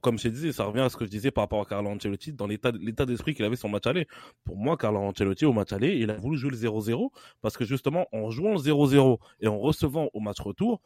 comme 0.03 0.19
je 0.19 0.29
disais, 0.29 0.53
ça 0.53 0.65
revient 0.65 0.81
à 0.81 0.89
ce 0.89 0.97
que 0.97 1.05
je 1.05 1.11
disais 1.11 1.31
par 1.31 1.45
rapport 1.45 1.61
à 1.61 1.65
Carlo 1.65 1.89
Ancelotti 1.89 2.33
dans 2.33 2.47
l'état 2.47 3.07
d'esprit 3.07 3.35
qu'il 3.35 3.45
avait 3.45 3.57
son 3.57 3.69
match 3.69 3.87
aller. 3.87 4.07
Pour 4.45 4.57
moi, 4.57 4.77
Carlo 4.77 4.99
Ancelotti 4.99 5.47
au 5.47 5.53
match 5.53 5.73
aller, 5.73 5.97
il 5.97 6.11
a 6.11 6.15
voulu 6.15 6.37
jouer 6.37 6.51
le 6.51 6.57
0-0 6.57 7.11
parce 7.41 7.57
que 7.57 7.65
justement 7.65 8.07
en 8.13 8.31
jouant 8.31 8.53
le 8.53 8.59
0-0 8.59 9.19
et 9.41 9.49
en 9.49 9.59
recevant 9.59 10.11
au 10.13 10.21
match 10.21 10.41
retour, 10.41 10.83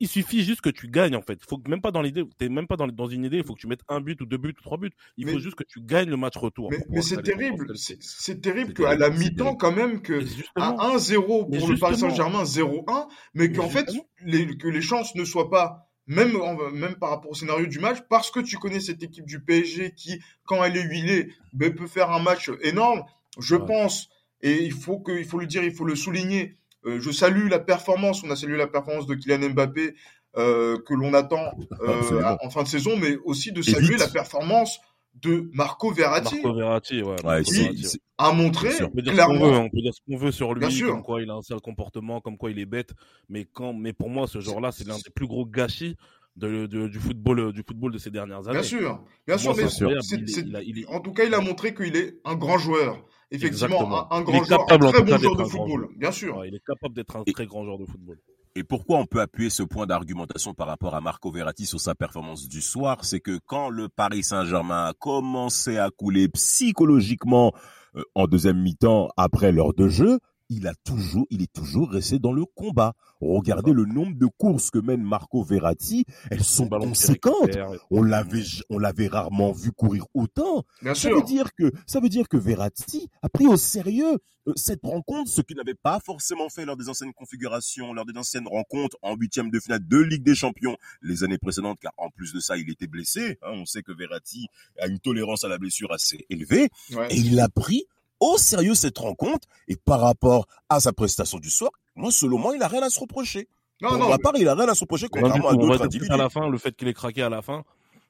il 0.00 0.08
suffit 0.08 0.44
juste 0.44 0.60
que 0.60 0.70
tu 0.70 0.88
gagnes 0.88 1.16
en 1.16 1.22
fait. 1.22 1.38
Faut 1.48 1.58
que 1.58 1.68
même 1.68 1.80
pas 1.80 1.90
dans 1.90 2.02
l'idée, 2.02 2.24
t'es 2.38 2.48
même 2.48 2.66
pas 2.66 2.76
dans, 2.76 2.86
dans, 2.86 3.08
une 3.08 3.24
idée. 3.24 3.38
Il 3.38 3.44
faut 3.44 3.54
que 3.54 3.60
tu 3.60 3.66
mettes 3.66 3.84
un 3.88 4.00
but 4.00 4.20
ou 4.20 4.26
deux 4.26 4.36
buts 4.36 4.54
ou 4.58 4.62
trois 4.62 4.78
buts. 4.78 4.90
Il 5.16 5.26
mais, 5.26 5.32
faut 5.32 5.38
juste 5.38 5.56
que 5.56 5.64
tu 5.64 5.80
gagnes 5.80 6.08
le 6.08 6.16
match 6.16 6.36
retour. 6.36 6.70
Mais, 6.70 6.84
mais 6.88 7.02
c'est 7.02 7.22
terrible. 7.22 7.72
C'est 7.76 8.40
terrible 8.40 8.74
qu'à 8.74 8.96
la 8.96 9.10
mi-temps 9.10 9.56
quand 9.56 9.72
même 9.72 10.02
que 10.02 10.24
à 10.56 10.72
1-0 10.96 11.16
pour 11.58 11.68
le 11.68 11.78
Paris 11.78 11.98
Saint-Germain, 11.98 12.44
0-1, 12.44 13.08
mais 13.34 13.52
qu'en 13.52 13.68
fait 13.68 13.90
les, 14.24 14.56
que 14.56 14.68
les 14.68 14.82
chances 14.82 15.14
ne 15.14 15.24
soient 15.24 15.50
pas 15.50 15.88
même 16.06 16.36
même 16.72 16.96
par 16.96 17.10
rapport 17.10 17.30
au 17.30 17.34
scénario 17.34 17.66
du 17.66 17.78
match 17.78 17.98
parce 18.10 18.30
que 18.30 18.40
tu 18.40 18.58
connais 18.58 18.80
cette 18.80 19.02
équipe 19.02 19.24
du 19.24 19.40
PSG 19.40 19.94
qui 19.94 20.20
quand 20.44 20.62
elle 20.62 20.76
est 20.76 20.82
huilée 20.82 21.32
ben, 21.52 21.74
peut 21.74 21.86
faire 21.86 22.10
un 22.10 22.22
match 22.22 22.50
énorme. 22.62 23.04
Je 23.38 23.56
ouais. 23.56 23.66
pense 23.66 24.10
et 24.42 24.62
il 24.62 24.72
faut 24.72 24.98
que 24.98 25.12
il 25.12 25.24
faut 25.24 25.38
le 25.38 25.46
dire, 25.46 25.64
il 25.64 25.72
faut 25.72 25.84
le 25.84 25.96
souligner 25.96 26.58
euh, 26.86 27.00
je 27.00 27.10
salue 27.10 27.48
la 27.48 27.58
performance, 27.58 28.22
on 28.24 28.30
a 28.30 28.36
salué 28.36 28.56
la 28.56 28.66
performance 28.66 29.06
de 29.06 29.14
Kylian 29.14 29.50
Mbappé 29.50 29.94
euh, 30.36 30.78
que 30.86 30.94
l'on 30.94 31.14
attend 31.14 31.52
euh, 31.80 32.36
en 32.42 32.50
fin 32.50 32.62
de 32.62 32.68
saison, 32.68 32.96
mais 32.96 33.16
aussi 33.24 33.52
de 33.52 33.62
saluer 33.62 33.96
la 33.96 34.08
performance 34.08 34.80
de 35.22 35.48
Marco 35.52 35.92
Verratti, 35.92 36.34
Marco 36.42 36.54
Verratti, 36.54 37.02
ouais, 37.02 37.24
ouais 37.24 37.42
qui 37.44 37.62
Verratti. 37.62 37.98
a 38.18 38.32
montré 38.32 38.70
on 38.82 38.90
peut 38.90 39.02
clairement. 39.02 39.34
Veut, 39.38 39.58
on 39.58 39.70
peut 39.70 39.80
dire 39.80 39.94
ce 39.94 40.00
qu'on 40.06 40.16
veut 40.18 40.32
sur 40.32 40.54
lui, 40.54 40.80
comme 40.80 41.02
quoi 41.02 41.22
il 41.22 41.30
a 41.30 41.34
un 41.34 41.42
sale 41.42 41.60
comportement, 41.60 42.20
comme 42.20 42.36
quoi 42.36 42.50
il 42.50 42.58
est 42.58 42.66
bête, 42.66 42.92
mais 43.28 43.44
quand, 43.44 43.72
mais 43.72 43.92
pour 43.92 44.10
moi, 44.10 44.26
ce 44.26 44.40
genre-là, 44.40 44.72
c'est 44.72 44.86
l'un 44.86 44.96
des 44.96 45.10
plus 45.14 45.28
gros 45.28 45.46
gâchis 45.46 45.96
de, 46.36 46.66
de, 46.66 46.88
du 46.88 46.98
football 46.98 47.52
du 47.52 47.62
football 47.62 47.92
de 47.92 47.98
ces 47.98 48.10
dernières 48.10 48.48
années. 48.48 48.58
Bien 48.58 48.62
sûr, 48.62 49.04
bien 49.26 49.38
sûr, 49.38 49.54
mais 49.56 49.68
sûr. 49.68 49.90
il 49.90 50.56
est, 50.56 50.64
il 50.66 50.78
est... 50.80 50.86
en 50.88 50.98
tout 51.00 51.12
cas, 51.12 51.24
il 51.24 51.34
a 51.34 51.40
montré 51.40 51.74
qu'il 51.74 51.96
est 51.96 52.18
un 52.24 52.34
grand 52.34 52.58
joueur. 52.58 53.04
Effectivement, 53.34 54.12
un, 54.12 54.18
un, 54.18 54.22
grand 54.22 54.44
joueur, 54.44 54.60
un 54.62 54.78
très 54.78 55.02
bon 55.02 55.18
joueur 55.18 55.36
de 55.36 55.44
football, 55.44 55.88
bien 55.96 56.12
sûr. 56.12 56.36
Ouais, 56.36 56.48
il 56.48 56.54
est 56.54 56.64
capable 56.64 56.94
d'être 56.94 57.16
un 57.16 57.22
et, 57.26 57.32
très 57.32 57.46
grand 57.46 57.64
joueur 57.64 57.78
de 57.78 57.84
football. 57.84 58.18
Et 58.54 58.62
pourquoi 58.62 58.98
on 58.98 59.06
peut 59.06 59.20
appuyer 59.20 59.50
ce 59.50 59.64
point 59.64 59.86
d'argumentation 59.86 60.54
par 60.54 60.68
rapport 60.68 60.94
à 60.94 61.00
Marco 61.00 61.32
Verratti 61.32 61.66
sur 61.66 61.80
sa 61.80 61.96
performance 61.96 62.48
du 62.48 62.60
soir, 62.60 63.04
c'est 63.04 63.18
que 63.18 63.40
quand 63.46 63.68
le 63.68 63.88
Paris 63.88 64.22
Saint-Germain 64.22 64.86
a 64.86 64.92
commencé 64.92 65.76
à 65.76 65.90
couler 65.90 66.28
psychologiquement 66.28 67.52
euh, 67.96 68.02
en 68.14 68.26
deuxième 68.26 68.62
mi-temps 68.62 69.08
après 69.16 69.50
l'heure 69.50 69.74
de 69.74 69.88
jeu, 69.88 70.20
il 70.48 70.66
a 70.66 70.74
toujours, 70.84 71.26
il 71.30 71.42
est 71.42 71.52
toujours 71.52 71.90
resté 71.90 72.18
dans 72.18 72.32
le 72.32 72.44
combat. 72.44 72.94
Regardez 73.20 73.72
le 73.72 73.84
nombre 73.84 74.16
de 74.16 74.26
courses 74.26 74.70
que 74.70 74.78
mène 74.78 75.02
Marco 75.02 75.42
Verratti, 75.42 76.04
elles 76.30 76.44
sont 76.44 76.68
conséquentes. 76.68 77.56
On 77.90 78.02
l'avait, 78.02 78.44
on 78.70 78.78
l'avait 78.78 79.08
rarement 79.08 79.52
vu 79.52 79.72
courir 79.72 80.06
autant. 80.14 80.64
Bien 80.82 80.94
ça 80.94 81.08
sûr. 81.08 81.16
veut 81.16 81.22
dire 81.22 81.54
que, 81.54 81.72
ça 81.86 82.00
veut 82.00 82.08
dire 82.08 82.28
que 82.28 82.36
Verratti 82.36 83.08
a 83.22 83.28
pris 83.28 83.46
au 83.46 83.56
sérieux 83.56 84.18
euh, 84.46 84.52
cette 84.56 84.80
rencontre, 84.82 85.30
ce 85.30 85.40
qu'il 85.40 85.56
n'avait 85.56 85.74
pas 85.74 86.00
forcément 86.00 86.48
fait 86.48 86.64
lors 86.64 86.76
des 86.76 86.88
anciennes 86.88 87.14
configurations, 87.14 87.94
lors 87.94 88.04
des 88.04 88.16
anciennes 88.18 88.46
rencontres 88.46 88.96
en 89.02 89.16
huitième 89.16 89.50
de 89.50 89.58
finale 89.58 89.86
de 89.86 89.98
Ligue 89.98 90.22
des 90.22 90.34
Champions 90.34 90.76
les 91.02 91.24
années 91.24 91.38
précédentes, 91.38 91.78
car 91.80 91.92
en 91.96 92.10
plus 92.10 92.32
de 92.32 92.40
ça, 92.40 92.56
il 92.56 92.70
était 92.70 92.86
blessé. 92.86 93.38
Hein, 93.42 93.52
on 93.54 93.64
sait 93.64 93.82
que 93.82 93.92
Verratti 93.92 94.48
a 94.78 94.86
une 94.86 94.98
tolérance 94.98 95.44
à 95.44 95.48
la 95.48 95.58
blessure 95.58 95.92
assez 95.92 96.26
élevée, 96.28 96.68
ouais. 96.92 97.08
et 97.10 97.16
il 97.16 97.36
l'a 97.36 97.48
pris 97.48 97.86
au 98.24 98.38
sérieux 98.38 98.74
cette 98.74 98.98
rencontre 98.98 99.46
et 99.68 99.76
par 99.76 100.00
rapport 100.00 100.46
à 100.68 100.80
sa 100.80 100.92
prestation 100.92 101.38
du 101.38 101.50
soir, 101.50 101.70
moi, 101.94 102.10
selon 102.10 102.38
moi, 102.38 102.54
il 102.56 102.62
a 102.62 102.68
rien 102.68 102.82
à 102.82 102.90
se 102.90 102.98
reprocher. 102.98 103.48
Non, 103.82 103.90
Pour 103.90 103.98
non, 103.98 104.08
ma 104.08 104.18
part, 104.18 104.32
il 104.36 104.48
a 104.48 104.54
rien 104.54 104.68
à 104.68 104.74
se 104.74 104.80
reprocher 104.80 105.08
contrairement 105.08 105.48
à 105.48 105.54
d'autres 105.54 105.82
individus. 105.84 106.12
À 106.12 106.16
la 106.16 106.30
fin, 106.30 106.48
le 106.48 106.58
fait 106.58 106.74
qu'il 106.74 106.88
ait 106.88 106.94
craqué 106.94 107.22
à 107.22 107.28
la 107.28 107.42
fin, 107.42 107.64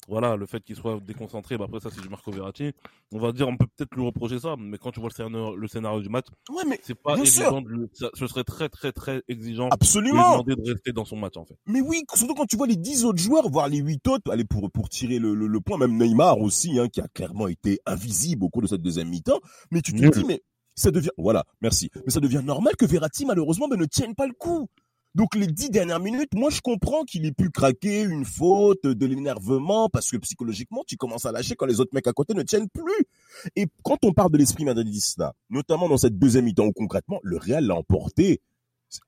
voilà, 0.08 0.36
le 0.36 0.44
fait 0.46 0.60
qu'il 0.62 0.76
soit 0.76 1.00
déconcentré, 1.00 1.56
bah 1.56 1.64
après 1.66 1.80
ça 1.80 1.88
c'est 1.94 2.00
du 2.02 2.08
Marco 2.08 2.30
Verratti. 2.30 2.72
On 3.12 3.18
va 3.18 3.32
dire, 3.32 3.48
on 3.48 3.56
peut 3.56 3.66
peut-être 3.76 3.94
lui 3.94 4.04
reprocher 4.04 4.38
ça, 4.38 4.54
mais 4.58 4.76
quand 4.78 4.90
tu 4.92 5.00
vois 5.00 5.08
le 5.08 5.14
scénario, 5.14 5.56
le 5.56 5.68
scénario 5.68 6.00
du 6.02 6.08
match, 6.08 6.26
Ouais, 6.50 6.64
mais 6.68 6.78
c'est 6.82 6.94
pas 6.94 7.16
évident. 7.18 7.62
de 7.62 7.68
lui- 7.68 7.88
ça- 7.92 8.10
ce 8.14 8.26
serait 8.26 8.44
très 8.44 8.68
très 8.68 8.92
très 8.92 9.22
exigeant 9.28 9.64
de 9.64 9.68
lui 9.70 9.74
absolument. 9.74 10.32
demander 10.32 10.56
de 10.56 10.72
rester 10.72 10.92
dans 10.92 11.04
son 11.04 11.16
match 11.16 11.36
en 11.36 11.44
fait. 11.44 11.56
Mais 11.66 11.80
oui, 11.80 12.02
surtout 12.14 12.34
quand 12.34 12.46
tu 12.46 12.56
vois 12.56 12.66
les 12.66 12.76
10 12.76 13.04
autres 13.04 13.18
joueurs, 13.20 13.48
voire 13.48 13.68
les 13.68 13.78
8 13.78 14.06
autres, 14.08 14.30
allez, 14.30 14.44
pour, 14.44 14.70
pour 14.70 14.88
tirer 14.88 15.18
le, 15.18 15.34
le, 15.34 15.46
le 15.46 15.60
point, 15.60 15.78
même 15.78 15.96
Neymar 15.96 16.38
aussi, 16.40 16.78
hein, 16.78 16.88
qui 16.88 17.00
a 17.00 17.08
clairement 17.08 17.48
été 17.48 17.80
invisible 17.86 18.44
au 18.44 18.48
cours 18.50 18.62
de 18.62 18.66
cette 18.66 18.82
deuxième 18.82 19.08
mi-temps. 19.08 19.40
Mais 19.70 19.80
tu 19.80 19.92
te 19.92 19.96
dis, 20.18 20.24
mais 20.26 20.42
ça 20.74 20.90
devient, 20.90 21.10
voilà, 21.16 21.44
merci. 21.60 21.90
Mais 22.04 22.10
ça 22.12 22.20
devient 22.20 22.42
normal 22.44 22.74
que 22.76 22.84
Verratti, 22.84 23.24
malheureusement, 23.24 23.68
ben, 23.68 23.78
ne 23.78 23.84
tienne 23.86 24.14
pas 24.14 24.26
le 24.26 24.32
coup. 24.32 24.68
Donc 25.14 25.34
les 25.36 25.46
dix 25.46 25.70
dernières 25.70 26.00
minutes, 26.00 26.34
moi 26.34 26.50
je 26.50 26.60
comprends 26.60 27.04
qu'il 27.04 27.24
ait 27.24 27.32
pu 27.32 27.50
craquer 27.50 28.02
une 28.02 28.24
faute, 28.24 28.82
de 28.84 29.06
l'énervement, 29.06 29.88
parce 29.88 30.10
que 30.10 30.16
psychologiquement 30.16 30.82
tu 30.86 30.96
commences 30.96 31.24
à 31.24 31.30
lâcher 31.32 31.54
quand 31.54 31.66
les 31.66 31.78
autres 31.80 31.94
mecs 31.94 32.06
à 32.08 32.12
côté 32.12 32.34
ne 32.34 32.42
tiennent 32.42 32.68
plus. 32.68 33.06
Et 33.54 33.66
quand 33.84 33.98
on 34.04 34.12
parle 34.12 34.32
de 34.32 34.38
l'esprit 34.38 34.64
madridiste 34.64 35.18
là, 35.18 35.32
notamment 35.50 35.88
dans 35.88 35.98
cette 35.98 36.18
deuxième 36.18 36.46
mi-temps 36.46 36.66
où 36.66 36.72
concrètement 36.72 37.20
le 37.22 37.36
Real 37.36 37.64
l'a 37.64 37.76
emporté, 37.76 38.40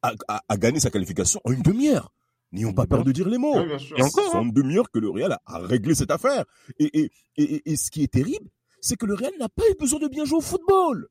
a, 0.03 0.13
a- 0.29 0.43
a 0.49 0.57
gagné 0.57 0.79
sa 0.81 0.91
qualification 0.91 1.41
en 1.45 1.51
une 1.53 1.63
demi-heure. 1.63 2.13
N'ayons 2.53 2.73
pas 2.73 2.87
peur 2.87 3.03
de 3.05 3.11
dire 3.11 3.29
les 3.29 3.39
mots. 3.39 3.59
Oui. 3.59 3.73
Et 3.97 4.03
encore, 4.03 4.31
C'est 4.31 4.37
en 4.37 4.43
une 4.45 4.53
demi-heure 4.53 4.91
que 4.93 5.01
le 5.01 5.11
Real 5.11 5.33
a, 5.33 5.41
a 5.47 5.59
réglé 5.59 5.97
cette 5.97 6.13
affaire. 6.13 6.45
Et, 6.79 7.01
et, 7.01 7.11
et, 7.37 7.43
et- 7.57 7.73
et 7.73 7.77
ce 7.77 7.91
qui 7.91 8.05
est 8.05 8.13
terrible, 8.13 8.49
c'est 8.81 8.95
que 8.97 9.07
le 9.07 9.15
Real 9.15 9.33
n'a 9.41 9.49
pas 9.49 9.65
eu 9.71 9.75
besoin 9.79 9.99
de 9.99 10.07
bien 10.07 10.25
jouer 10.25 10.39
au 10.39 10.41
football. 10.41 11.09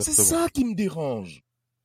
C'est 0.00 0.12
ça 0.24 0.48
qui 0.52 0.64
me 0.66 0.74
dérange. 0.74 1.42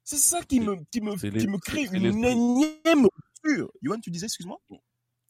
C'est 0.09 0.17
ça 0.17 0.41
qui 0.41 0.59
me, 0.59 0.75
qui 0.91 1.01
me, 1.01 1.15
qui 1.29 1.37
les- 1.37 1.47
me 1.47 1.59
crée 1.59 1.85
une 1.93 2.05
énième 2.25 3.05
rupture. 3.43 3.71
Yoann, 3.83 4.01
tu 4.01 4.09
disais, 4.09 4.25
excuse-moi? 4.25 4.57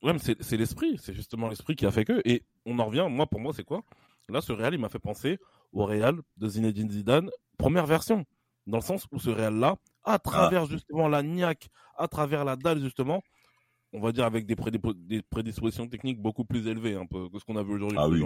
Ouais, 0.02 0.14
mais 0.14 0.20
c'est 0.20 0.56
l'esprit, 0.56 0.98
c'est 1.04 1.14
justement 1.14 1.50
l'esprit 1.50 1.76
qui 1.76 1.86
a 1.86 1.92
fait 1.92 2.06
que. 2.06 2.22
Et 2.24 2.44
on 2.66 2.80
en 2.80 2.86
revient, 2.86 3.06
moi, 3.10 3.28
pour 3.28 3.42
moi, 3.42 3.52
c'est 3.54 3.66
quoi? 3.66 3.82
Là, 4.30 4.40
ce 4.40 4.54
Real, 4.54 4.74
il 4.74 4.80
m'a 4.80 4.88
fait 4.88 5.00
penser 5.00 5.38
au 5.74 5.84
Real 5.86 6.22
de 6.38 6.48
Zinedine 6.48 6.90
Zidane, 6.90 7.30
première 7.58 7.86
version. 7.86 8.24
Dans 8.68 8.78
le 8.78 8.84
sens 8.84 9.06
où 9.12 9.20
ce 9.20 9.30
Real-là, 9.30 9.76
à 10.06 10.18
travers 10.20 10.66
justement 10.66 11.10
la 11.10 11.24
niaque, 11.24 11.68
à 11.98 12.08
travers 12.08 12.46
la 12.46 12.56
dalle, 12.56 12.80
justement, 12.80 13.22
on 13.92 14.00
va 14.00 14.14
dire 14.14 14.24
avec 14.24 14.46
des, 14.46 14.56
prédispo- 14.56 14.94
des 14.96 15.22
prédispositions 15.24 15.88
techniques 15.90 16.22
beaucoup 16.22 16.46
plus 16.46 16.68
élevées 16.68 16.96
un 16.96 17.06
peu 17.06 17.28
que 17.30 17.38
ce 17.38 17.44
qu'on 17.44 17.58
a 17.58 17.64
vu 17.64 17.74
aujourd'hui. 17.74 17.98
Ah 18.00 18.08
oui. 18.08 18.20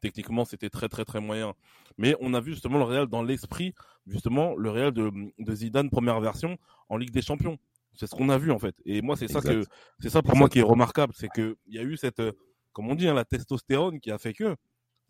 Techniquement, 0.00 0.44
c'était 0.44 0.70
très, 0.70 0.88
très, 0.88 1.04
très 1.04 1.20
moyen. 1.20 1.54
Mais 1.98 2.14
on 2.20 2.34
a 2.34 2.40
vu 2.40 2.52
justement 2.52 2.78
le 2.78 2.84
Real 2.84 3.06
dans 3.06 3.22
l'esprit, 3.22 3.74
justement, 4.06 4.54
le 4.56 4.70
Real 4.70 4.92
de, 4.92 5.10
de 5.38 5.54
Zidane, 5.54 5.90
première 5.90 6.20
version, 6.20 6.58
en 6.88 6.96
Ligue 6.96 7.10
des 7.12 7.22
Champions. 7.22 7.58
C'est 7.94 8.06
ce 8.06 8.14
qu'on 8.14 8.28
a 8.28 8.36
vu, 8.38 8.50
en 8.52 8.58
fait. 8.58 8.74
Et 8.84 9.00
moi, 9.00 9.16
c'est 9.16 9.28
ça 9.28 9.40
que, 9.40 9.64
c'est 10.00 10.10
ça 10.10 10.22
pour 10.22 10.36
moi 10.36 10.48
qui 10.48 10.58
est 10.58 10.62
remarquable, 10.62 11.14
c'est 11.16 11.28
que 11.28 11.56
il 11.66 11.74
y 11.74 11.78
a 11.78 11.82
eu 11.82 11.96
cette, 11.96 12.20
euh, 12.20 12.32
comme 12.72 12.88
on 12.90 12.94
dit, 12.94 13.08
hein, 13.08 13.14
la 13.14 13.24
testostérone 13.24 14.00
qui 14.00 14.10
a 14.10 14.18
fait 14.18 14.34
que 14.34 14.54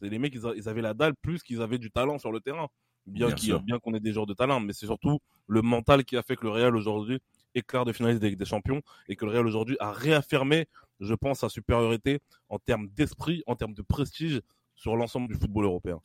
c'est 0.00 0.08
les 0.08 0.18
mecs, 0.20 0.34
ils, 0.34 0.46
a- 0.46 0.52
ils 0.54 0.68
avaient 0.68 0.82
la 0.82 0.94
dalle 0.94 1.14
plus 1.16 1.42
qu'ils 1.42 1.62
avaient 1.62 1.78
du 1.78 1.90
talent 1.90 2.18
sur 2.18 2.30
le 2.30 2.40
terrain. 2.40 2.68
Bien 3.06 3.26
Bien 3.28 3.34
qu'il- 3.36 3.48
sûr. 3.48 3.60
bien 3.62 3.78
qu'on 3.78 3.94
ait 3.94 4.00
des 4.00 4.12
joueurs 4.12 4.26
de 4.26 4.34
talent, 4.34 4.60
mais 4.60 4.72
c'est 4.72 4.86
surtout 4.86 5.18
le 5.48 5.62
mental 5.62 6.04
qui 6.04 6.16
a 6.16 6.22
fait 6.22 6.36
que 6.36 6.44
le 6.44 6.50
Real 6.50 6.76
aujourd'hui 6.76 7.18
est 7.54 7.62
quart 7.62 7.84
de 7.84 7.92
finaliste 7.92 8.20
des, 8.20 8.36
des 8.36 8.44
champions 8.44 8.82
et 9.08 9.16
que 9.16 9.24
le 9.24 9.30
Real 9.32 9.46
aujourd'hui 9.46 9.76
a 9.80 9.90
réaffirmé, 9.92 10.66
je 11.00 11.14
pense, 11.14 11.40
sa 11.40 11.48
supériorité 11.48 12.20
en 12.48 12.58
termes 12.58 12.88
d'esprit, 12.88 13.42
en 13.46 13.56
termes 13.56 13.74
de 13.74 13.82
prestige 13.82 14.42
sur 14.76 14.96
l'ensemble 14.96 15.28
du 15.28 15.34
football 15.34 15.64
européen. 15.64 15.98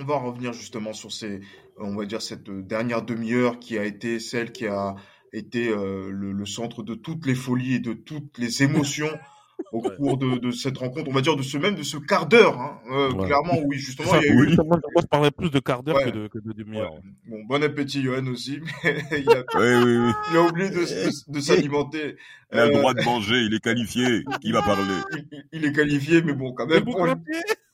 On 0.00 0.04
va 0.04 0.16
revenir 0.16 0.52
justement 0.52 0.92
sur 0.92 1.12
ces, 1.12 1.40
on 1.76 1.94
va 1.96 2.06
dire 2.06 2.22
cette 2.22 2.48
dernière 2.48 3.02
demi-heure 3.02 3.58
qui 3.58 3.76
a 3.78 3.84
été 3.84 4.20
celle 4.20 4.52
qui 4.52 4.66
a 4.66 4.94
été 5.32 5.68
euh, 5.68 6.08
le, 6.10 6.32
le 6.32 6.46
centre 6.46 6.82
de 6.82 6.94
toutes 6.94 7.26
les 7.26 7.34
folies 7.34 7.74
et 7.74 7.80
de 7.80 7.92
toutes 7.92 8.38
les 8.38 8.62
émotions 8.62 9.10
au 9.72 9.80
Ouais. 9.82 9.96
cours 9.96 10.16
de, 10.18 10.38
de 10.38 10.52
cette 10.52 10.78
rencontre. 10.78 11.10
On 11.10 11.12
va 11.12 11.20
dire 11.20 11.34
de 11.34 11.42
ce 11.42 11.58
même 11.58 11.74
de 11.74 11.82
ce 11.82 11.96
quart 11.96 12.26
d'heure, 12.28 12.60
hein. 12.60 12.78
Euh, 12.92 13.10
Ouais. 13.12 13.26
clairement 13.26 13.58
oui 13.66 13.76
justement 13.76 14.08
Ça, 14.08 14.20
il 14.22 14.26
y 14.26 14.30
a 14.30 14.32
eu. 14.32 14.46
oui. 14.50 14.54
moi, 14.56 14.66
moi, 14.94 15.02
je 15.02 15.06
parlais 15.06 15.32
plus 15.32 15.50
de 15.50 15.58
quart 15.58 15.82
d'heure 15.82 15.96
Ouais. 15.96 16.04
que 16.04 16.10
de, 16.16 16.28
que 16.28 16.38
de 16.38 16.52
demi-heure. 16.52 16.92
Ouais. 16.94 17.00
Bon 17.26 17.44
bon 17.48 17.62
appétit 17.64 18.00
Johan 18.04 18.24
aussi, 18.28 18.60
mais 18.84 18.96
il 19.10 19.28
a, 19.30 19.42
Oui, 19.58 19.84
oui, 19.84 19.96
oui. 20.06 20.12
il 20.30 20.36
a 20.36 20.42
oublié 20.42 20.70
de, 20.70 20.76
de- 20.76 21.32
de 21.32 21.40
s'alimenter. 21.40 22.14
Il 22.52 22.58
a 22.60 22.66
le 22.68 22.74
Euh, 22.76 22.78
droit 22.78 22.94
de 22.94 23.02
manger, 23.02 23.34
il 23.40 23.52
est 23.52 23.58
qualifié. 23.60 24.22
Qui 24.40 24.52
va 24.52 24.62
parler 24.62 24.84
il, 25.32 25.44
il 25.52 25.64
est 25.64 25.72
qualifié, 25.72 26.22
mais 26.22 26.34
bon 26.34 26.52
quand 26.52 26.66
Mais 26.66 26.74
même 26.80 26.84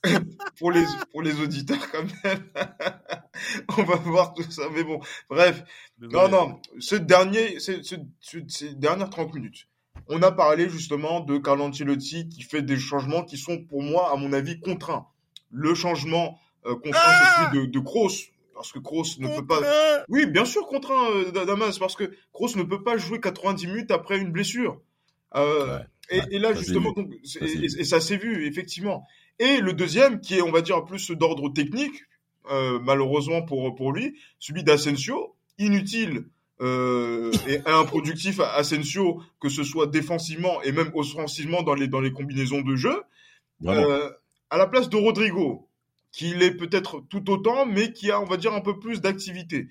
pour, 0.59 0.71
les 0.71 0.85
pour 1.13 1.23
les 1.23 1.41
auditeurs 1.41 1.91
quand 1.91 2.03
même. 2.25 2.45
on 3.79 3.83
va 3.83 3.97
voir 3.97 4.35
tout 4.35 4.49
ça, 4.51 4.63
mais 4.73 4.85
bon 4.85 5.01
bref. 5.29 5.63
Non, 6.01 6.09
Désolé. 6.09 6.31
non, 6.31 6.61
ce 6.79 6.97
dernier, 6.97 7.59
ce- 7.61 7.83
ce- 7.83 7.95
ce- 8.21 8.39
ces 8.49 8.75
dernières 8.75 9.11
30 9.11 9.35
minutes, 9.35 9.67
on 10.09 10.23
a 10.23 10.31
parlé 10.33 10.69
justement 10.69 11.21
de 11.21 11.39
Carlo 11.39 11.65
Ancelotti 11.65 12.29
qui 12.29 12.43
fait 12.43 12.63
des 12.63 12.77
changements 12.79 13.25
qui 13.25 13.39
sont 13.39 13.59
pour 13.65 13.83
moi, 13.83 14.13
à 14.13 14.17
mon 14.17 14.33
avis, 14.33 14.61
contraints. 14.61 15.07
Le 15.51 15.75
changement 15.75 16.39
euh, 16.67 16.75
contraint, 16.75 17.01
c'est 17.01 17.45
celui 17.51 17.67
de, 17.67 17.71
de 17.73 17.79
Kroos, 17.79 18.11
parce 18.55 18.73
que 18.73 18.79
Kroos 18.79 19.05
ne 19.19 19.29
peut 19.29 19.47
pas... 19.47 19.61
Oui, 20.09 20.27
bien 20.27 20.45
sûr, 20.45 20.67
contraint, 20.67 21.11
euh, 21.11 21.31
Damas, 21.45 21.79
parce 21.79 21.95
que 21.97 22.13
Kroos 22.33 22.57
ne 22.57 22.63
peut 22.65 22.83
pas 22.83 22.97
jouer 22.97 23.21
90 23.21 23.67
minutes 23.67 23.91
après 23.91 24.19
une 24.19 24.31
blessure. 24.33 24.81
Euh, 25.37 25.79
Ouais, 26.11 26.17
et, 26.17 26.21
ouais, 26.21 26.27
et 26.33 26.39
là, 26.39 26.53
justement, 26.53 26.93
donc, 26.93 27.11
et 27.41 27.85
ça 27.85 27.99
s'est 28.01 28.17
vu, 28.19 28.47
effectivement. 28.47 29.07
Et 29.39 29.59
le 29.61 29.73
deuxième, 29.73 30.21
qui 30.21 30.35
est, 30.37 30.43
on 30.43 30.53
va 30.53 30.61
dire, 30.61 30.85
plus 30.85 31.11
d'ordre 31.11 31.49
technique, 31.53 32.05
euh, 32.51 32.79
malheureusement 32.83 33.43
pour, 33.43 33.75
pour 33.75 33.93
lui, 33.93 34.19
celui 34.39 34.63
d'Asensio, 34.63 35.35
inutile 35.59 36.27
euh, 36.61 37.33
et 37.49 37.61
improductif 37.67 38.39
à 38.41 38.55
Asensio, 38.55 39.23
que 39.41 39.49
ce 39.49 39.65
soit 39.65 39.87
défensivement 39.87 40.63
et 40.63 40.73
même 40.73 40.91
offensivement 40.95 41.63
dans 41.63 41.75
les, 41.75 41.89
dans 41.89 42.01
les 42.01 42.13
combinaisons 42.13 42.61
de 42.61 42.77
jeu, 42.77 43.03
euh, 43.65 44.11
à 44.51 44.59
la 44.59 44.67
place 44.67 44.89
de 44.89 44.97
Rodrigo, 44.97 45.69
qui 46.13 46.35
l'est 46.35 46.53
peut-être 46.53 47.03
tout 47.09 47.29
autant, 47.31 47.67
mais 47.67 47.93
qui 47.93 48.11
a, 48.11 48.21
on 48.21 48.25
va 48.25 48.37
dire, 48.37 48.53
un 48.53 48.61
peu 48.61 48.79
plus 48.79 49.01
d'activité. 49.01 49.69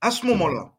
À 0.00 0.10
ce 0.10 0.26
moment-là, 0.26 0.74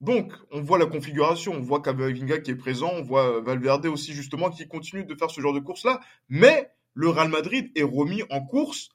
donc, 0.00 0.32
on 0.50 0.60
voit 0.60 0.78
la 0.78 0.86
configuration, 0.86 1.54
on 1.54 1.60
voit 1.60 1.80
Camavinga 1.80 2.38
qui 2.38 2.50
est 2.50 2.56
présent, 2.56 2.90
on 2.92 3.02
voit 3.02 3.40
Valverde 3.40 3.86
aussi, 3.86 4.12
justement, 4.12 4.50
qui 4.50 4.68
continue 4.68 5.04
de 5.04 5.14
faire 5.14 5.30
ce 5.30 5.40
genre 5.40 5.54
de 5.54 5.60
course-là, 5.60 5.98
mais 6.28 6.70
le 6.94 7.08
Real 7.08 7.28
Madrid 7.28 7.70
est 7.76 7.82
remis 7.82 8.22
en 8.30 8.40
course 8.44 8.88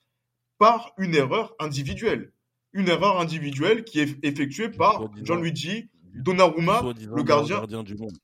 par 0.57 0.93
une 0.97 1.15
erreur 1.15 1.53
individuelle. 1.59 2.31
Une 2.73 2.87
erreur 2.87 3.19
individuelle 3.19 3.83
qui 3.83 3.99
est 3.99 4.17
effectuée 4.23 4.69
par. 4.69 5.09
Gianluigi 5.23 5.89
Donnarumma, 6.13 6.81
le 7.15 7.23
gardien. 7.23 7.83
du 7.83 7.95
monde. 7.95 8.17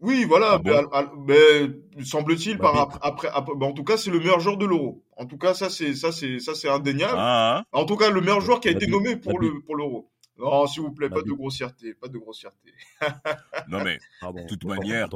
Oui, 0.00 0.24
voilà, 0.24 0.52
Ah 0.54 0.58
bon 0.58 1.74
semble-t-il, 2.02 2.56
Bah, 2.56 2.62
par 2.64 2.74
mais- 2.74 2.80
après, 2.80 2.98
après, 3.02 3.28
après- 3.28 3.52
en 3.66 3.72
tout 3.72 3.84
cas, 3.84 3.96
c'est 3.98 4.10
le 4.10 4.18
meilleur 4.18 4.40
joueur 4.40 4.56
de 4.56 4.64
l'Euro. 4.64 5.04
En 5.16 5.26
tout 5.26 5.36
cas, 5.36 5.52
ça, 5.54 5.68
c'est, 5.68 5.94
ça, 5.94 6.10
c'est, 6.10 6.38
ça, 6.38 6.54
c'est 6.54 6.68
indéniable. 6.68 7.14
Ah, 7.16 7.64
En 7.72 7.84
tout 7.84 7.96
cas, 7.96 8.10
le 8.10 8.20
meilleur 8.20 8.40
joueur 8.40 8.60
qui 8.60 8.68
a 8.68 8.70
été 8.72 8.86
nommé 8.86 9.16
pour 9.16 9.38
la 9.40 9.48
le, 9.48 9.60
pour 9.60 9.76
l'Euro. 9.76 10.10
Non, 10.40 10.66
s'il 10.66 10.82
vous 10.82 10.92
plaît, 10.92 11.08
La 11.08 11.16
pas 11.16 11.22
de 11.22 11.32
grossièreté, 11.32 11.94
pas 11.94 12.08
de 12.08 12.18
grossièreté. 12.18 12.72
Non, 13.68 13.84
mais 13.84 13.98
de 14.22 14.46
toute 14.48 14.64
manière, 14.64 15.08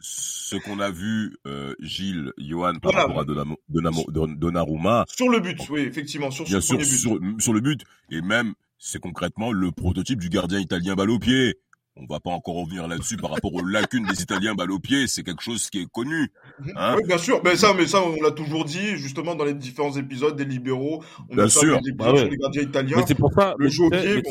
ce 0.00 0.56
qu'on 0.56 0.80
a 0.80 0.90
vu, 0.90 1.36
euh, 1.46 1.74
Gilles, 1.80 2.32
Johan, 2.38 2.74
par 2.80 2.92
Voilà. 2.92 3.06
rapport 3.06 3.20
à 3.20 3.24
Donamo- 3.24 3.58
Donamo- 3.68 4.10
Don- 4.10 4.28
Donnarumma, 4.36 5.04
Sur 5.08 5.28
le 5.28 5.40
but, 5.40 5.58
oui, 5.70 5.80
effectivement, 5.80 6.30
sur 6.30 6.44
bien 6.44 6.60
sûr, 6.60 6.78
but. 6.78 6.84
sur, 6.84 7.18
sur 7.38 7.52
le 7.52 7.60
but, 7.60 7.82
et 8.10 8.20
même, 8.20 8.54
c'est 8.78 9.00
concrètement 9.00 9.52
le 9.52 9.70
prototype 9.72 10.18
du 10.18 10.28
gardien 10.28 10.58
italien 10.58 10.94
balle 10.94 11.10
au 11.10 11.18
pied. 11.18 11.56
On 11.94 12.06
va 12.06 12.20
pas 12.20 12.30
encore 12.30 12.54
revenir 12.54 12.88
là-dessus 12.88 13.18
par 13.18 13.30
rapport 13.32 13.52
aux 13.52 13.62
lacunes 13.62 14.06
des 14.06 14.22
Italiens 14.22 14.54
balle 14.54 14.70
au 14.72 14.78
pied, 14.78 15.06
c'est 15.06 15.22
quelque 15.22 15.42
chose 15.42 15.68
qui 15.68 15.80
est 15.82 15.90
connu. 15.90 16.32
Hein 16.74 16.94
oui, 16.96 17.02
bien 17.06 17.18
sûr, 17.18 17.42
mais 17.44 17.54
ça, 17.54 17.74
mais 17.74 17.86
ça, 17.86 18.02
on 18.02 18.16
l'a 18.22 18.30
toujours 18.30 18.64
dit, 18.64 18.96
justement, 18.96 19.34
dans 19.34 19.44
les 19.44 19.52
différents 19.52 19.94
épisodes 19.94 20.34
des 20.34 20.46
libéraux. 20.46 21.04
On 21.28 21.34
Bien 21.34 21.44
a 21.44 21.48
sûr. 21.50 21.80
des 21.82 21.90
épisodes 21.90 21.96
Bah 21.98 22.12
ouais. 22.12 22.18
sur 22.20 22.28
les 22.30 22.36
gardiens 22.38 22.62
italiens. 22.62 22.96
Mais 22.96 23.04
c'est 23.06 23.14
pour 23.14 23.30
ça. 23.34 23.54
le 23.58 23.68
jeu 23.68 23.84
au 23.84 23.90
pied, 23.90 24.22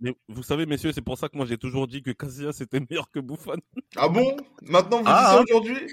mais 0.00 0.14
vous 0.28 0.42
savez, 0.42 0.66
messieurs, 0.66 0.92
c'est 0.92 1.02
pour 1.02 1.18
ça 1.18 1.28
que 1.28 1.36
moi 1.36 1.46
j'ai 1.46 1.58
toujours 1.58 1.86
dit 1.86 2.02
que 2.02 2.10
Casillas 2.10 2.58
était 2.60 2.80
meilleur 2.80 3.10
que 3.10 3.20
Buffon. 3.20 3.56
Ah 3.96 4.08
bon? 4.08 4.36
Maintenant, 4.62 4.98
vous 4.98 5.04
Ah, 5.06 5.38
dites 5.44 5.48
ça 5.48 5.56
aujourd'hui? 5.56 5.86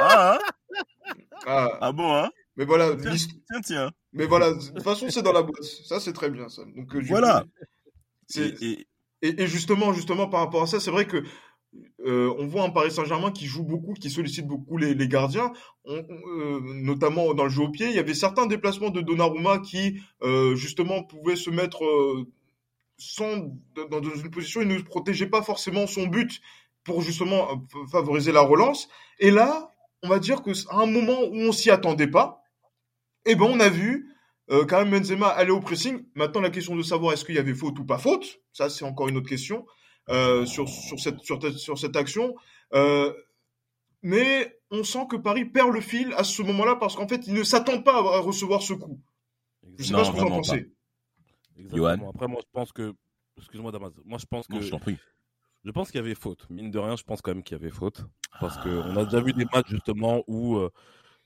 Ah, 0.00 0.38
hein 0.38 0.82
Ah, 1.46 1.78
ah 1.80 1.92
bon, 1.92 2.12
hein 2.14 2.30
mais 2.56 2.64
voilà, 2.64 2.96
Tiens. 2.96 3.12
Tiens, 3.14 3.60
tiens. 3.62 3.90
mais 4.12 4.26
voilà, 4.26 4.52
de 4.52 4.58
toute 4.58 4.82
façon, 4.82 5.10
c'est 5.10 5.22
dans 5.22 5.32
la 5.32 5.42
boîte. 5.42 5.62
Ça, 5.62 6.00
c'est 6.00 6.14
très 6.14 6.30
bien, 6.30 6.48
ça. 6.48 6.62
Donc, 6.64 6.94
euh, 6.94 7.02
Voilà. 7.06 7.44
Et, 8.36 8.54
et- 8.62 8.86
Et, 9.22 9.42
et 9.42 9.46
justement, 9.46 9.92
justement, 9.94 10.28
par 10.28 10.40
rapport 10.40 10.62
à 10.62 10.66
ça, 10.66 10.78
c'est 10.78 10.90
vrai 10.90 11.06
que 11.06 11.22
euh, 12.06 12.32
on 12.38 12.46
voit 12.46 12.62
un 12.64 12.70
Paris 12.70 12.90
Saint-Germain 12.90 13.30
qui 13.30 13.46
joue 13.46 13.64
beaucoup, 13.64 13.94
qui 13.94 14.10
sollicite 14.10 14.46
beaucoup 14.46 14.76
les, 14.78 14.94
les 14.94 15.08
gardiens, 15.08 15.52
On- 15.84 15.96
euh, 15.96 16.60
notamment 16.62 17.32
dans 17.34 17.44
le 17.44 17.50
jeu 17.50 17.62
au 17.62 17.70
pied. 17.70 17.88
Il 17.88 17.94
y 17.94 17.98
avait 17.98 18.14
certains 18.14 18.46
déplacements 18.46 18.90
de 18.90 19.00
Donnarumma 19.00 19.58
qui, 19.58 20.00
euh, 20.22 20.54
justement, 20.54 21.02
pouvaient 21.02 21.36
se 21.36 21.48
mettre 21.50 21.82
sans, 22.98 23.52
dans, 23.90 24.02
une 24.02 24.30
position, 24.30 24.60
il 24.62 24.68
ne 24.68 24.80
protégeait 24.80 25.26
pas 25.26 25.42
forcément 25.42 25.86
son 25.86 26.06
but 26.06 26.40
pour 26.84 27.02
justement 27.02 27.50
euh, 27.52 27.86
favoriser 27.90 28.32
la 28.32 28.40
relance. 28.40 28.88
Et 29.18 29.30
là, 29.30 29.72
on 30.02 30.08
va 30.08 30.18
dire 30.18 30.42
que 30.42 30.50
à 30.70 30.76
un 30.82 30.86
moment 30.86 31.20
où 31.22 31.34
on 31.34 31.52
s'y 31.52 31.70
attendait 31.70 32.06
pas, 32.06 32.42
eh 33.24 33.34
ben 33.34 33.46
on 33.46 33.60
a 33.60 33.68
vu 33.68 34.14
euh, 34.50 34.64
Karim 34.64 34.90
Benzema 34.90 35.28
aller 35.28 35.50
au 35.50 35.60
pressing. 35.60 36.04
Maintenant, 36.14 36.40
la 36.40 36.50
question 36.50 36.76
de 36.76 36.82
savoir 36.82 37.12
est-ce 37.12 37.24
qu'il 37.24 37.34
y 37.34 37.38
avait 37.38 37.54
faute 37.54 37.78
ou 37.78 37.84
pas 37.84 37.98
faute, 37.98 38.40
ça 38.52 38.70
c'est 38.70 38.84
encore 38.84 39.08
une 39.08 39.16
autre 39.16 39.28
question 39.28 39.66
euh, 40.08 40.46
sur 40.46 40.68
sur 40.68 41.00
cette 41.00 41.20
sur, 41.24 41.42
cette- 41.42 41.58
sur 41.58 41.76
cette 41.78 41.96
action. 41.96 42.34
Euh, 42.72 43.12
mais 44.02 44.56
on 44.70 44.84
sent 44.84 45.06
que 45.10 45.16
Paris 45.16 45.44
perd 45.44 45.72
le 45.72 45.80
fil 45.80 46.12
à 46.16 46.24
ce 46.24 46.42
moment-là 46.42 46.76
parce 46.76 46.94
qu'en 46.96 47.08
fait, 47.08 47.26
il 47.26 47.34
ne 47.34 47.42
s'attend 47.42 47.82
pas 47.82 47.96
à 47.96 48.20
recevoir 48.20 48.62
ce 48.62 48.74
coup. 48.74 49.00
Je 49.78 49.84
sais 49.84 49.92
Non, 49.92 49.98
pas 49.98 50.04
ce 50.04 50.10
que 50.12 50.16
vous 50.16 50.22
en 50.26 50.30
pensez. 50.30 50.70
Exactement. 51.58 51.96
Johan 51.96 52.10
Après, 52.10 52.28
moi, 52.28 52.40
je 52.42 52.50
pense 52.52 52.72
que. 52.72 52.94
Excuse-moi, 53.38 53.72
Damas. 53.72 53.92
Moi, 54.04 54.18
je 54.18 54.26
pense 54.26 54.46
que. 54.46 54.54
Non, 54.54 54.60
je 54.60 54.70
t'en 54.70 54.78
prie. 54.78 54.98
Je 55.64 55.70
pense 55.72 55.90
qu'il 55.90 55.98
y 56.00 56.04
avait 56.04 56.14
faute. 56.14 56.46
Mine 56.48 56.70
de 56.70 56.78
rien, 56.78 56.96
je 56.96 57.02
pense 57.02 57.20
quand 57.20 57.32
même 57.34 57.42
qu'il 57.42 57.56
y 57.56 57.60
avait 57.60 57.70
faute. 57.70 58.04
Parce 58.40 58.56
qu'on 58.58 58.96
a 58.96 59.04
déjà 59.04 59.20
vu 59.20 59.32
des 59.32 59.46
matchs, 59.52 59.68
justement, 59.68 60.22
où. 60.28 60.56
euh, 60.56 60.70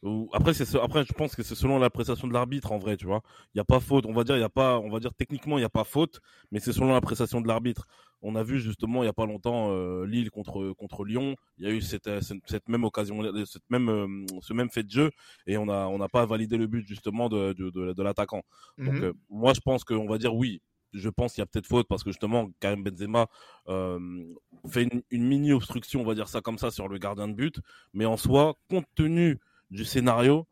où- 0.03 0.31
Après, 0.33 0.55
c'est 0.55 0.65
ce- 0.65 0.79
après, 0.79 1.05
je 1.05 1.13
pense 1.13 1.37
que 1.37 1.43
c'est 1.43 1.55
selon 1.55 1.79
l'appréciation 1.79 2.27
de 2.27 2.33
l'arbitre, 2.33 2.73
en 2.73 2.79
vrai, 2.79 2.97
tu 2.97 3.05
vois. 3.07 3.21
Il 3.49 3.59
n'y 3.59 3.61
a 3.61 3.65
pas 3.65 3.81
faute. 3.81 4.07
On 4.07 4.13
va 4.15 4.25
dire, 4.25 4.37
il 4.37 4.41
y 4.41 4.45
a 4.45 4.49
pas, 4.49 4.79
on 4.79 4.89
va 4.89 4.99
dire 4.99 5.13
techniquement, 5.13 5.59
il 5.59 5.61
n'y 5.61 5.67
a 5.67 5.69
pas 5.71 5.85
faute, 5.85 6.21
mais 6.51 6.59
c'est 6.59 6.73
selon 6.73 6.93
l'appréciation 6.93 7.41
de 7.43 7.49
l'arbitre. 7.49 7.87
On 8.23 8.35
a 8.37 8.43
vu 8.43 8.61
justement 8.61 9.03
il 9.03 9.07
n'y 9.07 9.11
a 9.11 9.13
pas 9.15 9.27
longtemps 9.27 9.71
euh, 9.73 10.05
Lille 10.07 10.31
contre 10.31 10.73
contre 10.75 11.05
Lyon. 11.05 11.37
Il 11.59 11.65
y 11.65 11.69
a 11.69 11.73
eu 11.73 11.81
cette, 11.81 12.07
euh, 12.07 12.21
cette, 12.47 12.69
même 12.69 12.85
occasion, 12.85 13.23
cette 13.47 13.69
même 13.71 13.89
euh, 13.89 14.27
ce 14.41 14.53
même 14.53 14.71
fait 14.71 14.83
de 14.83 14.91
jeu 14.91 15.11
et 15.47 15.57
on 15.57 15.69
a 15.69 15.87
on 15.87 15.99
n'a 15.99 16.09
pas 16.09 16.27
validé 16.27 16.57
le 16.59 16.67
but 16.67 16.87
justement 16.87 17.29
de 17.29 17.53
de, 17.55 17.71
de, 17.71 17.93
de 17.93 18.03
l'attaquant. 18.03 18.43
Donc 18.85 18.95
Mhm. 18.95 19.05
euh, 19.05 19.13
moi 19.31 19.53
je 19.55 19.61
pense 19.61 19.85
qu'on 19.85 20.07
va 20.07 20.19
dire 20.19 20.35
oui. 20.35 20.61
Je 20.93 21.09
pense 21.09 21.35
qu'il 21.35 21.41
y 21.41 21.45
a 21.45 21.47
peut-être 21.47 21.67
faute 21.69 21.87
parce 21.89 22.03
que 22.03 22.11
justement 22.11 22.51
Karim 22.59 22.83
Benzema 22.83 23.29
fait 24.69 24.83
une, 24.83 25.03
une 25.11 25.25
mini 25.27 25.53
obstruction, 25.53 26.01
on 26.01 26.05
va 26.05 26.15
dire 26.15 26.29
ça 26.29 26.41
comme 26.41 26.59
ça, 26.59 26.71
sur 26.71 26.89
le 26.89 26.99
gardien 26.99 27.29
de 27.29 27.35
but. 27.35 27.61
Mais 27.95 28.07
en 28.07 28.17
soi, 28.17 28.57
compte 28.69 28.87
tenu 28.95 29.39
du 29.71 29.85
scénario, 29.85 30.47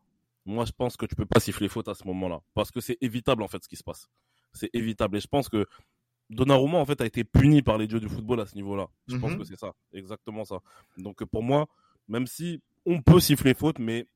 moi 0.45 0.65
je 0.65 0.71
pense 0.71 0.97
que 0.97 1.05
tu 1.05 1.15
peux 1.15 1.25
pas 1.25 1.39
siffler 1.39 1.67
faute 1.67 1.87
à 1.89 1.93
ce 1.93 2.05
moment-là 2.07 2.39
parce 2.53 2.71
que 2.71 2.79
c'est 2.79 2.97
évitable 3.01 3.43
en 3.43 3.47
fait 3.47 3.61
ce 3.63 3.67
qui 3.69 3.75
se 3.75 3.83
passe. 3.83 4.07
C'est 4.53 4.69
évitable 4.73 5.17
et 5.17 5.19
je 5.19 5.27
pense 5.27 5.49
que 5.49 5.65
Donnarumma 6.29 6.77
en 6.77 6.85
fait 6.85 7.01
a 7.01 7.05
été 7.05 7.23
puni 7.23 7.61
par 7.61 7.77
les 7.77 7.87
dieux 7.87 7.99
du 7.99 8.07
football 8.09 8.39
à 8.41 8.45
ce 8.45 8.55
niveau-là. 8.55 8.87
Je 9.07 9.17
pense 9.17 9.31
Mhm. 9.31 9.39
que 9.39 9.43
c'est 9.45 9.59
ça, 9.59 9.73
exactement 9.93 10.45
ça. 10.45 10.59
Donc 10.97 11.21
euh, 11.21 11.25
pour 11.25 11.43
moi, 11.43 11.67
même 12.07 12.27
si 12.27 12.61
on 12.85 13.01
peut 13.01 13.19
siffler 13.19 13.53
faute, 13.53 13.79
mais 13.79 14.07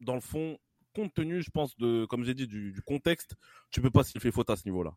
dans 0.00 0.14
le 0.14 0.20
fond, 0.20 0.58
compte 0.94 1.14
tenu, 1.14 1.42
je 1.42 1.50
pense 1.50 1.76
de, 1.76 2.04
comme 2.06 2.24
j'ai 2.24 2.34
dit, 2.34 2.46
du, 2.48 2.72
du 2.72 2.82
contexte, 2.82 3.34
tu 3.70 3.80
peux 3.80 3.90
pas 3.90 4.02
siffler 4.02 4.32
faute 4.32 4.50
à 4.50 4.56
ce 4.56 4.64
niveau-là. 4.66 4.92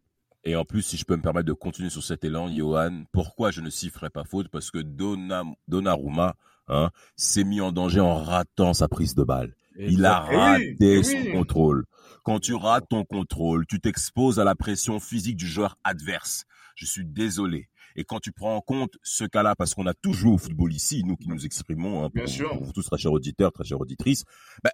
Et 0.45 0.55
en 0.55 0.65
plus, 0.65 0.81
si 0.81 0.97
je 0.97 1.05
peux 1.05 1.15
me 1.15 1.21
permettre 1.21 1.45
de 1.47 1.53
continuer 1.53 1.89
sur 1.89 2.03
cet 2.03 2.23
élan, 2.25 2.53
Johan, 2.53 3.03
pourquoi 3.13 3.51
je 3.51 3.61
ne 3.61 3.69
sifflerai 3.69 4.09
pas 4.09 4.23
faute? 4.25 4.49
Parce 4.49 4.71
que 4.71 4.79
Donna, 4.79 5.43
Donnarumma 5.69 6.35
hein, 6.67 6.89
s'est 7.15 7.43
mis 7.45 7.61
en 7.61 7.71
danger 7.71 8.01
en 8.01 8.15
ratant 8.15 8.73
sa 8.73 8.87
prise 8.89 9.15
de 9.15 9.23
balle. 9.23 9.55
Il 9.77 10.05
a 10.05 10.27
oui, 10.29 10.35
raté 10.35 11.03
son 11.03 11.17
oui. 11.17 11.31
contrôle. 11.31 11.85
Quand 12.23 12.39
tu 12.39 12.53
rates 12.53 12.87
ton 12.89 13.03
contrôle, 13.03 13.65
tu 13.67 13.79
t'exposes 13.79 14.39
à 14.39 14.43
la 14.43 14.55
pression 14.55 14.99
physique 14.99 15.35
du 15.35 15.47
joueur 15.47 15.77
adverse. 15.83 16.45
Je 16.75 16.85
suis 16.85 17.05
désolé. 17.05 17.69
Et 17.95 18.03
quand 18.03 18.19
tu 18.19 18.31
prends 18.31 18.55
en 18.55 18.61
compte 18.61 18.97
ce 19.03 19.23
cas-là, 19.23 19.55
parce 19.55 19.75
qu'on 19.75 19.85
a 19.85 19.93
tout 19.93 20.13
joué 20.13 20.31
au 20.31 20.37
football 20.37 20.73
ici, 20.73 21.03
nous 21.05 21.15
qui 21.15 21.27
nous 21.29 21.45
exprimons, 21.45 22.03
hein, 22.05 22.09
Bien 22.13 22.23
pour, 22.23 22.33
sûr. 22.33 22.49
pour 22.49 22.63
vous 22.63 22.71
tous, 22.71 22.83
très 22.83 22.97
chers 22.97 23.11
auditeurs, 23.11 23.51
très 23.51 23.63
chères 23.63 23.81
auditrices, 23.81 24.23
ben, 24.63 24.71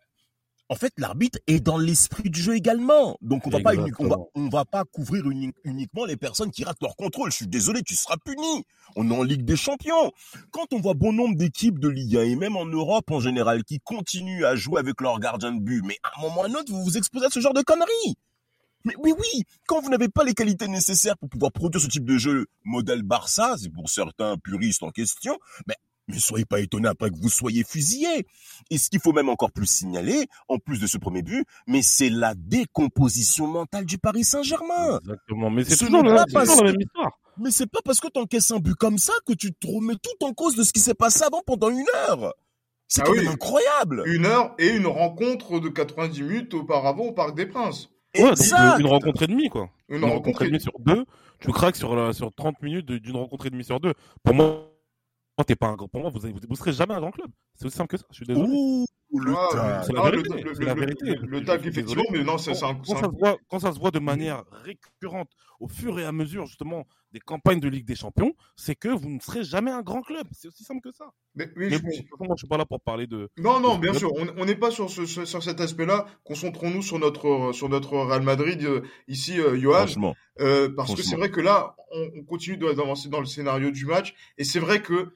en 0.69 0.75
fait, 0.75 0.93
l'arbitre 0.97 1.39
est 1.47 1.59
dans 1.59 1.77
l'esprit 1.77 2.29
du 2.29 2.41
jeu 2.41 2.55
également. 2.55 3.17
Donc, 3.21 3.47
on 3.47 3.49
va 3.49 3.59
pas, 3.59 3.71
on 3.73 3.77
va, 3.81 3.87
Exactement. 3.87 4.29
on 4.35 4.49
va 4.49 4.65
pas 4.65 4.83
couvrir 4.85 5.27
uni- 5.29 5.51
uniquement 5.63 6.05
les 6.05 6.15
personnes 6.15 6.51
qui 6.51 6.63
ratent 6.63 6.81
leur 6.81 6.95
contrôle. 6.95 7.31
Je 7.31 7.37
suis 7.37 7.47
désolé, 7.47 7.81
tu 7.81 7.95
seras 7.95 8.17
puni. 8.23 8.63
On 8.95 9.09
est 9.09 9.15
en 9.15 9.23
Ligue 9.23 9.43
des 9.45 9.55
Champions. 9.57 10.11
Quand 10.51 10.71
on 10.71 10.79
voit 10.79 10.93
bon 10.93 11.11
nombre 11.11 11.35
d'équipes 11.35 11.79
de 11.79 11.89
Ligue 11.89 12.17
1 12.17 12.21
et 12.21 12.35
même 12.35 12.55
en 12.55 12.65
Europe 12.65 13.09
en 13.11 13.19
général 13.19 13.63
qui 13.63 13.79
continuent 13.79 14.45
à 14.45 14.55
jouer 14.55 14.79
avec 14.79 15.01
leur 15.01 15.19
gardien 15.19 15.51
de 15.51 15.59
but, 15.59 15.81
mais 15.83 15.97
à 16.03 16.19
un 16.19 16.21
moment 16.21 16.41
ou 16.41 16.43
à 16.43 16.47
un 16.47 16.53
autre, 16.53 16.71
vous 16.71 16.83
vous 16.83 16.97
exposez 16.97 17.25
à 17.25 17.29
ce 17.29 17.39
genre 17.39 17.53
de 17.53 17.61
conneries. 17.61 18.15
Mais 18.85 18.93
oui, 18.97 19.11
oui, 19.17 19.43
quand 19.67 19.81
vous 19.81 19.89
n'avez 19.89 20.07
pas 20.07 20.23
les 20.23 20.33
qualités 20.33 20.67
nécessaires 20.69 21.17
pour 21.17 21.27
pouvoir 21.29 21.51
produire 21.51 21.81
ce 21.81 21.87
type 21.87 22.05
de 22.05 22.17
jeu 22.17 22.45
modèle 22.63 23.01
Barça, 23.03 23.55
c'est 23.57 23.69
pour 23.73 23.89
certains 23.89 24.37
puristes 24.37 24.83
en 24.83 24.91
question, 24.91 25.37
mais, 25.67 25.75
mais 26.09 26.19
soyez 26.19 26.45
pas 26.45 26.59
étonnés 26.59 26.87
après 26.89 27.09
que 27.09 27.15
vous 27.21 27.29
soyez 27.29 27.63
fusillés. 27.63 28.25
Et 28.69 28.77
ce 28.77 28.89
qu'il 28.89 28.99
faut 28.99 29.13
même 29.13 29.29
encore 29.29 29.51
plus 29.51 29.65
signaler, 29.67 30.27
en 30.47 30.57
plus 30.57 30.79
de 30.79 30.87
ce 30.87 30.97
premier 30.97 31.21
but, 31.21 31.45
mais 31.67 31.81
c'est 31.81 32.09
la 32.09 32.33
décomposition 32.35 33.47
mentale 33.47 33.85
du 33.85 33.97
Paris 33.97 34.23
Saint-Germain. 34.23 34.99
Exactement. 35.01 35.49
Mais 35.49 35.63
c'est 35.63 35.75
Ce 35.75 35.85
toujours, 35.85 36.03
la, 36.03 36.25
la 36.25 36.63
même 36.63 36.75
histoire. 36.81 37.11
Mais 37.37 37.51
c'est 37.51 37.69
pas 37.71 37.79
parce 37.85 37.99
que 37.99 38.07
t'encaisses 38.09 38.51
un 38.51 38.59
but 38.59 38.75
comme 38.75 38.97
ça 38.97 39.13
que 39.25 39.33
tu 39.33 39.53
te 39.53 39.67
remets 39.67 39.95
tout 39.95 40.25
en 40.25 40.33
cause 40.33 40.55
de 40.55 40.63
ce 40.63 40.73
qui 40.73 40.79
s'est 40.81 40.93
passé 40.93 41.23
avant 41.23 41.41
pendant 41.45 41.69
une 41.69 41.85
heure. 42.09 42.33
C'est 42.87 43.01
Ah 43.01 43.05
quand 43.05 43.11
oui. 43.13 43.19
même 43.19 43.27
incroyable. 43.29 44.03
Une 44.07 44.25
heure 44.25 44.55
et 44.57 44.69
une 44.69 44.87
rencontre 44.87 45.59
de 45.59 45.69
90 45.69 46.21
minutes 46.23 46.53
auparavant 46.55 47.03
au 47.05 47.11
Parc 47.13 47.35
des 47.35 47.45
Princes. 47.45 47.89
Ouais, 48.17 48.23
donc, 48.23 48.39
euh, 48.39 48.77
une 48.79 48.87
rencontre 48.87 49.21
et 49.23 49.27
demie, 49.27 49.49
quoi. 49.49 49.69
Une, 49.87 49.97
Une, 49.97 50.03
rencontre. 50.05 50.15
rencontre 50.25 50.41
et 50.41 50.47
demie 50.47 50.59
sur 50.59 50.73
deux. 50.79 51.05
Tu 51.39 51.51
craques 51.51 51.75
sur, 51.75 51.95
la- 51.95 52.11
sur 52.11 52.33
30 52.33 52.61
minutes 52.63 52.87
d'une 52.87 53.15
rencontre 53.15 53.45
et 53.45 53.49
demie 53.51 53.63
sur 53.63 53.79
deux. 53.79 53.93
Pour 54.23 54.33
moi, 54.33 54.68
t'es 55.43 55.55
pas 55.55 55.67
un 55.67 55.75
grand, 55.75 55.87
pour 55.87 56.01
moi, 56.01 56.09
vous, 56.09 56.19
vous, 56.19 56.39
vous 56.49 56.55
serez 56.55 56.73
jamais 56.73 56.93
un 56.93 56.99
grand 56.99 57.11
club. 57.11 57.29
C'est 57.55 57.65
aussi 57.65 57.75
simple 57.77 57.89
que 57.89 57.97
ça. 57.97 58.05
Je 58.11 58.15
suis 58.15 58.25
désolé. 58.25 58.47
Ouh, 58.51 58.85
le 59.11 59.33
Ah, 59.35 59.49
la 59.91 60.01
ah, 60.03 60.09
vérité, 60.11 60.29
le, 60.43 60.53
le- 60.53 60.65
le- 60.65 60.73
vérité. 60.79 61.15
le- 61.27 61.43
tag, 61.43 61.61
suis 61.61 61.69
effectivement, 61.69 62.03
mais 62.11 62.23
non, 62.23 62.37
c'est 62.37 62.53
c'est 62.53 62.63
un, 62.65 62.75
quand, 62.75 62.95
ça 62.95 63.05
se 63.07 63.17
voit, 63.17 63.37
quand 63.49 63.59
ça 63.59 63.71
se 63.73 63.79
voit 63.79 63.89
de 63.89 63.97
manière 63.97 64.43
récurrente 64.51 65.29
au 65.59 65.67
fur 65.67 65.99
et 65.99 66.05
à 66.05 66.11
mesure 66.11 66.45
justement 66.45 66.85
des 67.11 67.19
campagnes 67.19 67.59
de 67.59 67.67
Ligue 67.67 67.85
des 67.87 67.95
Champions, 67.95 68.33
c'est 68.55 68.75
que 68.75 68.87
vous 68.89 69.09
ne 69.09 69.19
serez 69.19 69.43
jamais 69.43 69.71
un 69.71 69.81
grand 69.81 70.03
club. 70.03 70.27
C'est 70.31 70.47
aussi 70.47 70.63
simple 70.63 70.81
que 70.87 70.95
ça. 70.95 71.05
Mais, 71.33 71.45
oui, 71.57 71.69
Mais 71.71 71.77
je- 71.77 71.81
bon, 71.81 72.25
moi 72.27 72.35
je 72.37 72.41
suis 72.41 72.47
pas 72.47 72.57
là 72.57 72.65
pour 72.67 72.79
parler 72.81 73.07
de. 73.07 73.29
Non, 73.39 73.59
non, 73.59 73.77
de 73.77 73.81
bien 73.81 73.91
club. 73.93 73.99
sûr, 73.99 74.11
on 74.37 74.45
n'est 74.45 74.55
pas 74.55 74.69
sur, 74.69 74.91
ce, 74.91 75.07
ce- 75.07 75.25
sur 75.25 75.41
cet 75.41 75.59
aspect-là. 75.59 76.05
Concentrons-nous 76.23 76.83
sur 76.83 76.99
notre, 76.99 77.51
sur 77.51 77.67
notre 77.67 77.97
Real 77.97 78.21
Madrid 78.21 78.63
euh, 78.63 78.81
ici, 79.07 79.39
euh, 79.39 79.57
Johan, 79.57 79.77
Franchement. 79.87 80.15
euh, 80.39 80.69
parce 80.75 80.93
que 80.93 81.01
c'est 81.01 81.15
vrai 81.15 81.31
que 81.31 81.41
là, 81.41 81.75
on, 81.91 82.09
on 82.19 82.23
continue 82.25 82.57
de- 82.57 82.71
d'avancer 82.73 83.09
dans 83.09 83.19
le 83.21 83.25
scénario 83.25 83.71
du 83.71 83.85
match, 83.87 84.13
et 84.37 84.43
c'est 84.43 84.59
vrai 84.59 84.83
que 84.83 85.15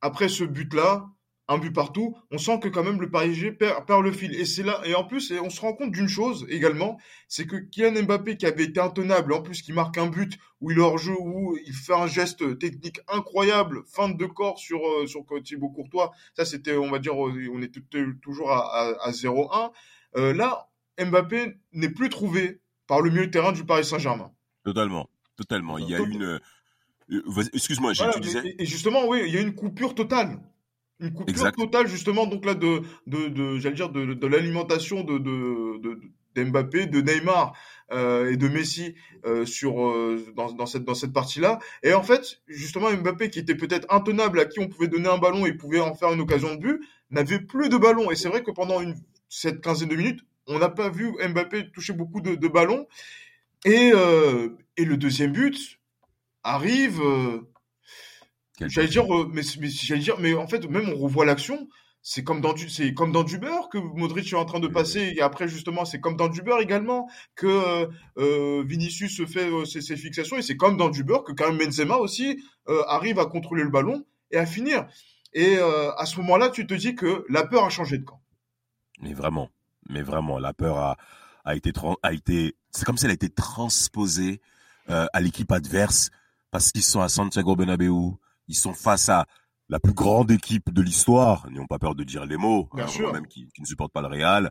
après 0.00 0.28
ce 0.28 0.44
but-là, 0.44 1.06
un 1.48 1.58
but 1.58 1.72
partout, 1.72 2.16
on 2.30 2.38
sent 2.38 2.60
que 2.60 2.68
quand 2.68 2.84
même 2.84 3.00
le 3.00 3.10
PSG 3.10 3.50
perd, 3.50 3.84
perd 3.84 4.04
le 4.04 4.12
fil. 4.12 4.32
Et 4.36 4.44
c'est 4.44 4.62
là, 4.62 4.80
et 4.84 4.94
en 4.94 5.02
plus, 5.02 5.32
et 5.32 5.40
on 5.40 5.50
se 5.50 5.60
rend 5.60 5.72
compte 5.72 5.90
d'une 5.90 6.06
chose 6.08 6.46
également, 6.48 6.96
c'est 7.26 7.44
que 7.44 7.56
Kylian 7.56 8.04
Mbappé, 8.04 8.36
qui 8.36 8.46
avait 8.46 8.62
été 8.64 8.78
intenable, 8.78 9.32
en 9.32 9.42
plus 9.42 9.60
qui 9.60 9.72
marque 9.72 9.98
un 9.98 10.06
but 10.06 10.38
où 10.60 10.70
il 10.70 10.78
est 10.78 10.80
hors 10.80 10.96
jeu, 10.98 11.12
où 11.18 11.56
il 11.66 11.72
fait 11.74 11.92
un 11.94 12.06
geste 12.06 12.56
technique 12.60 13.00
incroyable, 13.08 13.82
feinte 13.92 14.16
de 14.16 14.26
corps 14.26 14.60
sur 14.60 14.78
euh, 14.86 15.08
sur 15.08 15.24
Thibaut 15.42 15.70
Courtois. 15.70 16.12
Ça, 16.36 16.44
c'était, 16.44 16.76
on 16.76 16.88
va 16.88 17.00
dire, 17.00 17.14
euh, 17.14 17.48
on 17.52 17.60
était 17.62 17.80
t- 17.80 18.04
toujours 18.22 18.52
à, 18.52 18.60
à, 18.72 19.08
à 19.08 19.10
0-1. 19.10 19.72
Euh, 20.18 20.32
là, 20.32 20.68
Mbappé 21.04 21.56
n'est 21.72 21.88
plus 21.90 22.10
trouvé 22.10 22.60
par 22.86 23.00
le 23.00 23.10
milieu 23.10 23.26
de 23.26 23.30
terrain 23.32 23.50
du 23.50 23.64
Paris 23.64 23.84
Saint-Germain. 23.84 24.30
Totalement. 24.64 25.10
Totalement. 25.36 25.78
Il 25.78 25.88
y 25.88 25.94
a 25.96 25.98
une. 26.12 26.38
Euh, 27.12 27.42
Excuse-moi, 27.52 27.92
j'ai 27.92 28.04
Voilà, 28.04 28.14
tu 28.14 28.20
disais? 28.20 28.40
et, 28.44 28.62
et 28.62 28.66
justement, 28.66 29.06
oui, 29.06 29.22
il 29.26 29.34
y 29.34 29.38
a 29.38 29.40
une 29.40 29.54
coupure 29.54 29.94
totale. 29.94 30.40
Une 31.00 31.12
coupure 31.12 31.30
Exact. 31.30 31.56
totale, 31.56 31.88
justement, 31.88 32.26
donc 32.26 32.44
là, 32.44 32.54
de, 32.54 32.82
de, 33.06 33.28
de 33.28 33.58
j'allais 33.58 33.74
dire, 33.74 33.88
de, 33.88 34.12
de 34.14 34.26
l'alimentation 34.26 35.02
de, 35.02 35.18
de, 35.18 35.78
de, 35.78 36.00
d'Mbappé, 36.34 36.86
de 36.86 37.00
Neymar 37.00 37.54
euh, 37.92 38.30
et 38.30 38.36
de 38.36 38.48
Messi 38.48 38.94
euh, 39.24 39.44
sur 39.44 39.84
euh, 39.84 40.22
dans, 40.36 40.52
dans 40.52 40.66
cette 40.66 40.84
dans 40.84 40.94
cette 40.94 41.12
partie-là. 41.12 41.58
Et 41.82 41.92
en 41.94 42.02
fait, 42.02 42.40
justement, 42.46 42.90
Mbappé 42.92 43.30
qui 43.30 43.38
était 43.38 43.54
peut-être 43.54 43.92
intenable, 43.92 44.40
à 44.40 44.44
qui 44.44 44.60
on 44.60 44.68
pouvait 44.68 44.88
donner 44.88 45.08
un 45.08 45.18
ballon 45.18 45.46
et 45.46 45.52
pouvait 45.54 45.80
en 45.80 45.94
faire 45.94 46.12
une 46.12 46.20
occasion 46.20 46.54
de 46.54 46.60
but, 46.60 46.80
n'avait 47.10 47.40
plus 47.40 47.68
de 47.68 47.76
ballon. 47.76 48.10
Et 48.10 48.16
c'est 48.16 48.28
vrai 48.28 48.42
que 48.42 48.50
pendant 48.50 48.80
une 48.80 48.94
cette 49.28 49.60
quinzaine 49.60 49.88
de 49.88 49.96
minutes, 49.96 50.20
on 50.46 50.58
n'a 50.58 50.68
pas 50.68 50.90
vu 50.90 51.12
Mbappé 51.26 51.70
toucher 51.72 51.92
beaucoup 51.94 52.20
de, 52.20 52.48
ballons. 52.48 52.86
Et 53.64 53.92
et 54.76 54.84
le 54.84 54.96
deuxième 54.96 55.32
but 55.32 55.79
arrive. 56.42 57.00
euh, 57.00 57.40
J'allais 58.60 58.88
dire, 58.88 59.12
euh, 59.14 59.30
mais, 59.32 59.42
mais 59.58 59.68
j'allais 59.68 60.02
dire, 60.02 60.18
mais 60.18 60.34
en 60.34 60.46
fait, 60.46 60.68
même 60.68 60.88
on 60.90 60.96
revoit 60.96 61.24
l'action. 61.24 61.68
C'est 62.02 62.24
comme 62.24 62.40
dans 62.40 62.54
du, 62.54 62.70
c'est 62.70 62.94
comme 62.94 63.12
dans 63.12 63.24
du 63.24 63.38
beurre 63.38 63.68
que 63.68 63.76
Modric 63.76 64.32
est 64.32 64.36
en 64.36 64.46
train 64.46 64.60
de 64.60 64.68
passer. 64.68 65.12
Et 65.16 65.20
après, 65.20 65.48
justement, 65.48 65.84
c'est 65.84 66.00
comme 66.00 66.16
dans 66.16 66.28
du 66.28 66.40
beurre 66.42 66.60
également 66.60 67.08
que 67.36 67.88
euh, 68.16 68.64
Vinicius 68.66 69.16
se 69.16 69.26
fait 69.26 69.50
euh, 69.50 69.66
ses, 69.66 69.82
ses 69.82 69.96
fixations. 69.96 70.38
Et 70.38 70.42
c'est 70.42 70.56
comme 70.56 70.78
dans 70.78 70.88
du 70.88 71.04
beurre 71.04 71.24
que 71.24 71.32
Karim 71.32 71.58
Benzema 71.58 71.96
aussi 71.96 72.42
euh, 72.68 72.82
arrive 72.88 73.18
à 73.18 73.26
contrôler 73.26 73.62
le 73.64 73.68
ballon 73.70 74.06
et 74.30 74.38
à 74.38 74.46
finir. 74.46 74.86
Et 75.32 75.58
à 75.58 76.06
ce 76.06 76.16
moment-là, 76.20 76.48
tu 76.48 76.66
te 76.66 76.74
dis 76.74 76.96
que 76.96 77.24
la 77.28 77.46
peur 77.46 77.64
a 77.64 77.70
changé 77.70 77.98
de 77.98 78.04
camp. 78.04 78.20
Mais 79.00 79.12
vraiment, 79.12 79.48
mais 79.88 80.02
vraiment, 80.02 80.40
la 80.40 80.52
peur 80.52 80.76
a, 80.78 80.96
a 81.44 81.54
été, 81.54 81.72
a 82.02 82.12
été, 82.12 82.56
c'est 82.72 82.84
comme 82.84 82.96
si 82.96 83.04
elle 83.04 83.12
a 83.12 83.14
été 83.14 83.30
transposée 83.30 84.40
à 84.88 85.20
l'équipe 85.20 85.52
adverse 85.52 86.10
parce 86.50 86.72
qu'ils 86.72 86.82
sont 86.82 87.00
à 87.00 87.08
Santiago 87.08 87.56
Bernabéu, 87.56 88.12
ils 88.48 88.56
sont 88.56 88.74
face 88.74 89.08
à 89.08 89.26
la 89.68 89.78
plus 89.78 89.92
grande 89.92 90.30
équipe 90.30 90.72
de 90.72 90.82
l'histoire, 90.82 91.48
n'ayons 91.48 91.66
pas 91.66 91.78
peur 91.78 91.94
de 91.94 92.02
dire 92.02 92.26
les 92.26 92.36
mots, 92.36 92.68
Bien 92.74 92.84
hein, 92.84 92.88
sûr. 92.88 93.12
même 93.12 93.26
qui, 93.26 93.48
qui 93.54 93.60
ne 93.62 93.66
supportent 93.66 93.92
pas 93.92 94.02
le 94.02 94.08
Real. 94.08 94.50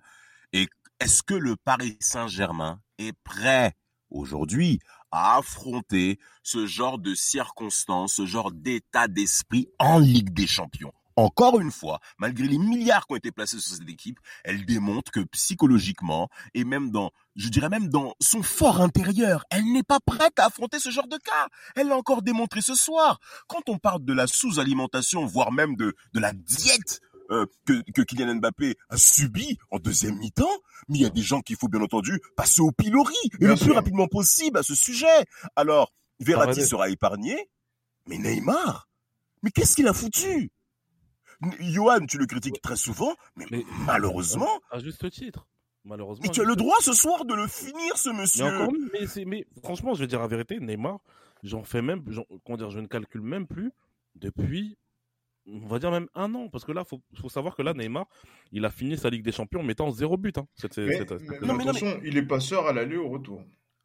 Et 0.54 0.68
est-ce 1.00 1.24
que 1.24 1.34
le 1.34 1.56
Paris 1.58 1.98
Saint-Germain 2.00 2.82
est 2.98 3.14
prêt 3.24 3.76
aujourd'hui 4.10 4.80
à 5.12 5.38
affronter 5.38 6.20
ce 6.44 6.66
genre 6.66 7.00
de 7.00 7.14
circonstances, 7.16 8.14
ce 8.14 8.26
genre 8.26 8.52
d'état 8.52 9.08
d'esprit 9.08 9.68
en 9.78 10.00
Ligue 10.00 10.34
des 10.34 10.48
Champions? 10.48 10.94
Encore 11.20 11.60
une 11.60 11.72
fois, 11.72 12.00
malgré 12.18 12.48
les 12.48 12.58
milliards 12.58 13.06
qui 13.08 13.14
ont 13.14 13.18
été 13.18 13.32
placés 13.32 13.60
sur 13.60 13.76
cette 13.78 13.90
équipe, 13.90 14.20
elle 14.44 14.66
démontre 14.66 15.12
que 15.12 15.22
psychologiquement 15.22 16.30
et 16.54 16.64
même 16.64 16.92
dans, 16.92 17.12
je 17.36 17.50
dirais 17.50 17.70
même 17.70 17.90
dans 17.90 18.16
son 18.20 18.44
fort 18.44 18.82
intérieur, 18.82 19.46
elle 19.50 19.66
n'est 19.72 19.84
pas 19.84 20.00
prête 20.00 20.40
à 20.40 20.46
affronter 20.46 20.80
ce 20.80 20.90
genre 20.90 21.08
de 21.08 21.18
cas. 21.18 21.48
Elle 21.76 21.88
l'a 21.88 21.98
encore 21.98 22.22
démontré 22.22 22.62
ce 22.62 22.76
soir. 22.76 23.20
Quand 23.48 23.68
on 23.68 23.78
parle 23.78 24.04
de 24.04 24.14
la 24.14 24.28
sous-alimentation, 24.28 25.26
voire 25.26 25.52
même 25.52 25.76
de, 25.76 25.96
de 26.14 26.20
la 26.20 26.34
diète 26.34 27.02
euh, 27.32 27.46
que, 27.66 27.84
que 27.92 28.02
Kylian 28.02 28.36
Mbappé 28.36 28.76
a 28.90 28.98
subi 28.98 29.60
en 29.72 29.78
deuxième 29.78 30.18
mi-temps, 30.18 30.50
mais 30.88 31.00
il 31.00 31.02
y 31.02 31.06
a 31.06 31.10
des 31.12 31.22
gens 31.22 31.42
qu'il 31.42 31.58
faut 31.58 31.68
bien 31.68 31.82
entendu 31.82 32.20
passer 32.36 32.62
au 32.62 32.72
pilori 32.72 33.14
et 33.40 33.46
le 33.46 33.56
plus 33.56 33.72
rapidement 33.72 34.08
possible 34.08 34.58
à 34.58 34.64
ce 34.64 34.74
sujet. 34.74 35.26
Alors, 35.56 35.94
Verratti 36.20 36.66
sera 36.66 36.90
épargné, 36.90 37.50
mais 38.08 38.18
Neymar, 38.18 38.88
mais 39.44 39.52
qu'est-ce 39.52 39.76
qu'il 39.76 39.88
a 39.88 39.94
foutu? 39.94 40.52
Johan, 41.60 42.06
tu 42.08 42.18
le 42.18 42.26
critiques 42.26 42.62
très 42.62 42.76
souvent, 42.76 43.14
mais, 43.36 43.46
Mais- 43.52 43.64
malheureusement, 43.86 44.60
À 44.72 44.80
juste 44.80 45.10
titre. 45.10 45.48
Malheureusement. 45.86 46.24
mais 46.26 46.30
tu 46.32 46.42
as 46.42 46.44
le 46.44 46.56
droit 46.56 46.76
ce 46.82 46.92
soir 46.94 47.24
de 47.26 47.34
le 47.34 47.48
finir, 47.48 47.98
ce 47.98 48.10
Mais 48.10 48.18
monsieur. 48.22 48.46
encore 48.46 48.74
mais, 48.94 49.08
c'est- 49.08 49.24
mais 49.26 49.46
franchement, 49.64 49.94
je 49.94 50.02
vais 50.02 50.08
dire 50.08 50.20
la 50.20 50.28
vérité, 50.28 50.60
Neymar, 50.60 51.00
j'en 51.44 51.64
fais 51.64 51.82
même, 51.82 52.04
j'en- 52.10 52.26
comment 52.46 52.58
dire, 52.58 52.70
je 52.70 52.80
ne 52.80 52.88
calcule 52.88 53.22
même 53.22 53.48
plus 53.48 53.72
depuis, 54.16 54.78
on 55.48 55.66
va 55.68 55.80
dire 55.80 55.90
même 55.90 56.08
un 56.16 56.36
an, 56.36 56.50
parce 56.50 56.66
que 56.66 56.74
là, 56.74 56.84
faut, 56.84 57.00
faut 57.20 57.30
savoir 57.30 57.56
que 57.56 57.62
là, 57.62 57.74
Neymar, 57.74 58.06
il 58.52 58.66
a 58.66 58.70
fini 58.70 58.98
sa 58.98 59.10
Ligue 59.10 59.24
des 59.24 59.32
Champions 59.32 59.62
en 59.62 59.64
mettant 59.64 59.90
zéro 59.92 60.18
but. 60.18 60.38
Hein, 60.38 60.46
cette, 60.56 60.78
Mais, 60.78 60.98
cette- 60.98 61.10
cette- 61.18 61.22
mais 61.30 61.40
Non, 61.48 61.54
mais 61.54 61.64
non, 61.64 61.72
il 62.04 62.18
est 62.18 62.24
passeur 62.28 62.68
à 62.68 62.74
l'aller 62.74 62.96
et 62.96 63.00
au 63.00 63.08
retour. 63.10 63.42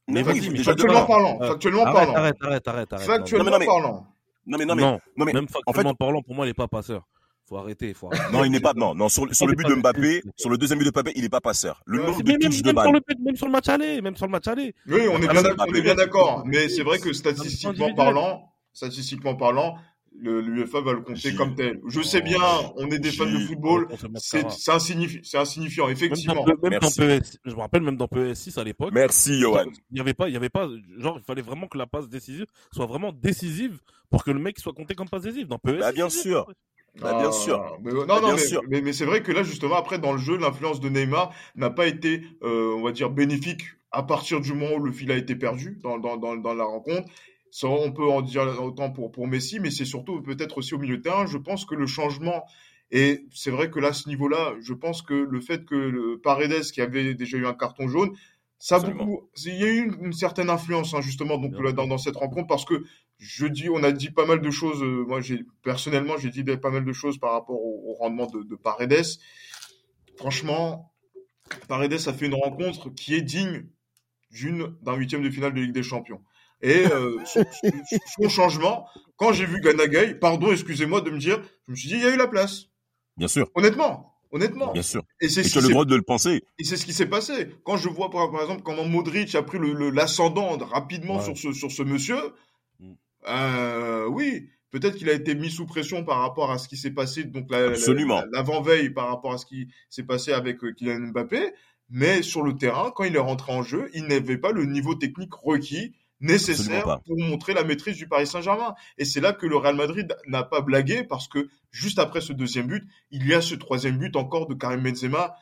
Mais 0.09 0.23
oui, 0.29 0.63
Factuellement 0.65 1.07
parlant, 1.07 1.39
Euh, 1.41 1.49
factuellement 1.49 1.85
arrête, 1.87 1.95
parlant. 1.95 2.15
arrête, 2.15 2.37
arrête, 2.43 2.69
arrête, 2.69 3.07
Factuellement 3.07 3.51
Non, 3.53 3.59
mais 3.59 3.67
parlant. 3.67 4.07
non 4.47 4.59
mais 4.59 4.65
non 4.67 4.75
mais 4.75 4.83
non, 4.83 5.01
non 5.17 5.25
mais 5.25 5.33
même 5.33 5.45
en 5.45 5.47
fait, 5.47 5.53
factuellement 5.65 5.95
parlant, 5.95 6.21
pour 6.23 6.35
moi, 6.35 6.45
il 6.45 6.51
n'est 6.51 6.55
pas 6.55 6.69
passeur. 6.69 7.07
Faut 7.47 7.59
arrêter, 7.59 7.93
faut 7.93 8.07
arrêter. 8.13 8.33
non, 8.33 8.45
il 8.45 8.51
n'est 8.51 8.61
pas 8.61 8.73
non 8.75 8.95
non 8.95 9.09
sur, 9.11 9.27
le 9.27 9.55
but 9.55 9.67
de 9.69 9.75
Mbappé, 9.75 10.23
sur 10.37 10.49
le 10.49 10.57
deuxième 10.57 10.79
but 10.79 10.87
de 10.87 10.91
Mbappé, 10.91 11.13
il 11.15 11.23
n'est 11.23 11.29
pas 11.29 11.41
passeur. 11.43 11.83
Le 11.85 11.99
nombre 11.99 12.17
Mais 12.19 12.23
de 12.25 12.29
même, 12.31 12.39
touches 12.41 12.63
de 12.63 12.67
même 12.73 12.75
sur 12.77 12.85
balle. 12.85 12.93
le, 12.95 13.01
but- 13.15 13.25
même 13.25 13.37
sur 13.37 13.47
le 13.47 13.53
match 13.53 13.69
aller, 13.69 14.01
même 14.01 14.17
sur 14.17 14.27
le 14.27 14.33
match 14.33 14.49
aller. 14.49 14.75
Oui, 14.87 15.01
on 15.11 15.21
est 15.21 15.27
Ah, 15.29 15.33
bien, 15.33 15.43
on 15.59 15.75
est 15.75 15.95
d'accord. 15.95 16.43
Mais 16.47 16.69
c'est 16.71 16.83
vrai 16.83 16.99
que 16.99 17.13
statistiquement 17.13 17.93
parlant, 17.95 18.51
statistiquement 18.73 19.35
parlant, 19.37 19.77
le- 20.17 20.41
l'UEFA 20.41 20.81
va 20.81 20.93
le 20.95 21.01
compter 21.03 21.35
comme 21.35 21.55
tel. 21.55 21.81
Je 21.87 22.01
sais 22.01 22.21
Oh, 22.23 22.25
bien, 22.25 22.39
on 22.77 22.89
est 22.91 22.99
des 22.99 23.11
fans 23.13 23.27
de 23.27 23.39
football. 23.41 23.89
C'est 24.17 24.71
insignifiant, 24.71 25.87
Même 25.87 25.93
effectivement. 25.93 26.45
dans, 26.45 26.71
même 26.71 26.79
dans. 26.81 26.89
PES, 26.89 27.37
je 27.45 27.55
me 27.55 27.61
rappelle 27.61 27.83
même 27.83 27.97
dans 27.97 28.07
PES6 28.07 28.59
à 28.59 28.65
l'époque. 28.65 28.91
Merci 28.95 29.39
Johan. 29.41 29.65
Il 29.91 29.99
y 29.99 30.01
avait 30.01 30.15
pas, 30.15 30.29
il 30.29 30.33
y 30.33 30.37
avait 30.37 30.49
pas, 30.49 30.67
genre, 30.99 31.19
il 31.19 31.25
fallait 31.25 31.43
vraiment 31.43 31.67
que 31.67 31.77
la 31.77 31.87
passe 31.87 32.09
décisive 32.09 32.47
soit 32.73 32.87
vraiment 32.87 33.13
décisive 33.13 33.81
pour 34.09 34.25
que 34.25 34.31
le 34.31 34.39
mec 34.39 34.59
soit 34.61 34.73
compté 34.73 34.95
comme 34.95 35.09
passe 35.11 35.23
décisive. 35.23 35.49
Dans 35.49 35.59
PES, 35.59 35.79
Bah, 35.81 35.93
bien 35.93 36.09
sûr. 36.09 36.47
Bah, 37.01 37.15
bien 37.15 37.29
Ah, 37.29 37.33
sûr. 37.33 37.79
mais- 37.83 37.93
non, 37.93 38.07
Bah, 38.07 38.21
non, 38.21 38.35
mais, 38.37 38.43
mais, 38.69 38.81
mais 38.83 38.93
c'est 38.93 39.05
vrai 39.05 39.23
que 39.23 39.33
là, 39.33 39.43
justement, 39.43 39.77
après, 39.77 39.99
dans 39.99 40.13
le 40.13 40.19
jeu, 40.19 40.37
l'influence 40.37 40.81
de 40.81 40.89
Neymar 40.89 41.35
n'a 41.57 41.71
pas 41.71 41.87
été, 41.87 42.23
euh, 42.43 42.75
on 42.77 42.83
va 42.83 42.93
dire, 42.93 43.11
bénéfique 43.11 43.63
à 43.91 44.03
partir 44.03 44.41
du 44.41 44.53
moment 44.55 44.75
où 44.77 44.81
le 44.85 44.93
fil 44.93 45.11
a 45.13 45.17
été 45.17 45.35
perdu 45.37 45.79
dans, 45.83 45.99
dans, 45.99 46.17
dans, 46.17 46.37
dans 46.37 46.55
la 46.55 46.65
rencontre. 46.65 47.09
Ça, 47.51 47.69
on 47.69 47.93
peut 47.93 48.05
en 48.09 48.23
dire 48.23 48.61
autant 48.63 48.91
pour, 48.91 49.13
pour 49.13 49.27
Messi, 49.29 49.61
mais 49.61 49.71
c'est 49.71 49.85
surtout 49.85 50.21
peut-être 50.23 50.59
aussi 50.59 50.75
au 50.75 50.79
milieu 50.79 50.97
de 50.99 51.03
terrain. 51.03 51.27
Je 51.27 51.39
pense 51.39 51.65
que 51.65 51.75
le 51.77 51.87
changement, 51.87 52.45
et 52.91 53.25
c'est 53.33 53.51
vrai 53.51 53.71
que 53.71 53.79
là, 53.79 53.89
à 53.89 53.93
ce 53.93 54.09
niveau-là, 54.09 54.55
je 54.61 54.73
pense 54.75 55.03
que 55.03 55.15
le 55.15 55.41
fait 55.41 55.65
que 55.65 55.75
le 55.77 56.19
Paredes, 56.21 56.63
qui 56.73 56.81
avait 56.81 57.15
déjà 57.15 57.39
eu 57.39 57.47
un 57.47 57.55
carton 57.55 57.87
jaune, 57.89 58.11
ça 58.59 58.79
beaucoup, 58.79 59.29
il 59.45 59.55
y 59.55 59.65
a 59.65 59.69
eu 59.69 59.85
une, 59.85 60.07
une 60.07 60.13
certaine 60.13 60.49
influence, 60.49 60.95
hein, 60.95 61.01
justement, 61.01 61.37
donc, 61.39 61.53
là, 61.63 61.73
dans, 61.73 61.87
dans 61.87 61.99
cette 61.99 62.17
rencontre, 62.17 62.47
parce 62.47 62.65
que 62.65 62.83
je 63.19 63.47
dis, 63.47 63.69
on 63.69 63.83
a 63.83 63.93
dit 63.93 64.11
pas 64.11 64.27
mal 64.27 64.41
de 64.41 64.51
choses. 64.51 64.83
euh, 64.83 65.05
moi, 65.07 65.21
j'ai 65.21 65.45
personnellement, 65.63 66.17
j'ai 66.17 66.31
dit 66.31 66.45
pas 66.45 66.71
mal 66.71 66.85
de 66.85 66.93
choses 66.93 67.19
par 67.19 67.33
rapport 67.33 67.61
au, 67.61 67.91
au 67.91 67.95
rendement 67.95 68.27
de, 68.27 68.43
de 68.43 68.57
Paredes. 68.57 69.05
Franchement, 70.17 70.93
Paredes 71.69 71.93
a 72.07 72.13
fait 72.13 72.27
une 72.27 72.35
rencontre 72.35 72.91
qui 72.91 73.15
est 73.15 73.23
digne 73.23 73.67
d'une 74.31 74.75
d'un 74.83 74.95
huitième 74.95 75.23
de 75.23 75.31
finale 75.31 75.55
de 75.55 75.61
Ligue 75.61 75.73
des 75.73 75.83
Champions. 75.83 76.23
Et 76.63 76.87
euh, 76.87 77.23
son 78.19 78.29
changement, 78.29 78.87
quand 79.17 79.33
j'ai 79.33 79.45
vu 79.45 79.61
Ganagay, 79.61 80.15
pardon, 80.15 80.51
excusez-moi 80.51 81.03
de 81.03 81.11
me 81.11 81.19
dire, 81.19 81.43
je 81.67 81.73
me 81.73 81.77
suis 81.77 81.89
dit, 81.89 81.95
il 81.97 82.03
y 82.03 82.07
a 82.07 82.15
eu 82.15 82.17
la 82.17 82.27
place. 82.27 82.67
Bien 83.17 83.29
sûr. 83.29 83.51
Honnêtement, 83.55 84.14
honnêtement. 84.35 84.73
Bien 84.73 84.83
sûr. 84.83 85.03
Et 85.23 85.29
c'est 85.29 85.43
ce 85.45 85.61
le 85.61 85.69
droit 85.69 85.85
de 85.87 85.95
le 85.97 86.03
penser. 86.03 86.43
et 86.59 86.65
c'est 86.65 86.77
ce 86.77 86.85
qui 86.85 86.93
s'est 86.93 87.07
passé. 87.07 87.49
Quand 87.65 87.77
je 87.79 87.89
vois 87.89 88.11
par, 88.11 88.31
par 88.31 88.43
exemple 88.43 88.63
comment 88.63 88.85
Modric 88.85 89.35
a 89.35 89.43
pris 89.43 89.59
l'ascendant 89.93 90.59
rapidement 90.59 91.17
Ouais. 91.19 91.25
sur, 91.25 91.39
ce, 91.39 91.53
sur 91.53 91.71
ce 91.73 91.83
monsieur, 91.83 92.19
Mm. 92.81 92.93
euh, 93.29 94.07
oui, 94.09 94.49
peut-être 94.71 94.97
qu'il 94.97 95.09
a 95.09 95.13
été 95.13 95.35
mis 95.35 95.51
sous 95.51 95.65
pression 95.67 96.05
par 96.05 96.19
rapport 96.19 96.51
à 96.51 96.59
ce 96.59 96.69
qui 96.69 96.77
s'est 96.77 96.91
passé, 96.91 97.25
donc 97.25 97.47
la- 97.51 97.71
la- 97.71 98.27
l'avant-veille 98.33 98.91
par 98.91 99.09
rapport 99.09 99.33
à 99.33 99.39
ce 99.39 99.47
qui 99.47 99.69
s'est 99.89 100.03
passé 100.03 100.33
avec 100.33 100.63
euh, 100.65 100.73
Kylian 100.73 101.09
Mbappé. 101.13 101.53
Mais 101.91 102.23
sur 102.23 102.43
le 102.43 102.57
terrain, 102.57 102.91
quand 102.95 103.05
il 103.05 103.15
est 103.15 103.19
rentré 103.21 103.53
en 103.53 103.63
jeu, 103.63 103.91
il 103.95 104.07
n'avait 104.07 104.39
pas 104.39 104.53
le 104.53 104.65
niveau 104.65 104.95
technique 104.95 105.35
requis 105.35 105.95
nécessaire 106.25 107.01
pour 107.05 107.19
montrer 107.19 107.55
la 107.55 107.65
maîtrise 107.65 107.97
du 107.97 108.09
Paris 108.09 108.27
Saint-Germain. 108.27 108.75
Et 108.99 109.05
c'est 109.05 109.21
là 109.21 109.33
que 109.33 109.47
le 109.47 109.57
Real 109.57 109.77
Madrid 109.77 110.15
n'a 110.27 110.43
pas 110.43 110.61
blagué 110.61 111.05
parce 111.05 111.29
que 111.29 111.49
juste 111.71 111.99
après 111.99 112.21
ce 112.21 112.33
deuxième 112.33 112.67
but, 112.67 112.85
il 113.11 113.27
y 113.27 113.35
a 113.35 113.41
ce 113.41 113.55
troisième 113.55 113.99
but 113.99 114.17
encore 114.17 114.47
de 114.47 114.55
Karim 114.55 114.83
Benzema 114.83 115.37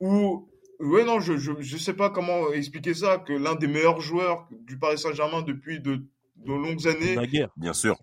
où 0.00 0.48
ouais 0.80 1.04
non 1.04 1.18
je, 1.20 1.36
je 1.36 1.52
je 1.58 1.76
sais 1.76 1.94
pas 1.94 2.10
comment 2.10 2.52
expliquer 2.52 2.94
ça 2.94 3.18
que 3.18 3.32
l'un 3.32 3.54
des 3.56 3.66
meilleurs 3.66 4.00
joueurs 4.00 4.46
du 4.50 4.78
Paris 4.78 4.98
Saint-Germain 4.98 5.42
depuis 5.42 5.80
de, 5.80 6.06
de 6.36 6.52
longues 6.52 6.86
années. 6.86 7.16
Bien 7.56 7.72
sûr. 7.72 7.96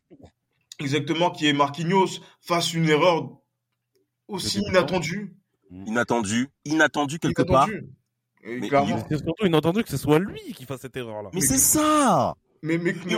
exactement 0.80 1.32
qui 1.32 1.48
est 1.48 1.54
Marquinhos 1.54 2.20
fasse 2.42 2.74
une 2.74 2.90
erreur 2.90 3.30
aussi 4.28 4.60
inattendue 4.70 5.36
Inattendu. 5.72 6.50
Inattendu 6.66 7.20
quelque 7.20 7.42
part. 7.42 7.68
inattendue 7.68 7.90
Mais 8.46 8.68
clairement 8.68 9.04
C'est 9.10 9.18
surtout 9.18 9.46
inattendu 9.46 9.84
que 9.84 9.90
ce 9.90 9.98
soit 9.98 10.20
lui 10.20 10.40
qui 10.54 10.66
fasse 10.66 10.82
cette 10.82 10.96
erreur-là. 10.96 11.30
Mais 11.34 11.42
c'est 11.42 11.58
ça. 11.58 12.36
mais 12.62 12.78
mais, 12.78 12.96
mais- 13.06 13.16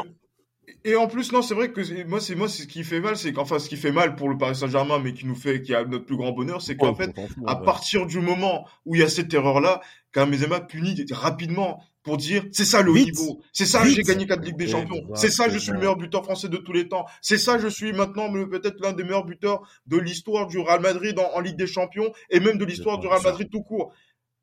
et 0.84 0.96
en 0.96 1.08
plus 1.08 1.32
non 1.32 1.42
c'est 1.42 1.54
vrai 1.54 1.72
que 1.72 2.04
moi 2.08 2.20
c'est 2.20 2.36
moi 2.36 2.50
ce 2.50 2.64
qui 2.64 2.84
fait 2.84 3.00
mal 3.00 3.16
c'est 3.16 3.32
qu'enfin 3.32 3.58
ce 3.58 3.70
qui 3.70 3.78
fait 3.78 3.92
mal 3.92 4.16
pour 4.16 4.30
le 4.30 4.38
Paris 4.38 4.56
Saint-Germain 4.56 5.00
mais 5.00 5.14
qui 5.14 5.26
nous 5.26 5.36
fait 5.36 5.62
qui 5.62 5.74
a 5.74 5.86
notre 5.86 6.06
plus 6.06 6.18
grand 6.18 6.34
bonheur 6.34 6.62
c'est 6.62 6.76
qu'en 6.76 6.94
fait 6.94 7.12
à 7.46 7.58
ouais. 7.58 7.66
partir 7.66 8.06
du 8.06 8.20
moment 8.20 8.68
où 8.86 8.94
il 8.96 9.00
y 9.02 9.04
a 9.04 9.10
cette 9.10 9.34
erreur-là, 9.34 9.82
Benzema 10.14 10.62
punit 10.62 11.06
rapidement 11.12 11.82
pour 12.04 12.18
dire 12.18 12.44
c'est 12.52 12.66
ça 12.66 12.82
le 12.82 12.92
niveau, 12.94 13.42
c'est 13.54 13.66
ça 13.66 13.86
j'ai 13.86 14.02
gagné 14.02 14.26
quatre 14.28 14.44
Ligues 14.44 14.58
des 14.58 14.68
Champions, 14.68 15.04
c'est 15.14 15.30
ça 15.30 15.48
je 15.50 15.58
suis 15.58 15.72
le 15.72 15.78
meilleur 15.78 15.96
buteur 15.98 16.24
français 16.24 16.50
de 16.50 16.58
tous 16.58 16.74
les 16.74 16.88
temps, 16.88 17.06
c'est 17.22 17.38
ça 17.38 17.58
je 17.60 17.68
suis 17.68 17.92
maintenant 17.94 18.32
peut-être 18.32 18.80
l'un 18.82 18.94
des 18.94 19.04
meilleurs 19.04 19.26
buteurs 19.26 19.62
de 19.88 19.98
l'histoire 19.98 20.48
du 20.48 20.58
Real 20.60 20.82
Madrid 20.82 21.18
en, 21.20 21.38
en 21.38 21.40
Ligue 21.40 21.58
des 21.58 21.68
Champions 21.68 22.12
et 22.30 22.40
même 22.40 22.58
de 22.58 22.66
l'histoire 22.66 22.98
du 23.00 23.08
Real. 23.08 23.22
Madrid 23.24 23.50
tout 23.52 23.62
court. 23.62 23.94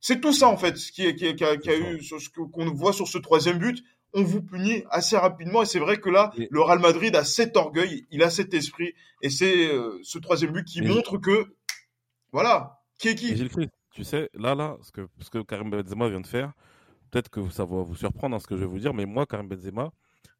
C'est 0.06 0.20
tout 0.20 0.34
ça 0.34 0.48
en 0.48 0.58
fait 0.58 0.76
ce 0.76 0.92
qui, 0.92 1.02
est- 1.06 1.14
qui, 1.14 1.24
est- 1.24 1.34
qui 1.34 1.44
a, 1.44 1.56
qui 1.56 1.70
a 1.70 1.72
C'est 1.72 1.80
eu 1.92 2.02
ce 2.02 2.28
que- 2.28 2.42
qu'on 2.42 2.66
voit 2.74 2.92
sur 2.92 3.08
ce 3.08 3.16
troisième 3.16 3.58
but. 3.58 3.82
On 4.12 4.22
vous 4.22 4.42
punit 4.42 4.84
assez 4.90 5.16
rapidement 5.16 5.62
et 5.62 5.66
c'est 5.66 5.78
vrai 5.78 5.96
que 5.98 6.10
là, 6.10 6.30
Mais- 6.36 6.46
le 6.50 6.60
Real 6.60 6.78
Madrid 6.78 7.16
a 7.16 7.24
cet 7.24 7.56
orgueil, 7.56 8.06
il 8.10 8.22
a 8.22 8.28
cet 8.28 8.52
esprit 8.52 8.92
et 9.22 9.30
c'est 9.30 9.68
euh, 9.72 9.98
ce 10.02 10.18
troisième 10.18 10.52
but 10.52 10.64
qui 10.66 10.82
Mais- 10.82 10.88
montre 10.88 11.16
que 11.16 11.56
voilà 12.32 12.82
qui 12.98 13.08
est 13.08 13.14
qui? 13.14 13.34
Gilles 13.36 13.50
tu 13.92 14.04
sais, 14.04 14.28
là, 14.34 14.54
là, 14.54 14.76
ce 14.82 14.90
que, 14.92 15.08
ce 15.20 15.30
que 15.30 15.40
Karim 15.42 15.70
Benzema 15.70 16.08
vient 16.10 16.20
de 16.20 16.26
faire, 16.26 16.52
peut-être 17.10 17.30
que 17.30 17.48
ça 17.48 17.64
va 17.64 17.82
vous 17.82 17.94
surprendre 17.94 18.34
hein, 18.36 18.40
ce 18.40 18.46
que 18.46 18.56
je 18.56 18.60
vais 18.60 18.66
vous 18.66 18.80
dire, 18.80 18.92
mais 18.92 19.06
moi, 19.06 19.24
Karim 19.24 19.48
Benzema, 19.48 19.90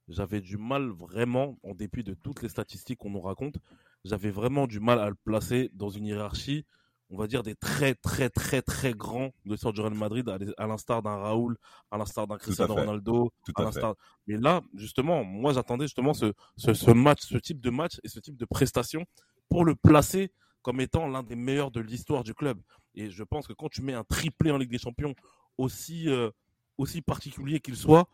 j'avais 0.09 0.41
du 0.41 0.57
mal 0.59 0.89
vraiment, 0.91 1.57
en 1.63 1.73
dépit 1.73 2.03
de 2.05 2.15
toutes 2.15 2.43
les 2.43 2.49
statistiques 2.49 2.99
qu'on 2.99 3.11
nous 3.11 3.21
raconte, 3.21 3.57
j'avais 4.05 4.31
vraiment 4.31 4.67
du 4.67 4.81
mal 4.81 4.99
à 4.99 5.09
le 5.09 5.15
placer 5.15 5.71
dans 5.73 5.89
une 5.89 6.05
hiérarchie, 6.05 6.67
on 7.15 7.17
va 7.19 7.29
dire, 7.29 7.43
des 7.45 7.55
très, 7.55 7.95
très, 7.95 8.29
très, 8.29 8.61
très 8.61 8.93
grands 8.93 9.31
de 9.45 9.53
l'histoire 9.53 9.73
du 9.73 9.81
Real 9.81 9.95
Madrid, 9.95 10.29
à, 10.59 10.67
l'instar 10.67 11.01
d'un 11.01 11.17
Raoul, 11.17 11.57
à 11.93 11.97
l'instar 11.97 12.27
d'un 12.27 12.37
Cristiano. 12.37 12.75
Ronaldo, 12.75 13.33
Tout 13.47 13.53
à 13.55 13.61
à 13.61 13.63
fait. 13.63 13.67
l'instar. 13.67 13.95
Mais 14.27 14.37
là, 14.37 14.63
justement, 14.75 15.23
moi, 15.23 15.53
j'attendais 15.53 15.85
justement 15.85 16.13
ce, 16.13 16.33
ce, 16.57 16.75
ce 16.75 16.91
match, 16.91 17.21
ce 17.23 17.39
type 17.39 17.61
de 17.61 17.71
match 17.71 18.01
et 18.03 18.09
ce 18.09 18.19
type 18.19 18.37
de 18.37 18.45
prestation 18.45 19.05
pour 19.49 19.65
le 19.65 19.77
placer 19.77 20.33
comme 20.63 20.81
étant 20.81 21.07
l'un 21.07 21.23
des 21.23 21.37
meilleurs 21.37 21.71
de 21.71 21.81
l'histoire 21.81 22.25
du 22.25 22.35
club. 22.35 22.59
Et 22.97 23.11
je 23.11 23.23
pense 23.23 23.47
que 23.47 23.53
quand 23.53 23.69
tu 23.69 23.83
mets 23.83 23.95
un 23.95 24.05
triplé 24.05 24.51
en 24.51 24.59
Ligue 24.59 24.71
des 24.71 24.79
Champions, 24.79 25.15
aussi, 25.57 26.09
euh, 26.09 26.31
aussi 26.79 27.01
particulier 27.01 27.61
qu'il 27.61 27.77
soit, 27.77 28.09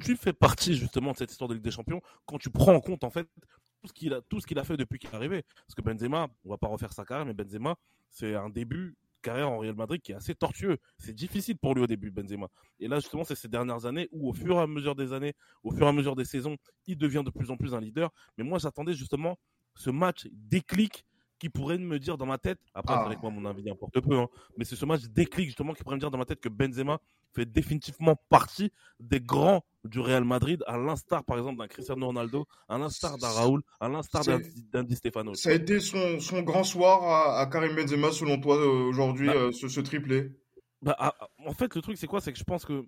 tu 0.00 0.16
fais 0.16 0.32
partie 0.32 0.74
justement 0.74 1.12
de 1.12 1.16
cette 1.16 1.32
histoire 1.32 1.48
de 1.48 1.54
Ligue 1.54 1.64
des 1.64 1.70
Champions 1.70 2.00
quand 2.26 2.38
tu 2.38 2.50
prends 2.50 2.74
en 2.74 2.80
compte 2.80 3.04
en 3.04 3.10
fait 3.10 3.28
tout 3.84 4.40
ce 4.40 4.46
qu'il 4.46 4.58
a, 4.58 4.64
fait 4.64 4.76
depuis 4.76 4.98
qu'il 4.98 5.10
est 5.10 5.14
arrivé. 5.14 5.42
Parce 5.66 5.74
que 5.74 5.82
Benzema, 5.82 6.28
on 6.44 6.50
va 6.50 6.58
pas 6.58 6.68
refaire 6.68 6.92
sa 6.92 7.04
carrière, 7.04 7.26
mais 7.26 7.34
Benzema, 7.34 7.76
c'est 8.10 8.34
un 8.34 8.48
début 8.48 8.96
carrière 9.22 9.50
en 9.50 9.58
Real 9.58 9.74
Madrid 9.74 10.00
qui 10.02 10.12
est 10.12 10.14
assez 10.14 10.34
tortueux. 10.34 10.78
C'est 10.98 11.14
difficile 11.14 11.56
pour 11.56 11.74
lui 11.74 11.82
au 11.82 11.86
début, 11.86 12.10
Benzema. 12.10 12.48
Et 12.78 12.88
là, 12.88 13.00
justement, 13.00 13.24
c'est 13.24 13.34
ces 13.34 13.48
dernières 13.48 13.86
années 13.86 14.08
où, 14.12 14.28
au 14.28 14.32
fur 14.32 14.56
et 14.56 14.60
à 14.60 14.66
mesure 14.66 14.94
des 14.94 15.12
années, 15.12 15.34
au 15.62 15.72
fur 15.72 15.86
et 15.86 15.88
à 15.88 15.92
mesure 15.92 16.14
des 16.14 16.24
saisons, 16.24 16.56
il 16.86 16.98
devient 16.98 17.22
de 17.24 17.30
plus 17.30 17.50
en 17.50 17.56
plus 17.56 17.74
un 17.74 17.80
leader. 17.80 18.10
Mais 18.36 18.44
moi, 18.44 18.58
j'attendais 18.58 18.94
justement 18.94 19.38
ce 19.74 19.90
match 19.90 20.28
déclic 20.32 21.04
qui 21.38 21.48
pourrait 21.48 21.78
me 21.78 21.98
dire 21.98 22.16
dans 22.16 22.26
ma 22.26 22.38
tête, 22.38 22.58
après, 22.74 22.94
Ah. 22.96 23.04
vrai 23.04 23.16
que 23.16 23.20
moi, 23.20 23.30
mon 23.30 23.44
avis 23.44 23.68
importe 23.68 24.00
peu, 24.00 24.16
hein, 24.18 24.28
mais 24.56 24.64
c'est 24.64 24.76
ce 24.76 24.84
match 24.86 25.02
déclic 25.02 25.46
justement 25.46 25.72
qui 25.74 25.82
pourrait 25.82 25.96
me 25.96 26.00
dire 26.00 26.10
dans 26.10 26.18
ma 26.18 26.24
tête 26.24 26.40
que 26.40 26.48
Benzema 26.48 26.98
fait 27.32 27.44
définitivement 27.44 28.14
partie 28.28 28.70
des 29.00 29.20
grands 29.20 29.64
du 29.84 29.98
Real 30.00 30.24
Madrid, 30.24 30.62
à 30.66 30.78
l'instar 30.78 31.24
par 31.24 31.36
exemple 31.36 31.58
d'un 31.58 31.66
Cristiano 31.66 32.06
Ronaldo, 32.06 32.46
à 32.68 32.78
l'instar 32.78 33.18
d'un 33.18 33.28
Raoul, 33.28 33.62
à 33.80 33.88
l'instar 33.88 34.22
d'un 34.24 34.84
Di 34.84 34.94
Stefano. 34.96 35.34
Ça 35.34 35.50
a 35.50 35.52
été 35.54 35.80
son, 35.80 36.20
son 36.20 36.42
grand 36.42 36.64
soir 36.64 37.02
à, 37.02 37.40
à 37.40 37.46
Karim 37.46 37.74
Benzema 37.74 38.12
selon 38.12 38.40
toi 38.40 38.56
euh, 38.56 38.88
aujourd'hui 38.88 39.26
Bah. 39.26 39.34
euh, 39.34 39.52
ce, 39.52 39.68
ce 39.68 39.80
triplé? 39.80 40.30
Bah, 40.80 40.94
ah, 40.98 41.14
ah, 41.18 41.28
en 41.46 41.52
fait, 41.52 41.74
le 41.74 41.82
truc, 41.82 41.96
c'est 41.98 42.06
quoi? 42.06 42.20
C'est 42.20 42.32
que 42.32 42.38
je 42.38 42.44
pense 42.44 42.64
que 42.64 42.86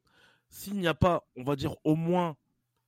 s'il 0.48 0.74
n'y 0.78 0.86
a 0.86 0.94
pas, 0.94 1.26
on 1.36 1.42
va 1.42 1.56
dire, 1.56 1.74
au 1.82 1.96
moins 1.96 2.36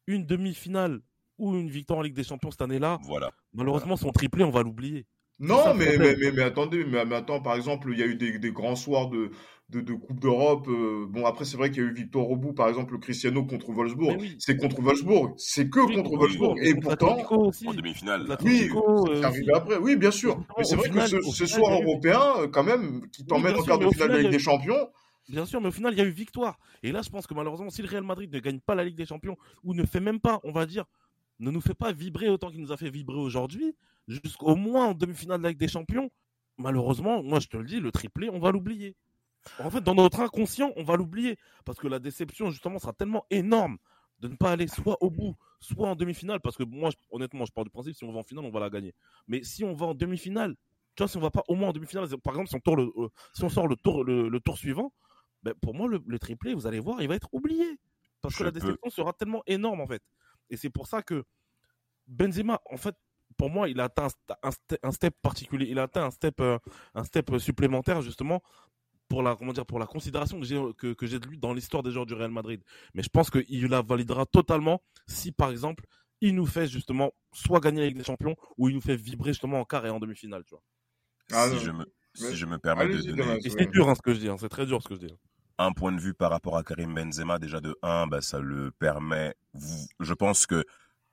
une 0.07 0.25
demi-finale 0.25 1.01
ou 1.39 1.55
une 1.55 1.69
victoire 1.69 1.99
en 1.99 2.03
Ligue 2.03 2.15
des 2.15 2.25
Champions 2.25 2.51
cette 2.51 2.63
année-là, 2.63 2.99
Voilà. 3.03 3.31
malheureusement, 3.53 3.97
son 3.97 4.11
triplé, 4.13 4.45
on 4.45 4.51
va 4.51 4.63
l'oublier. 4.63 5.07
Non, 5.41 5.73
mais, 5.75 5.97
mais, 5.99 6.17
mais, 6.19 6.33
mais 6.33 6.43
attendez, 6.43 6.85
mais, 6.85 7.05
mais 7.05 7.15
attends, 7.17 7.41
par 7.41 7.55
exemple, 7.55 7.91
il 7.93 7.99
y 7.99 8.03
a 8.03 8.07
eu 8.07 8.17
des, 8.17 8.39
des 8.39 8.51
grands 8.51 8.75
soirs 8.75 9.09
de, 9.09 9.31
de, 9.69 9.81
de 9.81 9.93
Coupe 9.95 10.19
d'Europe. 10.19 10.67
euh, 10.69 11.07
bon, 11.09 11.25
après, 11.27 11.45
c'est 11.45 11.57
vrai 11.57 11.71
qu'il 11.71 11.83
y 11.83 11.87
a 11.87 11.89
eu 11.89 11.95
victoire 11.95 12.29
au 12.29 12.37
bout, 12.37 12.53
par 12.53 12.69
exemple, 12.69 12.95
le 12.95 12.99
Cristiano 12.99 13.45
contre 13.45 13.71
Wolfsburg. 13.71 14.17
oui, 14.21 14.35
C'est 14.41 14.57
contre 14.57 14.81
Wolfsburg. 14.83 15.35
C'est 15.37 15.71
que 15.71 15.79
oui, 15.79 15.95
contre 15.95 16.11
contre 16.11 16.21
Wolfsburg. 16.23 16.57
Et 16.63 16.75
pourtant. 16.75 17.19
En 17.31 17.75
demi-finale. 17.75 18.23
Oui, 18.23 18.29
l'Atlético 18.29 19.07
c'est 19.07 19.13
euh, 19.13 19.23
arrivé 19.23 19.53
après. 19.55 19.77
Oui, 19.77 19.97
bien 19.97 20.11
sûr. 20.11 20.39
Mais 20.57 20.65
c'est 20.65 20.75
vrai 20.75 20.89
final, 20.89 21.09
que 21.11 21.23
ce, 21.23 21.31
ce 21.31 21.45
final, 21.45 21.61
soir 21.61 21.83
européen, 21.83 22.21
euh, 22.39 22.49
quand 22.49 22.65
même, 22.65 23.03
qui 23.13 23.25
t'emmène 23.25 23.55
en 23.57 23.63
quart 23.63 23.79
de 23.79 23.89
finale 23.91 24.13
de 24.13 24.19
Ligue 24.19 24.31
des 24.31 24.39
Champions, 24.39 24.89
Bien 25.29 25.45
sûr, 25.45 25.61
mais 25.61 25.69
au 25.69 25.73
final, 25.73 25.93
il 25.93 25.99
y 25.99 26.01
a 26.01 26.07
eu 26.07 26.11
victoire. 26.11 26.59
Et 26.83 26.91
là, 26.91 27.03
je 27.03 27.11
pense 27.11 27.27
que 27.27 27.35
malheureusement, 27.35 27.69
si 27.69 27.83
le 27.83 27.89
Real 27.89 28.03
Madrid 28.03 28.33
ne 28.33 28.41
gagne 28.41 28.61
pas 28.61 28.75
la 28.75 28.83
Ligue 28.83 28.97
des 28.97 29.05
Champions, 29.05 29.37
ou 29.63 29.75
ne 29.75 29.85
fait 29.85 30.01
même 30.01 30.21
pas, 30.21 30.41
on 30.43 30.53
va 30.53 30.65
dire, 30.65 30.87
ne 31.39 31.51
nous 31.51 31.61
fait 31.61 31.75
pas 31.75 31.93
vibrer 31.93 32.31
autant 32.31 32.51
qu'il 32.51 32.63
nous 32.63 32.73
a 32.73 32.79
fait 32.79 32.89
vibrer 32.89 33.19
aujourd'hui, 33.19 33.75
jusqu'au 34.09 34.57
moins 34.57 34.89
en 34.89 34.95
demi-finale 34.95 35.39
de 35.39 35.43
la 35.45 35.49
Ligue 35.51 35.59
des 35.59 35.69
Champions, 35.69 36.11
malheureusement, 36.57 37.23
moi 37.23 37.39
je 37.41 37.47
te 37.49 37.57
le 37.57 37.65
dis, 37.65 37.81
le 37.81 37.93
triplé, 37.93 38.29
on 38.31 38.39
va 38.39 38.51
l'oublier. 38.51 38.97
En 39.59 39.71
fait, 39.71 39.81
dans 39.81 39.95
notre 39.95 40.21
inconscient, 40.21 40.73
on 40.77 40.83
va 40.83 40.97
l'oublier. 40.97 41.39
Parce 41.65 41.79
que 41.79 41.89
la 41.89 41.99
déception, 41.99 42.51
justement, 42.51 42.79
sera 42.79 42.93
tellement 42.93 43.25
énorme 43.31 43.79
de 44.21 44.29
ne 44.29 44.37
pas 44.37 44.53
aller 44.53 44.67
soit 44.67 45.03
au 45.03 45.11
bout, 45.11 45.37
soit 45.61 45.89
en 45.89 45.97
demi-finale. 45.97 46.41
Parce 46.41 46.57
que 46.57 46.65
moi, 46.65 46.91
honnêtement, 47.11 47.45
je 47.45 47.53
pars 47.53 47.65
du 47.65 47.71
principe, 47.71 47.95
si 47.95 48.05
on 48.05 48.13
va 48.13 48.19
en 48.19 48.23
finale, 48.23 48.45
on 48.45 48.51
va 48.51 48.61
la 48.61 48.71
gagner. 48.71 48.95
Mais 49.27 49.43
si 49.45 49.65
on 49.65 49.73
va 49.73 49.87
en 49.87 49.95
demi-finale, 49.95 50.55
tu 50.97 51.03
vois, 51.03 51.09
si 51.09 51.17
on 51.17 51.21
va 51.21 51.31
pas 51.31 51.45
au 51.49 51.55
moins 51.55 51.69
en 51.69 51.73
demi-finale, 51.73 52.09
par 52.23 52.35
exemple, 52.35 52.49
si 52.49 52.57
on, 52.57 52.61
tourne 52.61 52.81
le, 52.85 52.93
euh, 52.97 53.09
si 53.33 53.45
on 53.45 53.49
sort 53.49 53.69
le 53.69 53.77
tour, 53.77 54.05
le, 54.05 54.29
le 54.29 54.41
tour 54.41 54.59
suivant, 54.59 54.93
ben, 55.43 55.55
pour 55.63 55.75
moi, 55.75 55.89
le, 55.89 56.03
le 56.05 56.19
triplé, 56.19 56.55
vous 56.55 56.67
allez 56.67 56.81
voir, 56.81 57.01
il 57.01 57.09
va 57.09 57.15
être 57.15 57.29
oublié. 57.33 57.79
Parce 58.21 58.37
que 58.37 58.43
la 58.43 58.51
peux- 58.51 58.61
déception 58.61 58.91
sera 58.91 59.13
tellement 59.13 59.43
énorme, 59.47 59.81
en 59.81 59.87
fait. 59.87 60.03
Et 60.51 60.57
c'est 60.57 60.71
pour 60.71 60.89
ça 60.89 61.03
que 61.03 61.25
Benzema, 62.09 62.61
en 62.71 62.77
fait, 62.77 62.97
pour 63.39 63.49
moi, 63.49 63.69
il 63.71 63.81
a 63.81 63.85
atteint 63.85 64.05
un, 64.05 64.09
st- 64.09 64.37
un 64.43 64.51
ste- 64.51 64.79
un 64.83 64.91
step 64.93 65.15
particulier. 65.23 65.67
Il 65.71 65.79
a 65.79 65.85
atteint 65.85 66.05
un 66.05 66.11
step, 66.11 66.41
euh, 66.41 66.59
un 66.95 67.05
step 67.05 67.39
supplémentaire, 67.39 68.03
justement, 68.03 68.43
pour 69.09 69.23
la, 69.23 69.37
comment 69.37 69.53
dire, 69.55 69.65
pour 69.65 69.79
la 69.79 69.87
considération 69.87 70.39
que 70.39 70.45
j'ai, 70.45 70.61
que, 70.77 70.93
que 70.93 71.07
j'ai 71.07 71.19
de 71.19 71.27
lui 71.27 71.39
dans 71.39 71.55
l'histoire 71.55 71.83
des 71.83 71.91
joueurs 71.91 72.05
du 72.05 72.13
Real 72.15 72.31
Madrid. 72.31 72.63
Mais 72.93 73.03
je 73.03 73.09
pense 73.09 73.31
qu'il 73.31 73.67
la 73.69 73.81
validera 73.81 74.27
totalement 74.27 74.83
si, 75.07 75.33
par 75.33 75.51
exemple, 75.51 75.85
il 76.21 76.35
nous 76.35 76.47
fait 76.47 76.67
justement 76.67 77.13
soit 77.33 77.61
gagner 77.61 77.81
la 77.81 77.87
Ligue 77.87 77.97
des 77.99 78.05
Champions 78.05 78.37
ou 78.59 78.69
il 78.69 78.75
nous 78.75 78.81
fait 78.83 78.97
vibrer 78.97 79.31
justement 79.31 79.61
en 79.61 79.65
quart 79.65 79.87
et 79.87 79.91
en 79.91 80.01
demi-finale, 80.01 80.45
tu 80.45 80.51
vois. 80.55 80.63
Ah, 81.33 81.47
si, 81.49 81.55
non. 81.55 81.61
je 81.61 81.71
me, 81.71 81.87
Mais- 82.21 82.31
si 82.31 82.37
je 82.37 82.45
me 82.47 82.59
permets 82.59 82.89
de 82.89 83.01
donner 83.03 83.41
c'est 83.41 83.71
dur 83.71 83.89
hein, 83.89 83.95
ce 83.95 84.03
que 84.03 84.13
je 84.13 84.19
dis, 84.19 84.29
hein, 84.29 84.37
c'est 84.39 84.49
très 84.49 84.67
dur 84.67 84.83
ce 84.83 84.89
que 84.89 84.95
je 84.97 85.07
dis. 85.07 85.15
un 85.59 85.73
point 85.73 85.93
de 85.93 86.01
vue 86.01 86.15
par 86.15 86.31
rapport 86.31 86.57
à 86.57 86.63
Karim 86.65 86.93
Benzema, 86.95 87.39
déjà 87.39 87.61
de 87.61 87.77
1, 87.83 88.09
bah, 88.09 88.21
ça 88.21 88.41
le 88.41 88.73
permet. 88.73 89.35
Je 90.01 90.13
pense 90.15 90.47
que 90.47 90.65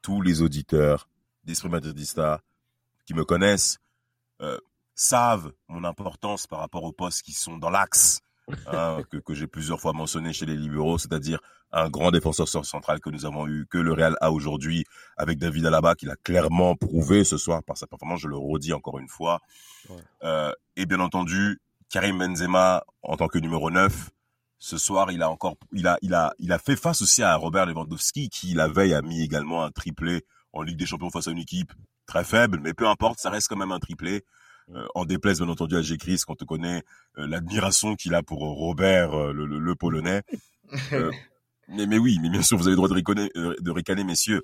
tous 0.02 0.22
les 0.22 0.42
auditeurs 0.42 1.08
d'Esprit 1.46 1.70
Madridista 1.70 2.42
qui 3.06 3.14
me 3.14 3.24
connaissent 3.24 3.80
euh, 4.42 4.58
savent 4.96 5.52
mon 5.68 5.84
importance 5.84 6.48
par 6.48 6.60
rapport 6.60 6.84
aux 6.84 6.92
postes 6.92 7.22
qui 7.22 7.34
sont 7.34 7.58
dans 7.58 7.70
l'axe, 7.70 8.22
hein, 8.68 9.02
que, 9.12 9.18
que 9.18 9.34
j'ai 9.34 9.48
plusieurs 9.48 9.80
fois 9.80 9.94
mentionné 9.94 10.34
chez 10.34 10.46
les 10.46 10.56
libéraux, 10.56 10.98
c'est-à-dire 10.98 11.40
un 11.72 11.90
grand 11.90 12.12
défenseur 12.12 12.48
central 12.48 13.02
que 13.02 13.10
nous 13.10 13.26
avons 13.26 13.48
eu, 13.48 13.68
que 13.70 13.78
le 13.78 13.92
Real 13.92 14.16
a 14.22 14.32
aujourd'hui, 14.32 14.86
avec 15.18 15.38
David 15.38 15.66
Alaba, 15.66 15.96
qu'il 15.96 16.10
a 16.10 16.16
clairement 16.16 16.76
prouvé 16.76 17.26
ce 17.26 17.38
soir 17.38 17.64
par 17.64 17.78
sa 17.78 17.86
performance, 17.86 18.22
je 18.22 18.30
le 18.30 18.38
redis 18.38 18.72
encore 18.72 18.98
une 18.98 19.10
fois. 19.10 19.42
Ouais. 19.90 19.98
Euh, 20.24 20.54
et 20.78 20.86
bien 20.86 21.02
entendu, 21.02 21.60
Karim 21.90 22.18
Benzema 22.20 22.86
en 23.04 23.18
tant 23.18 23.28
que 23.28 23.40
numéro 23.40 23.70
9, 23.70 24.10
ce 24.58 24.78
soir, 24.78 25.12
il 25.12 25.22
a 25.22 25.30
encore, 25.30 25.56
il 25.74 25.86
a, 25.86 25.98
il 26.02 26.14
a, 26.14 26.34
il 26.40 26.54
a 26.54 26.60
fait 26.60 26.78
face 26.78 27.02
aussi 27.02 27.22
à 27.22 27.36
Robert 27.36 27.66
Lewandowski 27.66 28.30
qui 28.30 28.54
la 28.54 28.68
veille 28.68 28.94
a 28.94 29.02
mis 29.02 29.22
également 29.22 29.64
un 29.64 29.72
triplé 29.72 30.24
en 30.56 30.64
Ligue 30.64 30.78
des 30.78 30.86
Champions 30.86 31.10
face 31.10 31.28
à 31.28 31.32
une 31.32 31.38
équipe 31.38 31.72
très 32.08 32.24
faible, 32.24 32.60
mais 32.64 32.74
peu 32.74 32.88
importe, 32.88 33.20
ça 33.20 33.30
reste 33.30 33.48
quand 33.48 33.58
même 33.58 33.72
un 33.72 33.80
triplé. 33.80 34.24
Euh, 34.74 34.88
en 34.96 35.06
déplaise 35.06 35.42
bien 35.42 35.50
entendu 35.50 35.76
à 35.76 35.84
G. 35.84 35.96
Chris 35.98 36.22
quand 36.26 36.42
on 36.42 36.46
connaît 36.46 36.82
euh, 37.20 37.28
l'admiration 37.28 37.96
qu'il 37.96 38.16
a 38.16 38.24
pour 38.24 38.40
Robert, 38.40 39.14
euh, 39.14 39.32
le, 39.32 39.46
le, 39.46 39.60
le 39.60 39.76
Polonais. 39.76 40.24
Euh, 40.94 41.12
mais, 41.68 41.86
mais 41.86 42.00
oui, 42.00 42.18
mais 42.22 42.30
bien 42.30 42.42
sûr, 42.42 42.58
vous 42.58 42.64
avez 42.64 42.72
le 42.72 42.78
droit 42.78 42.90
de 42.90 42.96
ricaner, 42.96 43.30
euh, 43.38 43.56
de 43.60 43.72
ricaner, 43.72 44.04
messieurs. 44.04 44.42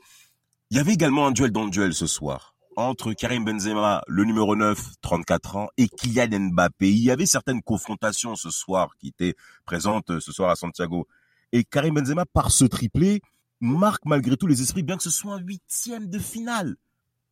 Il 0.70 0.78
y 0.78 0.80
avait 0.80 0.94
également 0.94 1.26
un 1.26 1.32
duel 1.32 1.52
dans 1.52 1.64
le 1.64 1.72
duel 1.72 1.96
ce 1.96 2.06
soir 2.06 2.56
entre 2.78 3.14
Karim 3.14 3.44
Benzema, 3.44 4.02
le 4.08 4.24
numéro 4.24 4.56
9, 4.56 4.80
34 5.02 5.56
ans, 5.58 5.68
et 5.78 5.90
Kylian 5.90 6.52
Mbappé. 6.52 6.90
Il 6.90 7.04
y 7.04 7.12
avait 7.12 7.26
certaines 7.26 7.62
confrontations 7.62 8.36
ce 8.36 8.50
soir 8.50 8.92
qui 8.98 9.10
étaient 9.10 9.36
présentes 9.66 10.10
euh, 10.10 10.20
ce 10.20 10.32
soir 10.32 10.50
à 10.50 10.56
Santiago. 10.56 11.08
Et 11.52 11.64
Karim 11.64 11.96
Benzema, 11.96 12.26
par 12.26 12.52
ce 12.52 12.66
triplé, 12.66 13.22
marque 13.62 14.06
malgré 14.06 14.36
tout 14.38 14.48
les 14.48 14.62
esprits, 14.62 14.84
bien 14.84 14.98
que 14.98 15.04
ce 15.04 15.10
soit 15.10 15.36
un 15.36 15.40
huitième 15.40 16.08
de 16.10 16.20
finale. 16.20 16.76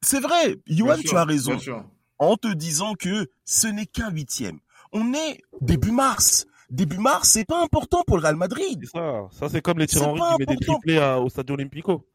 C'est 0.01 0.19
vrai, 0.21 0.57
Johan, 0.67 0.93
Bien 0.93 0.97
tu 1.01 1.07
sûr, 1.09 1.17
as 1.17 1.25
raison 1.25 1.51
Bien 1.51 1.59
sûr. 1.59 1.85
en 2.19 2.37
te 2.37 2.47
disant 2.53 2.93
que 2.95 3.29
ce 3.43 3.67
n'est 3.67 3.85
qu'un 3.87 4.11
huitième. 4.11 4.59
On 4.93 5.13
est 5.13 5.41
début 5.61 5.91
mars. 5.91 6.45
Début 6.69 6.99
mars, 6.99 7.29
c'est 7.29 7.45
pas 7.45 7.61
important 7.63 8.03
pour 8.05 8.17
le 8.17 8.21
Real 8.23 8.35
Madrid. 8.35 8.85
Ça, 8.93 9.27
ça 9.31 9.49
c'est 9.49 9.61
comme 9.61 9.79
les 9.79 9.97
Henry 9.97 10.19
pas 10.19 10.35
qui 10.35 10.39
met 10.39 10.55
des 10.55 10.65
triplés 10.65 10.97
à- 10.99 11.19
au 11.19 11.27
Stadio 11.29 11.55
Olimpico. 11.55 12.05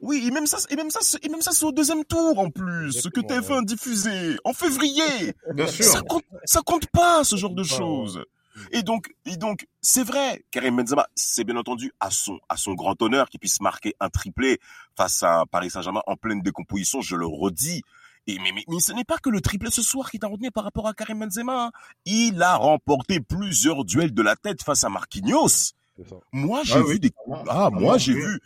Oui, 0.00 0.24
et 0.26 0.30
même 0.30 0.46
ça, 0.46 0.58
et 0.70 0.76
même 0.76 0.90
ça, 0.90 1.00
c'est- 1.02 1.24
et 1.24 1.28
même 1.28 1.40
ça, 1.40 1.52
c'est 1.52 1.64
au 1.64 1.72
deuxième 1.72 2.04
tour 2.04 2.38
en 2.38 2.50
plus, 2.50 2.92
ce 2.92 3.08
que 3.08 3.20
Exactement, 3.20 3.60
TF1 3.60 3.62
diffusé 3.62 4.36
en 4.44 4.52
février. 4.52 5.34
Bien 5.54 5.66
Ça 5.66 5.72
sûr. 5.84 6.04
compte, 6.04 6.24
ça 6.44 6.60
compte 6.60 6.86
pas 6.88 7.24
ce 7.24 7.34
genre 7.36 7.54
de 7.54 7.62
choses. 7.64 8.22
Et 8.72 8.82
donc, 8.82 9.14
et 9.24 9.36
donc, 9.36 9.66
c'est 9.80 10.02
vrai, 10.04 10.44
Karim 10.50 10.76
Benzema, 10.76 11.06
c'est 11.14 11.44
bien 11.44 11.56
entendu 11.56 11.92
à 12.00 12.10
son, 12.10 12.38
à 12.48 12.56
son 12.56 12.74
grand 12.74 13.00
honneur 13.02 13.28
qu'il 13.28 13.40
puisse 13.40 13.60
marquer 13.60 13.94
un 14.00 14.08
triplé 14.08 14.58
face 14.96 15.22
à 15.22 15.40
un 15.40 15.46
Paris 15.46 15.70
Saint-Germain 15.70 16.02
en 16.06 16.16
pleine 16.16 16.40
décomposition, 16.42 17.00
je 17.02 17.16
le 17.16 17.26
redis. 17.26 17.82
Et 18.26 18.38
mais, 18.40 18.50
mais, 18.52 18.64
mais 18.68 18.80
ce 18.80 18.92
n'est 18.92 19.04
pas 19.04 19.18
que 19.18 19.30
le 19.30 19.40
triplé 19.40 19.70
ce 19.70 19.82
soir 19.82 20.10
qui 20.10 20.18
t'a 20.18 20.26
retenu 20.26 20.50
par 20.50 20.64
rapport 20.64 20.88
à 20.88 20.94
Karim 20.94 21.20
Benzema. 21.20 21.66
hein. 21.66 21.70
Il 22.06 22.42
a 22.42 22.56
remporté 22.56 23.20
plusieurs 23.20 23.84
duels 23.84 24.12
de 24.12 24.22
la 24.22 24.34
tête 24.36 24.62
face 24.62 24.82
à 24.84 24.88
Marquinhos. 24.88 25.48
Ça. 25.48 25.72
Moi, 26.32 26.62
j'ai 26.64 26.74
Ah 26.74 26.78
vu 26.80 26.84
oui, 26.94 27.00
des 27.00 27.10
clairement. 27.10 27.44
ah, 27.48 27.70
moi, 27.70 27.98
j'ai 27.98 28.14
vu. 28.14 28.40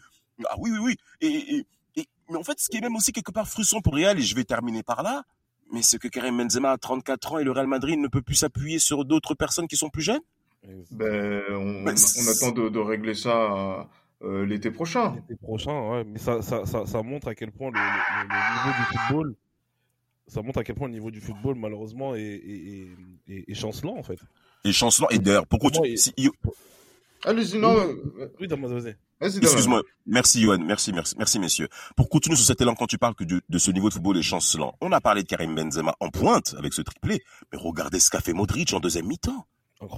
Ah 0.49 0.55
oui, 0.59 0.71
oui, 0.73 0.79
oui. 0.81 0.97
Et, 1.21 1.57
et, 1.57 1.67
et- 1.97 2.09
mais 2.29 2.37
en 2.37 2.45
fait, 2.45 2.61
ce 2.61 2.69
qui 2.69 2.77
est 2.77 2.81
même 2.81 2.95
aussi 2.95 3.13
quelque 3.13 3.33
part 3.33 3.49
frustrant 3.49 3.81
pour 3.81 3.95
Real, 3.95 4.19
et 4.19 4.23
je 4.23 4.35
vais 4.37 4.45
terminer 4.45 4.83
par 4.83 5.03
là, 5.03 5.25
mais 5.73 5.83
c'est 5.83 5.99
que 5.99 6.09
Karim 6.09 6.37
Benzema 6.39 6.73
a 6.73 6.79
34 6.79 7.33
ans 7.33 7.39
et 7.39 7.45
le 7.45 7.53
Real 7.53 7.67
Madrid 7.67 7.99
ne 7.99 8.09
peut 8.09 8.23
plus 8.23 8.35
s'appuyer 8.35 8.79
sur 8.79 9.05
d'autres 9.05 9.35
personnes 9.35 9.67
qui 9.69 9.77
sont 9.77 9.89
plus 9.91 10.03
jeunes. 10.03 10.21
Ben, 10.91 11.43
on, 11.51 11.83
Ben, 11.85 11.95
on 12.19 12.29
attend 12.29 12.53
de, 12.53 12.69
de 12.69 12.79
régler 12.79 13.15
ça 13.15 13.89
euh, 14.23 14.45
l'été 14.45 14.71
prochain. 14.71 15.15
L'été 15.17 15.37
prochain, 15.37 15.91
ouais, 15.91 16.05
mais 16.05 16.19
ça, 16.19 16.43
ça, 16.43 16.67
ça, 16.67 16.85
ça 16.87 17.03
montre 17.03 17.29
à 17.29 17.35
quel 17.35 17.51
point 17.53 17.71
le, 17.71 17.79
le- 17.79 18.29
le 18.29 18.69
niveau 18.69 18.79
du 18.79 18.99
football, 18.99 19.35
ça 20.27 20.43
montre 20.43 20.59
à 20.59 20.65
quel 20.65 20.75
point 20.77 20.89
le 20.89 20.93
niveau 20.95 21.11
du 21.11 21.21
football, 21.21 21.55
malheureusement, 21.57 22.15
est, 22.15 22.21
est, 22.21 22.89
est, 23.29 23.35
est- 23.35 23.45
est 23.51 23.55
chancelant, 23.55 23.97
en 23.97 24.03
fait. 24.03 24.19
Et 24.65 24.73
chancelant. 24.73 25.09
Et 25.11 25.19
d'ailleurs, 25.19 25.47
pourquoi 25.47 25.71
tu... 25.71 25.81
Allez-y, 27.25 27.59
non, 27.59 27.75
Oui. 27.75 28.01
euh, 28.21 28.29
Oui, 28.41 28.49
Excuse-moi. 29.21 29.83
Merci, 30.07 30.41
Johan. 30.41 30.59
Merci, 30.59 30.93
merci, 30.93 31.15
merci, 31.19 31.39
messieurs. 31.39 31.69
Pour 31.97 32.09
continuer 32.09 32.37
sur 32.37 32.47
cet 32.47 32.61
élan, 32.61 32.75
quand 32.75 32.87
tu 32.87 32.99
parles 32.99 33.15
que 33.15 33.25
de, 33.25 33.59
ce 33.59 33.71
niveau 33.71 33.89
de 33.89 33.95
football 33.95 34.17
est 34.17 34.23
chancelant, 34.23 34.75
on 34.81 34.93
a 34.93 35.01
parlé 35.01 35.23
de 35.23 35.29
Karim 35.29 35.55
Benzema 35.55 35.95
en 36.01 36.09
pointe 36.09 36.55
avec 36.59 36.73
ce 36.73 36.83
triplé, 36.83 37.23
mais 37.53 37.59
regardez 37.59 38.01
ce 38.01 38.11
qu'a 38.11 38.21
fait 38.21 38.33
Modric 38.33 38.73
en 38.73 38.81
deuxième 38.81 39.07
mi-temps. 39.07 39.47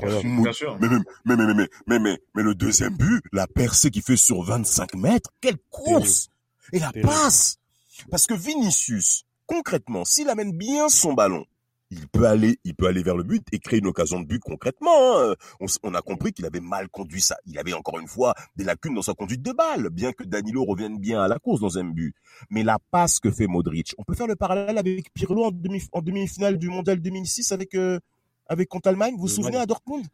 Mais, 0.03 0.23
mais, 0.23 1.37
mais, 1.37 1.37
mais, 1.37 1.69
mais, 1.87 1.99
mais, 1.99 2.19
mais, 2.35 2.43
le 2.43 2.55
deuxième 2.55 2.97
but, 2.97 3.23
la 3.33 3.49
percée 3.49 3.91
qui 3.91 4.01
fait 4.01 4.17
sur 4.17 4.43
25 4.43 4.95
mètres, 4.95 5.31
quelle 5.41 5.59
course! 5.71 6.29
Et 6.73 6.79
la 6.79 6.93
passe! 6.93 7.59
Parce 8.11 8.27
que 8.27 8.35
Vinicius, 8.35 9.25
concrètement, 9.47 10.05
s'il 10.05 10.29
amène 10.29 10.57
bien 10.57 10.89
son 10.89 11.15
ballon, 11.15 11.45
il 11.93 12.09
peut 12.09 12.27
aller, 12.27 12.59
il 12.65 12.75
peut 12.75 12.87
aller 12.87 13.03
vers 13.03 13.17
le 13.17 13.23
but 13.23 13.45
et 13.53 13.59
créer 13.59 13.81
une 13.81 13.87
occasion 13.87 14.21
de 14.21 14.27
but 14.27 14.41
concrètement. 14.41 15.21
hein. 15.21 15.35
On, 15.83 15.95
a 15.95 16.01
compris 16.01 16.33
qu'il 16.33 16.47
avait 16.47 16.61
mal 16.61 16.89
conduit 16.89 17.21
ça. 17.21 17.37
Il 17.47 17.59
avait 17.59 17.75
encore 17.75 17.99
une 17.99 18.09
fois 18.09 18.35
des 18.57 18.65
lacunes 18.65 18.95
dans 18.95 19.03
sa 19.03 19.13
conduite 19.13 19.43
de 19.43 19.53
balle, 19.53 19.91
bien 19.91 20.13
que 20.13 20.25
Danilo 20.25 20.65
revienne 20.65 20.99
bien 20.99 21.23
à 21.23 21.29
la 21.29 21.39
course 21.39 21.61
dans 21.61 21.79
un 21.79 21.85
but. 21.85 22.15
Mais 22.51 22.63
la 22.63 22.79
passe 22.91 23.21
que 23.21 23.31
fait 23.31 23.47
Modric, 23.47 23.95
on 23.99 24.05
peut 24.05 24.15
faire 24.15 24.27
le 24.27 24.37
parallèle 24.37 24.79
avec 24.79 25.13
Pirlo 25.13 25.45
en 25.45 25.51
demi, 25.51 25.83
en 25.93 26.01
demi-finale 26.01 26.57
du 26.57 26.69
Mondial 26.69 27.01
2006 27.01 27.53
avec, 27.53 27.75
euh, 27.75 28.01
avec 28.47 28.69
contre 28.69 28.89
l'Allemagne. 28.89 29.15
Vous 29.15 29.23
vous 29.23 29.29
souvenez 29.29 29.59
à 29.59 29.67
Dortmund? 29.67 30.07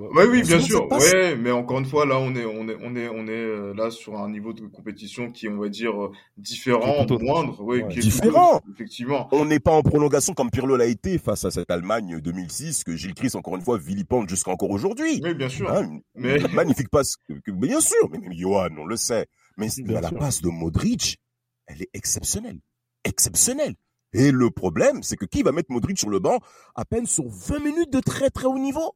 Ouais, 0.00 0.26
oui, 0.26 0.42
bien 0.42 0.60
sûr. 0.60 0.90
Ouais, 0.90 1.36
mais 1.36 1.50
encore 1.50 1.78
une 1.78 1.84
fois, 1.86 2.06
là, 2.06 2.18
on 2.18 2.34
est, 2.34 2.44
on 2.44 2.68
est, 2.68 2.76
on 2.82 2.96
est, 2.96 3.08
on 3.08 3.26
est 3.26 3.30
euh, 3.30 3.74
là 3.74 3.90
sur 3.90 4.16
un 4.18 4.30
niveau 4.30 4.52
de 4.52 4.66
compétition 4.66 5.30
qui 5.30 5.46
est, 5.46 5.48
on 5.48 5.58
va 5.58 5.68
dire, 5.68 5.92
euh, 6.04 6.12
différent, 6.36 7.06
moindre, 7.20 7.60
ouais, 7.62 7.82
Ouais. 7.82 7.88
qui 7.92 7.98
est 7.98 8.02
Différent. 8.02 8.60
effectivement. 8.74 9.28
On 9.32 9.44
n'est 9.44 9.60
pas 9.60 9.72
en 9.72 9.82
prolongation 9.82 10.32
comme 10.32 10.50
Pirlo 10.50 10.76
l'a 10.76 10.86
été 10.86 11.18
face 11.18 11.44
à 11.44 11.50
cette 11.50 11.70
Allemagne 11.70 12.20
2006 12.20 12.84
que 12.84 12.96
Gilles 12.96 13.14
Christ 13.14 13.36
encore 13.36 13.56
une 13.56 13.62
fois 13.62 13.78
vilipende 13.78 14.28
jusqu'à 14.28 14.50
encore 14.50 14.70
aujourd'hui. 14.70 15.20
Oui, 15.22 15.34
bien 15.34 15.48
sûr. 15.48 15.70
Hein, 15.70 15.98
Mais- 16.14 16.38
magnifique 16.54 16.88
passe, 16.88 17.16
que- 17.28 17.34
que- 17.44 17.50
bien 17.50 17.80
sûr, 17.80 18.08
mais 18.10 18.18
même 18.18 18.32
Johan, 18.32 18.68
on 18.78 18.86
le 18.86 18.96
sait. 18.96 19.26
Mais, 19.56 19.66
Bien 19.78 19.84
mais 19.96 20.00
la 20.00 20.08
sûr. 20.08 20.18
passe 20.18 20.40
de 20.40 20.48
Modric, 20.48 21.18
elle 21.66 21.82
est 21.82 21.90
exceptionnelle. 21.92 22.58
Exceptionnelle. 23.04 23.74
Et 24.12 24.32
le 24.32 24.50
problème, 24.50 25.02
c'est 25.02 25.16
que 25.16 25.24
qui 25.24 25.42
va 25.42 25.52
mettre 25.52 25.70
Modric 25.70 25.98
sur 25.98 26.10
le 26.10 26.18
banc 26.18 26.38
à 26.74 26.84
peine 26.84 27.06
sur 27.06 27.24
20 27.28 27.60
minutes 27.60 27.92
de 27.92 28.00
très 28.00 28.30
très 28.30 28.46
haut 28.46 28.58
niveau? 28.58 28.92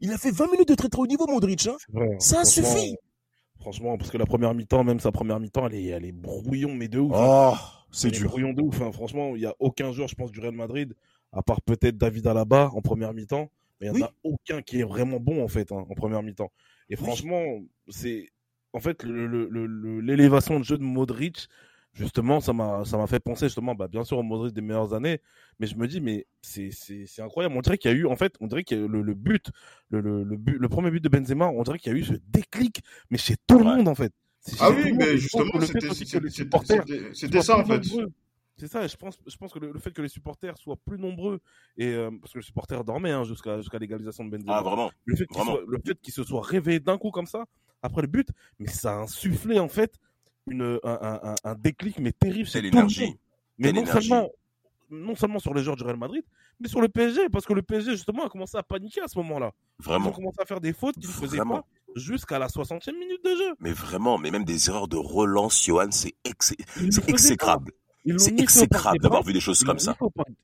Il 0.00 0.12
a 0.12 0.18
fait 0.18 0.30
20 0.30 0.50
minutes 0.52 0.68
de 0.68 0.74
très 0.74 0.88
très 0.88 1.00
haut 1.02 1.06
niveau, 1.06 1.26
Modric. 1.26 1.66
Hein 1.66 1.76
vrai, 1.88 2.14
hein. 2.14 2.16
Ça 2.20 2.44
suffit. 2.44 2.96
Franchement, 3.60 3.98
parce 3.98 4.10
que 4.10 4.18
la 4.18 4.26
première 4.26 4.54
mi-temps, 4.54 4.84
même 4.84 5.00
sa 5.00 5.10
première 5.10 5.40
mi-temps, 5.40 5.66
elle 5.66 5.74
est, 5.74 5.86
elle 5.86 6.04
est 6.04 6.12
brouillon, 6.12 6.74
mais 6.74 6.86
de 6.88 7.00
ouf. 7.00 7.12
hein. 7.14 7.52
Oh, 7.52 7.56
c'est 7.90 8.10
dur. 8.10 8.28
brouillon 8.28 8.52
de 8.52 8.62
ouf. 8.62 8.80
hein. 8.80 8.92
Franchement, 8.92 9.34
il 9.34 9.40
n'y 9.40 9.46
a 9.46 9.54
aucun 9.58 9.90
joueur, 9.92 10.06
je 10.08 10.14
pense, 10.14 10.30
du 10.30 10.40
Real 10.40 10.54
Madrid 10.54 10.94
à 11.32 11.42
part 11.42 11.60
peut-être 11.60 11.98
David 11.98 12.26
Alaba 12.26 12.70
en 12.72 12.80
première 12.80 13.12
mi-temps, 13.12 13.50
mais 13.80 13.88
il 13.88 13.92
n'y 13.92 13.96
en 13.96 14.00
Oui. 14.00 14.02
a 14.04 14.12
aucun 14.22 14.62
qui 14.62 14.80
est 14.80 14.84
vraiment 14.84 15.20
bon 15.20 15.44
en 15.44 15.48
fait 15.48 15.72
en 15.72 15.84
première 15.84 16.22
mi-temps. 16.22 16.50
Et 16.88 16.96
franchement, 16.96 17.42
c'est 17.88 18.28
en 18.72 18.80
fait 18.80 19.02
le- 19.02 19.26
le- 19.26 19.46
le- 19.50 19.66
le- 19.66 20.00
l'élévation 20.00 20.58
de 20.58 20.64
jeu 20.64 20.78
de 20.78 20.82
Modric, 20.82 21.48
justement, 21.98 22.40
ça 22.40 22.52
m'a 22.52 22.84
ça 22.84 22.96
m'a 22.96 23.06
fait 23.06 23.20
penser 23.20 23.46
justement, 23.46 23.74
bah, 23.74 23.88
bien 23.88 24.04
sûr 24.04 24.18
au 24.18 24.22
Modric 24.22 24.54
des 24.54 24.60
meilleures 24.60 24.94
années, 24.94 25.20
mais 25.58 25.66
je 25.66 25.76
me 25.76 25.86
dis 25.88 26.00
mais 26.00 26.26
c'est 26.40 26.70
c'est 26.70 27.04
c'est 27.06 27.22
incroyable. 27.22 27.54
On 27.56 27.60
dirait 27.60 27.78
qu'il 27.78 27.90
y 27.90 27.94
a 27.94 27.96
eu 27.96 28.06
en 28.06 28.16
fait, 28.16 28.34
on 28.40 28.46
dirait 28.46 28.64
que 28.64 28.74
le, 28.74 29.02
le 29.02 29.14
but, 29.14 29.50
le, 29.90 30.00
le, 30.00 30.22
le 30.24 30.36
but, 30.36 30.56
le 30.58 30.68
premier 30.68 30.90
but 30.90 31.02
de 31.02 31.08
Benzema, 31.08 31.48
on 31.48 31.62
dirait 31.62 31.78
qu'il 31.78 31.92
y 31.92 31.94
a 31.94 31.98
eu 31.98 32.04
ce 32.04 32.14
déclic, 32.28 32.82
mais 33.10 33.18
chez 33.18 33.34
tout 33.46 33.58
le 33.58 33.64
monde 33.64 33.88
en 33.88 33.94
fait. 33.94 34.12
C'est 34.40 34.56
Ah 34.60 34.70
oui, 34.70 34.92
mais 34.92 35.16
justement, 35.18 35.60
c'était 35.60 35.88
ça 37.42 37.58
en 37.58 37.64
plus 37.64 37.90
fait. 37.90 38.04
C'est 38.56 38.66
ça, 38.66 38.84
je 38.88 38.96
pense, 38.96 39.16
je 39.24 39.36
pense 39.36 39.52
que 39.52 39.60
le, 39.60 39.70
le 39.70 39.78
fait 39.78 39.92
que 39.92 40.02
les 40.02 40.08
supporters 40.08 40.58
soient 40.58 40.76
plus 40.84 40.98
nombreux, 40.98 41.40
et 41.76 41.86
euh, 41.94 42.10
parce 42.20 42.32
que 42.32 42.38
les 42.38 42.44
supporters 42.44 42.82
dormaient 42.82 43.12
hein, 43.12 43.22
jusqu'à 43.22 43.60
l'égalisation 43.78 44.24
de 44.24 44.30
Benzema, 44.30 44.56
Ah, 44.56 44.62
vraiment. 44.62 44.90
le 45.04 45.14
fait 45.14 45.26
qu'ils 45.26 45.36
vraiment. 45.36 45.52
soient, 45.58 45.64
le 45.68 45.78
fait 45.86 46.00
qu'ils 46.00 46.12
se 46.14 46.24
soient 46.24 46.42
réveillés 46.42 46.80
d'un 46.80 46.98
coup 46.98 47.12
comme 47.12 47.26
ça, 47.26 47.44
après 47.82 48.02
le 48.02 48.08
but, 48.08 48.28
mais 48.58 48.66
ça 48.66 48.94
a 48.94 49.02
insufflé 49.02 49.60
en 49.60 49.68
fait 49.68 49.94
une, 50.50 50.78
un, 50.84 50.98
un, 51.02 51.20
un- 51.30 51.34
un 51.44 51.54
déclic 51.54 51.98
mais 51.98 52.12
terrible 52.12 52.48
C'est 52.48 52.60
l'énergie. 52.60 53.16
Mais 53.58 53.72
non 53.72 53.84
seulement, 53.86 54.28
non 54.90 55.14
seulement 55.16 55.38
sur 55.38 55.52
les 55.54 55.62
joueurs 55.62 55.76
du 55.76 55.82
Real 55.84 55.96
Madrid, 55.96 56.22
mais 56.60 56.68
sur 56.68 56.80
le 56.80 56.88
PSG, 56.88 57.28
parce 57.30 57.44
que 57.44 57.52
le 57.52 57.62
PSG 57.62 57.92
justement 57.92 58.24
a 58.24 58.28
commencé 58.28 58.56
à 58.56 58.62
paniquer 58.62 59.00
à 59.02 59.08
ce 59.08 59.18
moment-là. 59.18 59.52
Ils 59.80 59.82
ont 59.82 59.84
Vraiment. 59.90 60.12
commencé 60.12 60.36
à 60.40 60.44
faire 60.46 60.60
des 60.60 60.72
fautes 60.72 60.94
qu'ils 60.96 61.08
ne 61.08 61.12
faisaient 61.14 61.36
Vraiment. 61.38 61.56
pas 61.62 61.66
jusqu'à 61.96 62.38
la 62.38 62.48
60e 62.48 62.92
minute 62.98 63.22
de 63.24 63.30
jeu. 63.30 63.54
Mais 63.60 63.72
vraiment, 63.72 64.18
mais 64.18 64.30
même 64.30 64.44
des 64.44 64.68
erreurs 64.68 64.88
de 64.88 64.96
relance, 64.96 65.64
Johan, 65.64 65.88
c'est 65.90 66.14
ex- 66.24 66.54
exécrable. 67.08 67.72
C'est 68.16 68.38
exécrable 68.40 68.98
d'avoir 69.00 69.22
vu 69.22 69.32
des 69.32 69.40
choses 69.40 69.62
comme 69.64 69.78
ça. 69.78 69.96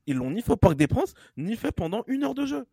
Ils 0.05 0.15
l'ont 0.17 0.29
ni 0.31 0.41
fait 0.41 0.51
au 0.51 0.57
Parc 0.57 0.75
des 0.75 0.87
Princes, 0.87 1.13
ni 1.37 1.55
fait 1.55 1.71
pendant 1.71 2.03
une 2.07 2.23
heure 2.23 2.35
de 2.35 2.45
jeu. 2.45 2.65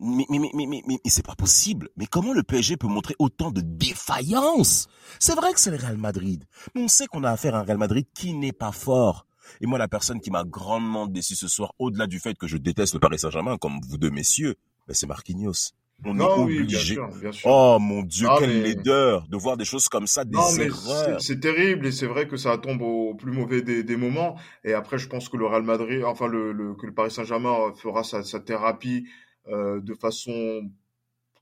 Mais, 0.00 0.24
mais, 0.28 0.38
mais, 0.38 0.50
mais, 0.54 0.66
mais, 0.66 0.82
mais- 0.86 0.98
c'est 1.06 1.24
pas 1.24 1.34
possible. 1.36 1.88
Mais 1.96 2.06
comment 2.06 2.32
le 2.32 2.42
PSG 2.42 2.76
peut 2.76 2.88
montrer 2.88 3.14
autant 3.18 3.50
de 3.50 3.60
défaillance 3.60 4.88
C'est 5.18 5.34
vrai 5.34 5.52
que 5.52 5.60
c'est 5.60 5.70
le 5.70 5.76
Real 5.76 5.96
Madrid. 5.96 6.44
Mais 6.74 6.82
on 6.82 6.88
sait 6.88 7.06
qu'on 7.06 7.24
a 7.24 7.30
affaire 7.30 7.54
à 7.54 7.60
un 7.60 7.62
Real 7.62 7.78
Madrid 7.78 8.06
qui 8.14 8.34
n'est 8.34 8.52
pas 8.52 8.72
fort. 8.72 9.26
Et 9.60 9.66
moi, 9.66 9.78
la 9.78 9.88
personne 9.88 10.20
qui 10.20 10.30
m'a 10.30 10.44
grandement 10.44 11.06
déçu 11.06 11.34
ce 11.36 11.48
soir, 11.48 11.74
au-delà 11.78 12.06
du 12.06 12.18
fait 12.18 12.36
que 12.36 12.46
je 12.46 12.56
déteste 12.56 12.94
le 12.94 13.00
Paris 13.00 13.18
Saint-Germain, 13.18 13.56
comme 13.58 13.78
vous 13.88 13.98
deux 13.98 14.10
messieurs, 14.10 14.56
ben 14.88 14.94
c'est 14.94 15.06
Marquinhos. 15.06 15.72
On 16.04 16.12
Non, 16.12 16.38
est 16.38 16.44
oui, 16.44 16.54
bien 16.54 16.62
obligé. 16.64 16.94
sûr, 16.94 17.08
bien 17.20 17.30
sûr. 17.30 17.48
Oh 17.50 17.78
mon 17.78 18.02
Dieu, 18.02 18.26
Non, 18.26 18.36
quelle 18.38 18.50
mais- 18.50 18.62
laideur 18.62 19.28
de 19.28 19.36
voir 19.36 19.56
des 19.56 19.64
choses 19.64 19.88
comme 19.88 20.06
ça, 20.08 20.24
des 20.24 20.32
Non, 20.36 20.50
erreurs. 20.56 21.20
c'est 21.22 21.38
terrible 21.38 21.86
et 21.86 21.92
c'est 21.92 22.06
vrai 22.06 22.26
que 22.26 22.36
ça 22.36 22.58
tombe 22.58 22.82
au 22.82 23.14
plus 23.14 23.30
mauvais 23.30 23.62
des, 23.62 23.84
des 23.84 23.96
moments. 23.96 24.34
Et 24.64 24.72
après, 24.72 24.98
je 24.98 25.08
pense 25.08 25.28
que 25.28 25.36
le 25.36 25.46
Real 25.46 25.62
Madrid, 25.62 26.02
enfin 26.04 26.26
le, 26.26 26.52
le- 26.52 26.74
que 26.74 26.86
le 26.86 26.92
Paris 26.92 27.12
Saint-Germain 27.12 27.54
fera 27.76 28.02
sa, 28.02 28.24
sa 28.24 28.40
thérapie 28.40 29.06
de 29.48 29.94
façon 29.94 30.70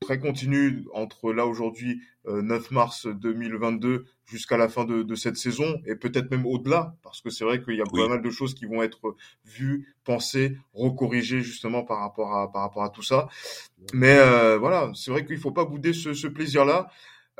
très 0.01 0.19
continue 0.19 0.85
entre 0.95 1.33
là 1.33 1.47
aujourd'hui 1.47 2.03
euh, 2.27 2.43
9 2.43 2.73
mars 2.73 3.07
2022 3.07 4.05
jusqu'à 4.25 4.57
la 4.57 4.69
fin 4.69 4.85
de, 4.85 5.03
de 5.03 5.15
cette 5.15 5.37
saison 5.37 5.81
et 5.87 5.95
peut-être 5.95 6.29
même 6.31 6.45
au-delà 6.45 6.97
parce 7.03 7.21
que 7.21 7.31
c'est 7.31 7.45
vrai 7.45 7.63
qu'il 7.63 7.77
y 7.77 7.81
a 7.81 7.85
Oui. 7.93 8.01
pas 8.03 8.09
mal 8.09 8.21
de 8.23 8.31
choses 8.31 8.55
qui 8.55 8.67
vont 8.67 8.83
être 8.83 9.15
vues, 9.45 9.95
pensées, 10.05 10.57
recorrigées 10.75 11.41
justement 11.43 11.85
par 11.85 12.01
rapport 12.01 12.35
à 12.37 12.51
par 12.51 12.63
rapport 12.63 12.83
à 12.83 12.91
tout 12.91 13.03
ça. 13.03 13.29
Mais 13.95 14.17
euh, 14.19 14.59
voilà, 14.59 14.91
c'est 14.95 15.11
vrai 15.13 15.25
qu'il 15.25 15.39
faut 15.39 15.53
pas 15.53 15.65
bouder 15.65 15.93
ce, 15.93 16.15
ce 16.15 16.27
plaisir-là 16.27 16.89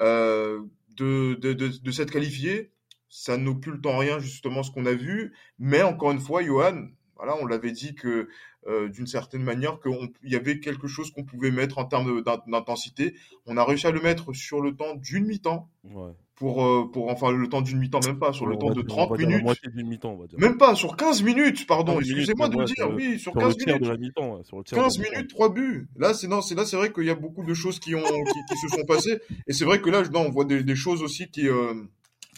euh, 0.01 0.61
de, 0.97 1.35
de, 1.41 1.53
de, 1.53 1.69
de 1.69 1.91
s'être 1.91 2.13
qualifié. 2.13 2.71
Ça 3.09 3.37
n'occulte 3.37 3.85
en 3.87 3.99
rien 3.99 4.21
justement 4.21 4.63
ce 4.63 4.71
qu'on 4.71 4.87
a 4.87 4.93
vu. 4.95 5.33
Mais 5.59 5.83
encore 5.83 6.13
une 6.13 6.21
fois, 6.21 6.43
Johan, 6.43 6.87
voilà, 7.17 7.37
on 7.41 7.47
l'avait 7.47 7.73
dit 7.73 7.95
que 7.95 8.29
euh, 8.69 8.89
d'une 8.89 9.07
certaine 9.07 9.43
manière 9.43 9.79
qu'il 9.81 10.11
y 10.31 10.37
avait 10.37 10.61
quelque 10.61 10.87
chose 10.87 11.11
qu'on 11.11 11.25
pouvait 11.25 11.51
mettre 11.51 11.79
en 11.79 11.85
termes 11.85 12.23
d'intensité. 12.47 13.15
On 13.47 13.57
a 13.57 13.65
réussi 13.65 13.87
à 13.87 13.91
le 13.91 14.01
mettre 14.01 14.33
sur 14.33 14.61
le 14.61 14.75
temps 14.77 14.95
d'une 14.95 15.25
mi-temps 15.27 15.69
Ouais. 15.85 16.13
pour 16.37 16.65
euh, 16.65 16.89
pour 16.93 17.11
enfin 17.11 17.33
le 17.33 17.49
temps 17.49 17.61
d'une 17.61 17.79
mi-temps 17.79 17.99
même 18.07 18.19
pas 18.21 18.33
sur 18.33 18.47
le 18.47 18.55
On 18.55 18.59
temps 18.59 18.69
va 18.69 18.75
de 18.75 18.83
dire- 18.83 18.93
on 18.93 19.07
30 19.07 19.11
va 19.11 19.17
dire 19.17 19.29
la 19.29 19.37
minutes. 19.83 20.05
on 20.05 20.17
va 20.17 20.27
dire. 20.29 20.39
Même 20.39 20.59
pas 20.59 20.75
sur 20.77 20.97
15 20.97 21.23
minutes, 21.25 21.67
pardon. 21.67 21.95
15 21.95 22.03
minutes, 22.03 22.19
Excusez-moi 22.19 22.49
de 22.49 22.57
ouais, 22.57 22.63
le 22.63 22.67
dire. 22.75 22.89
le- 22.89 22.95
Oui, 22.95 23.19
sur 23.19 23.33
Sur 23.33 23.41
15 23.41 23.49
le 23.49 23.55
tiers 23.65 23.67
minutes. 23.75 23.83
de 23.83 23.89
la 23.89 23.97
mi-temps, 23.97 24.37
ouais, 24.37 24.45
sur 24.45 24.59
le 24.59 24.65
tiers 24.65 24.79
de 24.79 24.83
15 24.85 24.97
la 24.99 25.03
mi-temps. 25.03 25.17
minutes, 25.17 25.31
3 25.31 25.49
buts. 25.53 25.89
Là, 25.97 26.15
c'est 26.15 26.29
non, 26.29 26.41
c'est 26.41 26.55
là, 26.55 26.65
c'est 26.65 26.77
vrai 26.77 26.93
qu'il 26.93 27.05
y 27.05 27.11
a 27.11 27.15
beaucoup 27.17 27.43
de 27.45 27.55
choses 27.55 27.81
qui 27.81 27.95
ont 27.97 28.01
qui, 28.03 28.41
qui 28.55 28.57
se 28.59 28.69
sont 28.69 28.85
passées. 28.87 29.19
Et 29.49 29.53
c'est 29.53 29.65
vrai 29.65 29.81
que 29.81 29.91
là, 29.91 30.03
non, 30.13 30.27
on 30.27 30.31
voit 30.31 30.45
des, 30.45 30.63
des 30.63 30.77
choses 30.77 31.03
aussi 31.03 31.29
qui 31.31 31.49
euh, 31.49 31.75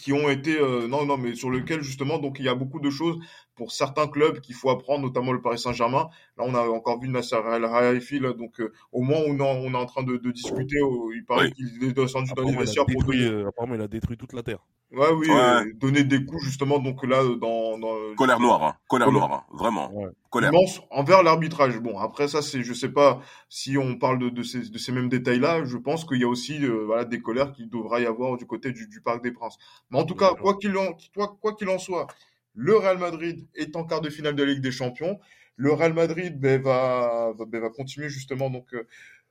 qui 0.00 0.12
ont 0.12 0.28
été 0.28 0.58
euh, 0.58 0.86
non 0.88 1.06
non 1.06 1.16
mais 1.16 1.34
sur 1.34 1.48
lequel 1.50 1.80
justement 1.82 2.18
donc 2.18 2.36
il 2.38 2.44
y 2.44 2.48
a 2.48 2.54
beaucoup 2.54 2.80
de 2.80 2.90
choses 2.90 3.16
pour 3.56 3.72
certains 3.72 4.06
clubs 4.08 4.40
qu'il 4.40 4.54
faut 4.54 4.70
apprendre 4.70 5.04
notamment 5.04 5.32
le 5.32 5.40
Paris 5.40 5.58
Saint-Germain 5.58 6.08
là 6.36 6.44
on 6.46 6.54
a 6.54 6.62
encore 6.68 7.00
vu 7.00 7.08
Nasser 7.08 7.36
El 7.36 7.62
là 7.62 8.32
donc 8.32 8.60
euh, 8.60 8.72
au 8.92 9.02
moins 9.02 9.18
on, 9.26 9.38
est 9.72 9.76
en 9.76 9.86
train 9.86 10.02
de, 10.02 10.16
de 10.16 10.30
discuter 10.30 10.76
euh, 10.78 11.14
il 11.14 11.24
paraît 11.24 11.46
Oui. 11.46 11.52
qu'il 11.52 11.84
est 11.88 11.92
descendu 11.92 12.32
dans 12.34 12.42
les 12.42 12.56
vestiaires 12.56 12.84
pour 12.86 12.94
détruit, 13.02 13.18
donner 13.24 13.30
euh, 13.44 13.48
apparemment, 13.48 13.74
il 13.76 13.80
a 13.80 13.88
détruit 13.88 14.16
toute 14.16 14.32
la 14.32 14.42
terre. 14.42 14.58
ouais 14.92 15.10
oui 15.12 15.28
Ouais. 15.28 15.36
euh, 15.36 15.72
donner 15.76 16.04
des 16.04 16.24
coups 16.24 16.42
justement 16.44 16.78
donc 16.78 17.04
là 17.06 17.22
dans, 17.40 17.78
dans 17.78 17.94
Colère 18.16 18.40
noire, 18.40 18.62
hein. 18.64 18.74
colère 18.88 19.06
Colère. 19.08 19.28
noire, 19.28 19.32
hein. 19.50 19.54
vraiment. 19.56 19.92
Ouais. 19.92 20.08
Colère. 20.30 20.50
immense 20.52 20.80
envers 20.90 21.22
l'arbitrage. 21.22 21.78
Bon, 21.78 21.96
après 21.98 22.26
ça, 22.26 22.42
c'est, 22.42 22.62
je 22.64 22.72
sais 22.74 22.88
pas 22.88 23.20
si 23.48 23.78
on 23.78 23.96
parle 23.96 24.18
de, 24.18 24.28
de 24.30 24.42
ces, 24.42 24.68
de 24.68 24.78
ces 24.78 24.90
mêmes 24.90 25.08
détails-là. 25.08 25.64
Je 25.64 25.76
pense 25.76 26.04
qu'il 26.04 26.18
y 26.20 26.24
a 26.24 26.28
aussi 26.28 26.64
euh, 26.64 26.84
voilà, 26.86 27.04
des 27.04 27.20
colères 27.22 27.52
qu'il 27.52 27.68
devra 27.70 28.00
y 28.00 28.06
avoir 28.06 28.36
du 28.36 28.44
côté 28.44 28.72
du, 28.72 28.88
du 28.88 29.00
Parc 29.00 29.22
des 29.22 29.30
Princes. 29.30 29.56
Mais 29.90 29.98
en 30.00 30.04
tout 30.04 30.16
cas, 30.16 30.32
Ouais. 30.32 30.40
quoi 30.40 30.56
qu'il 30.56 30.76
en, 30.76 30.88
quoi, 31.14 31.36
quoi 31.40 31.54
qu'il 31.54 31.68
en 31.68 31.78
soit, 31.78 32.08
le 32.54 32.76
Real 32.76 32.98
Madrid 32.98 33.46
est 33.54 33.76
en 33.76 33.84
quart 33.84 34.00
de 34.00 34.10
finale 34.10 34.34
de 34.36 34.42
la 34.42 34.52
Ligue 34.52 34.62
des 34.62 34.72
Champions. 34.72 35.18
Le 35.56 35.72
Real 35.72 35.92
Madrid 35.92 36.38
ben, 36.38 36.60
va, 36.60 37.32
va, 37.36 37.44
ben, 37.44 37.60
va 37.60 37.70
continuer 37.70 38.08
justement 38.08 38.50
donc 38.50 38.72
euh, 38.74 38.84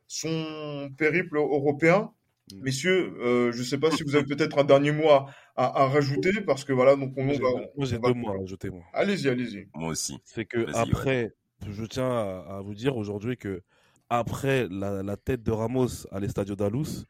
son 0.08 0.90
périple 0.98 1.38
européen. 1.38 2.12
Mm. 2.54 2.62
Messieurs, 2.62 3.14
euh, 3.22 3.52
je 3.52 3.64
sais 3.64 3.78
pas 3.78 3.92
si 3.92 4.04
vous 4.04 4.16
avez 4.16 4.26
peut-être 4.26 4.58
un 4.58 4.64
dernier 4.64 4.92
mot 4.92 5.10
à, 5.10 5.28
à, 5.56 5.84
à 5.84 5.88
rajouter 5.88 6.42
parce 6.46 6.64
que 6.66 6.74
voilà, 6.74 6.96
donc 6.96 7.14
on, 7.18 7.24
Moi, 7.24 7.34
j'ai 7.34 7.42
va. 7.42 7.50
deux- 7.52 7.68
moi, 7.76 7.86
j'ai 7.86 7.98
on 7.98 8.02
va- 8.02 8.08
deux 8.10 8.20
mots 8.20 8.30
à 8.30 8.38
rajouter, 8.38 8.70
moi. 8.70 8.84
Allez-y, 8.94 9.30
allez-y. 9.30 9.68
Moi 9.74 9.90
aussi. 9.90 10.18
C'est 10.26 10.46
que 10.46 10.66
après, 10.76 11.34
je 11.68 11.86
tiens 11.86 12.10
à, 12.10 12.58
à 12.58 12.62
vous 12.62 12.74
dire 12.76 12.98
aujourd'hui 12.98 13.38
que 13.38 13.62
après 14.10 14.68
la, 14.70 15.02
la 15.04 15.18
tête 15.18 15.42
de 15.44 15.52
Ramos 15.52 16.06
à 16.12 16.20
l'Estadio 16.20 16.56
d'Alous, 16.56 17.06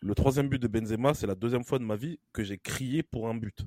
le 0.00 0.14
troisième 0.14 0.48
but 0.48 0.60
de 0.60 0.68
Benzema, 0.68 1.12
c'est 1.14 1.26
la 1.26 1.34
deuxième 1.34 1.64
fois 1.64 1.78
de 1.78 1.84
ma 1.84 1.96
vie 1.96 2.18
que 2.32 2.42
j'ai 2.42 2.56
crié 2.58 3.02
pour 3.02 3.28
un 3.28 3.34
but. 3.34 3.60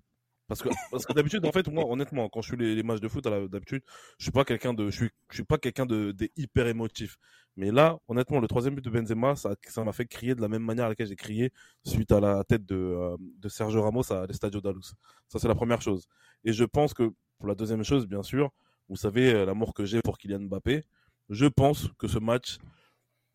Parce 0.51 0.63
que, 0.63 0.69
parce 0.91 1.05
que 1.05 1.13
d'habitude, 1.13 1.45
en 1.45 1.51
fait, 1.53 1.65
moi, 1.69 1.85
honnêtement, 1.87 2.27
quand 2.27 2.41
je 2.41 2.49
suis 2.49 2.57
les, 2.57 2.83
matchs 2.83 2.99
de 2.99 3.07
foot, 3.07 3.23
d'habitude, 3.23 3.83
je 4.17 4.25
suis 4.25 4.33
pas 4.33 4.43
quelqu'un 4.43 4.73
de, 4.73 4.89
je 4.89 4.95
suis, 4.97 5.09
je 5.29 5.35
suis 5.35 5.45
pas 5.45 5.57
quelqu'un 5.57 5.85
de, 5.85 6.13
hyper 6.35 6.67
émotif. 6.67 7.15
Mais 7.55 7.71
là, 7.71 7.99
honnêtement, 8.09 8.41
le 8.41 8.49
troisième 8.49 8.75
but 8.75 8.83
de 8.83 8.89
Benzema, 8.89 9.37
ça, 9.37 9.55
ça 9.69 9.81
m'a 9.85 9.93
fait 9.93 10.05
crier 10.05 10.35
de 10.35 10.41
la 10.41 10.49
même 10.49 10.61
manière 10.61 10.87
à 10.87 10.89
laquelle 10.89 11.07
j'ai 11.07 11.15
crié 11.15 11.53
suite 11.85 12.11
à 12.11 12.19
la 12.19 12.43
tête 12.43 12.65
de, 12.65 12.75
euh, 12.75 13.15
de 13.39 13.47
Sergio 13.47 13.81
Ramos 13.81 14.11
à 14.11 14.27
l'Estadio 14.27 14.59
d'Alous. 14.59 14.91
Ça, 15.29 15.39
c'est 15.39 15.47
la 15.47 15.55
première 15.55 15.81
chose. 15.81 16.05
Et 16.43 16.51
je 16.51 16.65
pense 16.65 16.93
que 16.93 17.13
pour 17.37 17.47
la 17.47 17.55
deuxième 17.55 17.85
chose, 17.85 18.05
bien 18.05 18.21
sûr, 18.21 18.51
vous 18.89 18.97
savez 18.97 19.33
euh, 19.33 19.45
l'amour 19.45 19.73
que 19.73 19.85
j'ai 19.85 20.01
pour 20.01 20.17
Kylian 20.17 20.41
Mbappé. 20.41 20.83
Je 21.29 21.45
pense 21.45 21.87
que 21.97 22.09
ce 22.09 22.19
match 22.19 22.57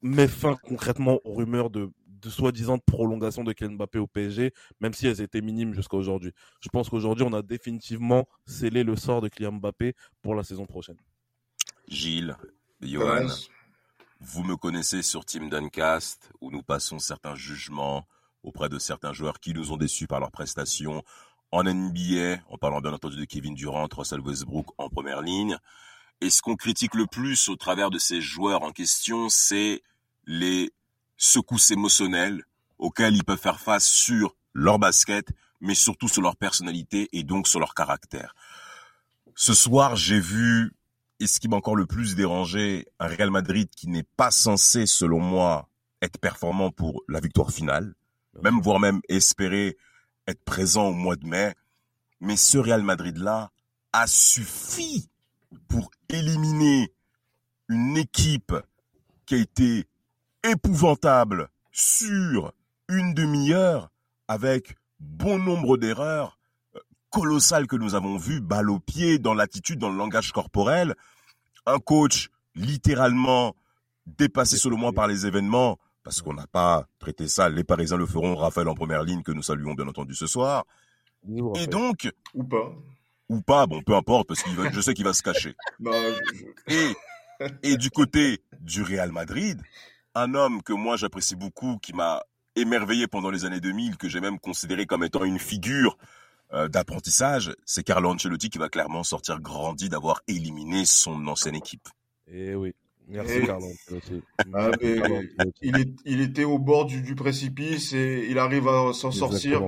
met 0.03 0.29
fin 0.29 0.55
concrètement 0.55 1.19
aux 1.25 1.33
rumeurs 1.33 1.71
de, 1.71 1.89
de 2.21 2.31
soi-disant 2.31 2.79
prolongation 2.79 3.45
de 3.45 3.53
Kylian 3.53 3.73
Mbappé 3.73 3.99
au 3.99 4.07
PSG, 4.07 4.53
même 4.81 4.95
si 4.95 5.07
elles 5.07 5.21
étaient 5.21 5.41
minimes 5.41 5.75
jusqu'à 5.75 5.97
aujourd'hui. 5.97 6.33
Je 6.61 6.69
pense 6.69 6.89
qu'aujourd'hui, 6.89 7.25
on 7.29 7.33
a 7.33 7.43
définitivement 7.43 8.27
scellé 8.47 8.85
le 8.85 8.97
sort 8.97 9.21
de 9.21 9.29
Kylian 9.29 9.53
Mbappé 9.53 9.95
pour 10.23 10.35
la 10.35 10.43
saison 10.43 10.67
prochaine. 10.67 10.97
Gilles, 11.89 12.37
Johan, 12.81 13.27
vous 14.21 14.45
me 14.45 14.57
connaissez 14.57 15.03
sur 15.03 15.25
Team 15.25 15.49
Duncast, 15.49 16.31
où 16.41 16.51
nous 16.51 16.63
passons 16.63 16.99
certains 16.99 17.35
jugements 17.35 18.07
auprès 18.43 18.69
de 18.69 18.79
certains 18.79 19.13
joueurs 19.13 19.41
qui 19.41 19.53
nous 19.53 19.73
ont 19.73 19.77
déçus 19.77 20.07
par 20.07 20.21
leurs 20.21 20.31
prestations 20.31 21.03
en 21.53 21.65
NBA, 21.65 22.39
en 22.49 22.59
parlant 22.59 22.81
bien 22.81 22.93
entendu 22.93 23.17
de 23.17 23.25
Kevin 23.25 23.55
Durant, 23.55 23.89
Russell 23.93 24.21
Westbrook 24.21 24.67
en 24.79 24.89
première 24.89 25.23
ligne. 25.23 25.57
Et 26.21 26.31
ce 26.31 26.43
qu'on 26.43 26.57
critique 26.57 26.95
le 26.95 27.07
plus 27.07 27.49
au 27.49 27.57
travers 27.57 27.91
de 27.91 27.99
ces 27.99 28.21
joueurs 28.21 28.63
en 28.63 28.73
question, 28.73 29.29
c'est 29.29 29.83
les 30.27 30.73
secousses 31.17 31.71
émotionnelles 31.71 32.45
auxquelles 32.79 33.15
ils 33.15 33.25
peuvent 33.25 33.39
faire 33.39 33.61
face 33.61 33.87
sur 33.87 34.37
leur 34.55 34.79
basket, 34.79 35.29
mais 35.61 35.75
surtout 35.75 36.09
sur 36.09 36.23
leur 36.23 36.37
personnalité 36.37 37.09
et 37.13 37.23
donc 37.23 37.49
sur 37.49 37.61
leur 37.61 37.75
caractère. 37.75 38.35
Ce 39.35 39.55
soir, 39.55 39.97
j'ai 39.97 40.21
vu, 40.21 40.73
et 41.21 41.27
ce 41.27 41.41
qui 41.41 41.49
m'a 41.49 41.57
encore 41.57 41.77
le 41.77 41.87
plus 41.87 42.15
dérangé, 42.15 42.87
un 42.99 43.07
Real 43.07 43.31
Madrid 43.31 43.69
qui 43.75 43.89
n'est 43.89 44.07
pas 44.17 44.31
censé, 44.31 44.87
selon 44.87 45.21
moi, 45.21 45.69
être 46.03 46.19
performant 46.19 46.71
pour 46.71 47.03
la 47.09 47.21
victoire 47.21 47.51
finale, 47.51 47.95
même 48.43 48.61
voire 48.61 48.81
même 48.81 49.01
espérer 49.09 49.77
être 50.27 50.43
présent 50.45 50.89
au 50.89 50.93
mois 50.93 51.17
de 51.17 51.27
mai. 51.27 51.55
Mais 52.21 52.37
ce 52.37 52.59
Real 52.59 52.83
Madrid-là 52.83 53.51
a 53.93 54.07
suffi 54.07 55.09
pour 55.69 55.91
éliminer 56.09 56.93
une 57.69 57.97
équipe 57.97 58.55
qui 59.27 59.35
a 59.35 59.39
été 59.39 59.87
épouvantable 60.51 61.49
sur 61.73 62.53
une 62.89 63.15
demi-heure 63.15 63.91
avec 64.29 64.77
bon 65.01 65.39
nombre 65.39 65.77
d'erreurs 65.77 66.39
euh, 66.75 66.81
colossales 67.11 67.67
que 67.67 67.77
nous 67.77 67.95
avons 67.95 68.17
vues, 68.17 68.41
balle 68.41 68.71
au 68.71 68.79
pied, 68.79 69.19
dans 69.19 69.35
l'attitude, 69.35 69.79
dans 69.79 69.91
le 69.91 69.97
langage 69.99 70.33
corporel. 70.33 70.95
Un 71.67 71.79
coach 71.79 72.31
littéralement 72.55 73.55
dépassé 74.07 74.57
selon 74.57 74.77
moi 74.79 74.93
par 74.93 75.07
les 75.09 75.27
événements, 75.27 75.79
parce 76.05 76.23
qu'on 76.23 76.35
n'a 76.35 76.47
pas 76.47 76.87
traité 76.99 77.27
ça, 77.29 77.49
les 77.49 77.65
Parisiens 77.65 77.97
le 77.97 78.07
feront, 78.07 78.37
Raphaël 78.37 78.69
en 78.69 78.75
première 78.75 79.03
ligne, 79.03 79.23
que 79.23 79.33
nous 79.33 79.43
saluons 79.43 79.75
bien 79.75 79.89
entendu 79.89 80.15
ce 80.15 80.27
soir. 80.27 80.65
Et 81.57 81.67
donc, 81.67 82.09
Ou 82.35 82.45
pas. 82.45 82.73
ou 83.29 83.41
pas, 83.43 83.67
bon, 83.67 83.83
peu 83.83 83.97
importe, 83.97 84.29
parce 84.29 84.43
que 84.43 84.51
je 84.73 84.81
sais 84.81 84.95
qu'il 84.95 85.05
va 85.05 85.13
se 85.13 85.23
cacher. 85.23 85.57
Non, 85.81 85.91
je- 86.33 86.45
je- 86.69 86.95
Et, 87.63 87.73
et 87.73 87.77
du 87.77 87.91
côté 87.91 88.41
du 88.61 88.83
Real 88.83 89.11
Madrid, 89.11 89.61
un 90.17 90.35
homme 90.35 90.63
que 90.63 90.73
moi 90.73 90.97
j'apprécie 90.97 91.37
beaucoup, 91.37 91.77
qui 91.79 91.93
m'a 91.93 92.23
émerveillé 92.55 93.07
pendant 93.07 93.31
les 93.31 93.45
années 93.45 93.61
2000, 93.61 93.97
que 93.99 94.09
j'ai 94.09 94.21
même 94.21 94.39
considéré 94.39 94.87
comme 94.87 95.05
étant 95.05 95.25
une 95.25 95.39
figure 95.39 95.99
euh, 96.53 96.69
d'apprentissage, 96.69 97.53
c'est 97.65 97.83
Carlo 97.85 98.09
Ancelotti 98.11 98.49
qui 98.51 98.59
va 98.59 98.69
clairement 98.69 99.03
sortir 99.03 99.41
grandi 99.41 99.89
d'avoir 99.89 100.23
éliminé 100.29 100.85
son 100.85 101.27
ancienne 101.27 101.55
équipe. 101.57 101.89
Eh 102.29 102.55
oui. 102.55 102.73
Merci, 103.09 103.35
Eh. 103.43 103.47
Carlo 103.47 103.67
Ancelotti. 103.67 104.23
Ah, 104.55 104.71
mais- 104.81 105.01
il, 105.61 105.77
est, 105.79 105.89
il 106.05 106.21
était 106.21 106.45
au 106.45 106.59
bord 106.59 106.87
du, 106.87 107.03
du 107.03 107.15
précipice 107.15 107.93
et 107.93 108.27
il 108.31 108.39
arrive 108.39 108.69
à 108.69 108.93
s'en 108.95 109.11
sortir. 109.11 109.61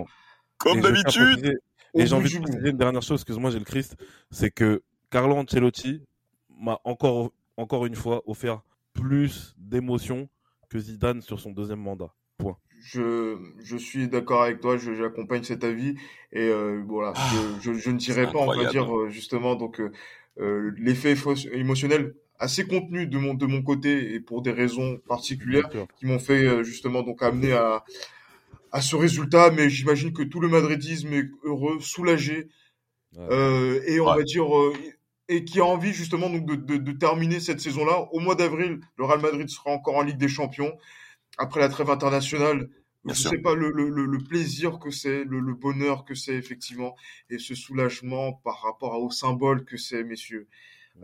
Comme 0.56 0.80
d'habitude, 0.80 1.58
Et 1.94 2.06
j'ai 2.06 2.14
envie 2.14 2.32
de 2.32 2.38
bout. 2.38 2.44
préciser 2.44 2.70
une 2.70 2.76
dernière 2.78 3.02
chose, 3.02 3.20
excuse-moi, 3.20 3.50
j'ai 3.50 3.58
le 3.58 3.64
Christ, 3.64 3.96
c'est 4.30 4.50
que 4.50 4.82
Carlo 5.10 5.36
Ancelotti 5.36 6.00
m'a 6.60 6.80
encore, 6.84 7.32
encore 7.56 7.86
une 7.86 7.94
fois 7.96 8.22
offert 8.26 8.60
plus 8.94 9.54
d'émotions 9.58 10.28
que 10.68 10.78
Zidane 10.78 11.20
sur 11.22 11.40
son 11.40 11.50
deuxième 11.52 11.80
mandat. 11.80 12.14
Je, 12.80 13.36
je 13.58 13.76
suis 13.76 14.08
d'accord 14.08 14.42
avec 14.42 14.60
toi, 14.60 14.76
j'accompagne 14.76 15.42
cet 15.42 15.64
avis 15.64 15.96
et 16.32 16.46
euh, 16.48 16.80
voilà, 16.86 17.14
Ah, 17.14 17.20
je, 17.24 17.58
je, 17.58 17.72
je 17.74 17.90
ne 17.90 17.98
dirais 17.98 18.30
pas, 18.30 18.38
on 18.38 18.52
va 18.52 18.64
incroyable. 18.64 18.66
dire 18.66 18.96
euh, 18.96 19.08
justement 19.10 19.56
donc 19.56 19.80
euh, 20.38 20.72
l'effet 20.78 21.14
émotionnel 21.52 22.14
assez 22.38 22.66
contenu 22.68 23.06
de 23.08 23.18
mon 23.18 23.34
de 23.34 23.46
mon 23.46 23.62
côté 23.62 24.14
et 24.14 24.20
pour 24.20 24.42
des 24.42 24.52
raisons 24.52 24.98
particulières 25.08 25.68
qui 25.96 26.06
m'ont 26.06 26.20
fait 26.20 26.62
justement 26.62 27.02
donc 27.02 27.22
amener 27.22 27.52
à 27.52 27.84
à 28.72 28.80
ce 28.82 28.96
résultat, 28.96 29.50
mais 29.50 29.70
j'imagine 29.70 30.12
que 30.12 30.22
tout 30.22 30.40
le 30.40 30.48
madridisme 30.48 31.12
est 31.14 31.30
heureux, 31.44 31.80
soulagé 31.80 32.48
Ouais. 33.12 33.32
euh, 33.32 33.82
et 33.86 34.00
on 34.00 34.06
Ouais. 34.06 34.14
va 34.14 34.22
dire 34.24 34.56
euh, 34.56 34.72
et 35.28 35.44
qui 35.44 35.60
a 35.60 35.64
envie 35.64 35.92
justement 35.92 36.30
donc 36.30 36.46
de, 36.46 36.54
de, 36.54 36.76
de 36.76 36.92
terminer 36.92 37.40
cette 37.40 37.60
saison-là. 37.60 38.08
Au 38.12 38.20
mois 38.20 38.34
d'avril, 38.34 38.80
le 38.96 39.04
Real 39.04 39.20
Madrid 39.20 39.48
sera 39.48 39.70
encore 39.70 39.96
en 39.96 40.02
Ligue 40.02 40.18
des 40.18 40.28
Champions 40.28 40.76
après 41.36 41.60
la 41.60 41.68
trêve 41.68 41.90
internationale. 41.90 42.68
Bien 43.04 43.14
je 43.14 43.20
sûr. 43.20 43.30
sais 43.30 43.38
pas 43.38 43.54
le, 43.54 43.70
le, 43.70 43.88
le, 43.88 44.18
plaisir 44.18 44.78
que 44.78 44.90
c'est, 44.90 45.24
le, 45.24 45.40
le 45.40 45.54
bonheur 45.54 46.04
que 46.04 46.14
c'est 46.14 46.34
effectivement, 46.34 46.96
et 47.30 47.38
ce 47.38 47.54
soulagement 47.54 48.32
par 48.32 48.60
rapport 48.62 49.00
au 49.00 49.10
symbole 49.10 49.64
que 49.64 49.76
c'est, 49.76 50.02
messieurs. 50.02 50.48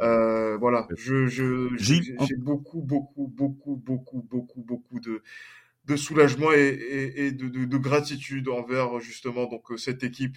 Euh, 0.01 0.57
voilà, 0.57 0.89
je, 0.97 1.27
je, 1.27 1.69
j'ai 1.77 2.03
beaucoup, 2.37 2.83
beaucoup, 2.83 3.29
beaucoup, 3.29 3.77
beaucoup, 3.77 4.27
beaucoup, 4.29 4.61
beaucoup 4.61 4.99
de, 4.99 5.23
de 5.85 5.97
soulagement 5.97 6.51
et, 6.53 6.67
et, 6.67 7.27
et 7.27 7.33
de, 7.33 7.49
de, 7.49 7.65
de 7.65 7.79
gratitude 7.79 8.49
envers 8.49 8.99
justement 8.99 9.47
donc 9.47 9.71
euh, 9.71 9.77
cette 9.77 10.03
équipe 10.03 10.37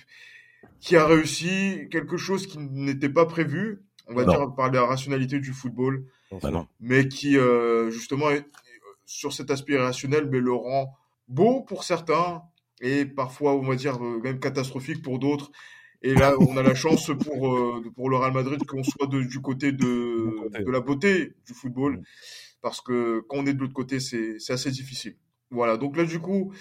qui 0.80 0.96
a 0.96 1.06
réussi 1.06 1.88
quelque 1.92 2.18
chose 2.18 2.48
qui 2.48 2.58
n'était 2.60 3.10
pas 3.10 3.26
prévu, 3.26 3.82
on 4.08 4.14
va 4.16 4.24
Non. 4.26 4.32
dire 4.34 4.56
par 4.56 4.72
la 4.72 4.86
rationalité 4.86 5.40
du 5.40 5.52
football, 5.54 6.06
Bah 6.42 6.52
non. 6.52 6.68
mais 6.80 7.08
qui 7.08 7.38
euh, 7.38 7.90
justement 7.90 8.30
est- 8.32 8.46
sur 9.06 9.32
cet 9.34 9.50
aspect 9.52 9.74
irrationnel 9.74 10.28
mais 10.30 10.40
le 10.40 10.52
rend 10.54 10.94
beau 11.30 11.62
pour 11.62 11.84
certains 11.84 12.42
et 12.82 13.06
parfois 13.06 13.54
on 13.56 13.62
va 13.64 13.76
dire 13.76 14.04
euh, 14.04 14.20
même 14.22 14.40
catastrophique 14.40 15.02
pour 15.02 15.18
d'autres. 15.20 15.52
Et 16.04 16.14
là, 16.14 16.36
on 16.40 16.56
a 16.58 16.62
la 16.64 16.76
chance 16.76 17.10
pour 17.26 17.56
euh, 17.58 17.84
pour 17.96 18.10
le 18.10 18.18
Real 18.18 18.32
Madrid 18.34 18.64
qu'on 18.66 18.84
soit 18.84 19.08
de- 19.08 19.24
du 19.24 19.42
côté 19.42 19.72
de 19.72 20.70
la 20.72 20.80
beauté 20.80 21.34
du 21.48 21.54
football 21.54 21.98
Mm. 21.98 22.04
parce 22.62 22.82
que 22.82 23.22
quand 23.28 23.38
on 23.38 23.46
est 23.48 23.54
de 23.54 23.60
l'autre 23.60 23.74
côté, 23.74 24.00
c'est 24.00 24.38
c'est 24.40 24.54
assez 24.54 24.70
difficile. 24.72 25.16
Voilà. 25.50 25.76
Donc 25.78 25.98
là, 25.98 26.04
du 26.06 26.20
coup, 26.20 26.54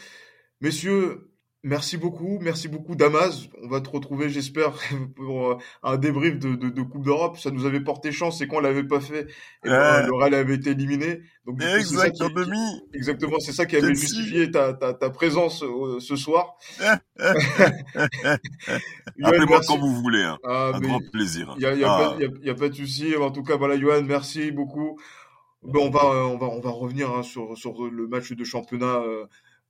messieurs, 0.61 1.31
merci 1.67 1.97
beaucoup, 1.97 2.39
merci 2.41 2.69
beaucoup 2.69 2.95
Damas. 2.95 3.49
On 3.63 3.69
va 3.69 3.81
te 3.81 3.91
retrouver, 3.91 4.29
j'espère, 4.31 4.73
pour 5.17 5.51
euh, 5.51 5.59
un 5.83 5.97
débrief 5.97 6.39
de, 6.39 6.55
de, 6.55 6.69
de 6.71 6.83
Coupe 6.83 7.05
d'Europe. 7.05 7.37
Ça 7.39 7.51
nous 7.51 7.67
avait 7.67 7.81
porté 7.81 8.13
chance 8.13 8.41
et 8.41 8.47
qu'on 8.47 8.61
l'avait 8.61 8.85
pas 8.85 9.01
fait, 9.01 9.27
et 9.65 9.69
ben, 9.69 9.79
Ouais. 10.03 10.07
le 10.07 10.15
Real 10.15 10.35
avait 10.35 10.55
été 10.55 10.71
éliminé. 10.71 11.21
Donc 11.45 11.59
du 11.59 11.65
coup, 11.67 11.73
c'est 11.79 11.83
ça 11.95 12.07
Exact, 12.09 12.13
qui- 12.17 12.23
en 12.23 12.31
demi. 12.31 12.83
Exactement, 12.95 13.39
c'est 13.41 13.53
ça 13.53 13.67
qui 13.67 13.77
avait 13.77 13.95
justifié 13.95 14.51
ta, 14.51 14.73
ta, 14.73 14.95
ta 14.95 15.11
présence 15.11 15.63
euh, 15.63 16.01
ce 16.01 16.17
soir. 16.17 16.57
Appelez-moi 19.23 19.61
quand 19.67 19.79
vous 19.79 19.95
voulez. 19.95 20.23
Hein. 20.23 20.39
Ah, 20.45 20.73
Un 20.75 20.81
grand 20.81 21.01
plaisir. 21.13 21.55
il 21.59 21.63
y 21.63 21.67
a, 21.67 21.75
il 21.75 21.81
y 21.81 21.85
a 21.85 21.93
Ah. 21.93 21.99
pas, 21.99 22.15
il 22.19 22.23
y 22.23 22.27
a, 22.27 22.31
il 22.43 22.47
y 22.47 22.51
a 22.51 22.55
pas 22.55 22.69
de 22.69 22.75
souci. 22.75 23.15
En 23.17 23.31
tout 23.31 23.43
cas, 23.43 23.57
voilà, 23.57 23.79
Johan, 23.79 24.03
merci 24.03 24.51
beaucoup. 24.51 24.99
Ben, 25.63 25.81
on 25.83 25.91
va, 25.91 26.01
euh, 26.05 26.23
on 26.25 26.39
va, 26.39 26.47
on 26.47 26.61
va 26.61 26.71
revenir 26.71 27.11
hein, 27.11 27.23
sur, 27.23 27.57
sur 27.57 27.85
le 27.87 28.07
match 28.07 28.33
de 28.33 28.45
championnat 28.45 29.01
euh, 29.03 29.25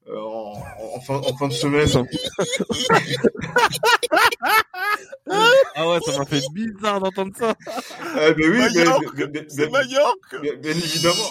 euh, 0.09 0.17
en, 0.19 0.53
en, 0.97 1.01
fin, 1.01 1.15
en 1.17 1.37
fin 1.37 1.49
de 1.49 1.53
semaine. 1.53 1.89
Ah 5.75 5.89
ouais, 5.89 5.99
ça 6.07 6.19
m'a 6.19 6.25
fait 6.25 6.41
bizarre 6.53 7.01
d'entendre 7.01 7.33
ça. 7.39 7.55
Eh 8.29 8.33
ben 8.35 8.51
oui, 8.51 8.59
mais- 8.75 8.85
Mallorca, 8.85 9.11
mais- 9.17 9.27
mais- 9.33 9.47
C'est 9.49 9.67
mais- 9.67 9.71
Mallorca. 9.71 10.39
Bien, 10.43 10.55
bien 10.57 10.71
évidemment. 10.73 11.31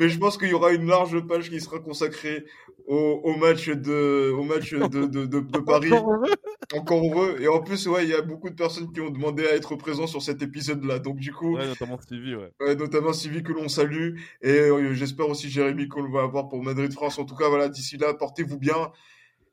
Mais 0.00 0.08
je 0.08 0.18
pense 0.18 0.36
qu'il 0.36 0.48
y 0.48 0.54
aura 0.54 0.72
une 0.72 0.86
large 0.88 1.20
page 1.28 1.48
qui 1.50 1.60
sera 1.60 1.78
consacrée 1.78 2.44
au, 2.86 3.20
au 3.22 3.36
match 3.36 3.68
de, 3.68 4.32
au 4.32 4.42
match 4.42 4.72
de, 4.74 4.86
de, 5.06 5.26
de, 5.26 5.40
de 5.40 5.58
Paris. 5.64 5.92
Encore 5.92 6.14
heureux 6.14 6.30
Encore 6.74 7.04
heureux. 7.04 7.36
Et 7.40 7.46
en 7.48 7.60
plus, 7.62 7.86
ouais, 7.86 8.04
il 8.04 8.10
y 8.10 8.14
a 8.14 8.22
beaucoup 8.22 8.50
de 8.50 8.54
personnes 8.56 8.90
qui 8.92 9.00
ont 9.00 9.10
demandé 9.10 9.46
à 9.46 9.54
être 9.54 9.76
présents 9.76 10.08
sur 10.08 10.22
cet 10.22 10.42
épisode-là. 10.42 10.98
Donc, 10.98 11.18
du 11.18 11.32
coup, 11.32 11.56
Ouais, 11.56 11.66
notamment 11.66 12.00
Stevie, 12.00 12.34
ouais. 12.34 12.50
ouais, 12.60 12.74
notamment 12.74 13.12
Sylvie 13.12 13.42
que 13.44 13.52
l'on 13.52 13.68
salue. 13.68 14.16
Et 14.42 14.50
euh, 14.50 14.94
j'espère 14.94 15.28
aussi 15.28 15.48
Jérémy 15.50 15.88
qu'on 15.88 16.08
va 16.10 16.22
avoir 16.22 16.48
pour 16.48 16.62
Madrid-France. 16.62 17.18
En 17.18 17.24
tout 17.24 17.36
cas, 17.36 17.48
voilà, 17.48 17.68
d'ici 17.68 17.96
là, 17.98 18.14
portez-vous 18.14 18.58
bien. 18.58 18.90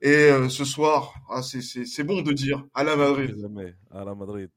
Et 0.02 0.10
euh, 0.32 0.50
ce 0.50 0.66
soir, 0.66 1.14
ah, 1.30 1.42
c'est, 1.44 1.62
c'est, 1.62 1.86
c'est 1.86 2.04
bon 2.04 2.22
de 2.22 2.32
dire 2.32 2.66
à 2.74 2.84
la 2.84 2.96
Madrid. 2.96 3.36
Jamais. 3.42 3.74
À 3.92 4.06
la 4.06 4.16
Madrid. 4.16 4.50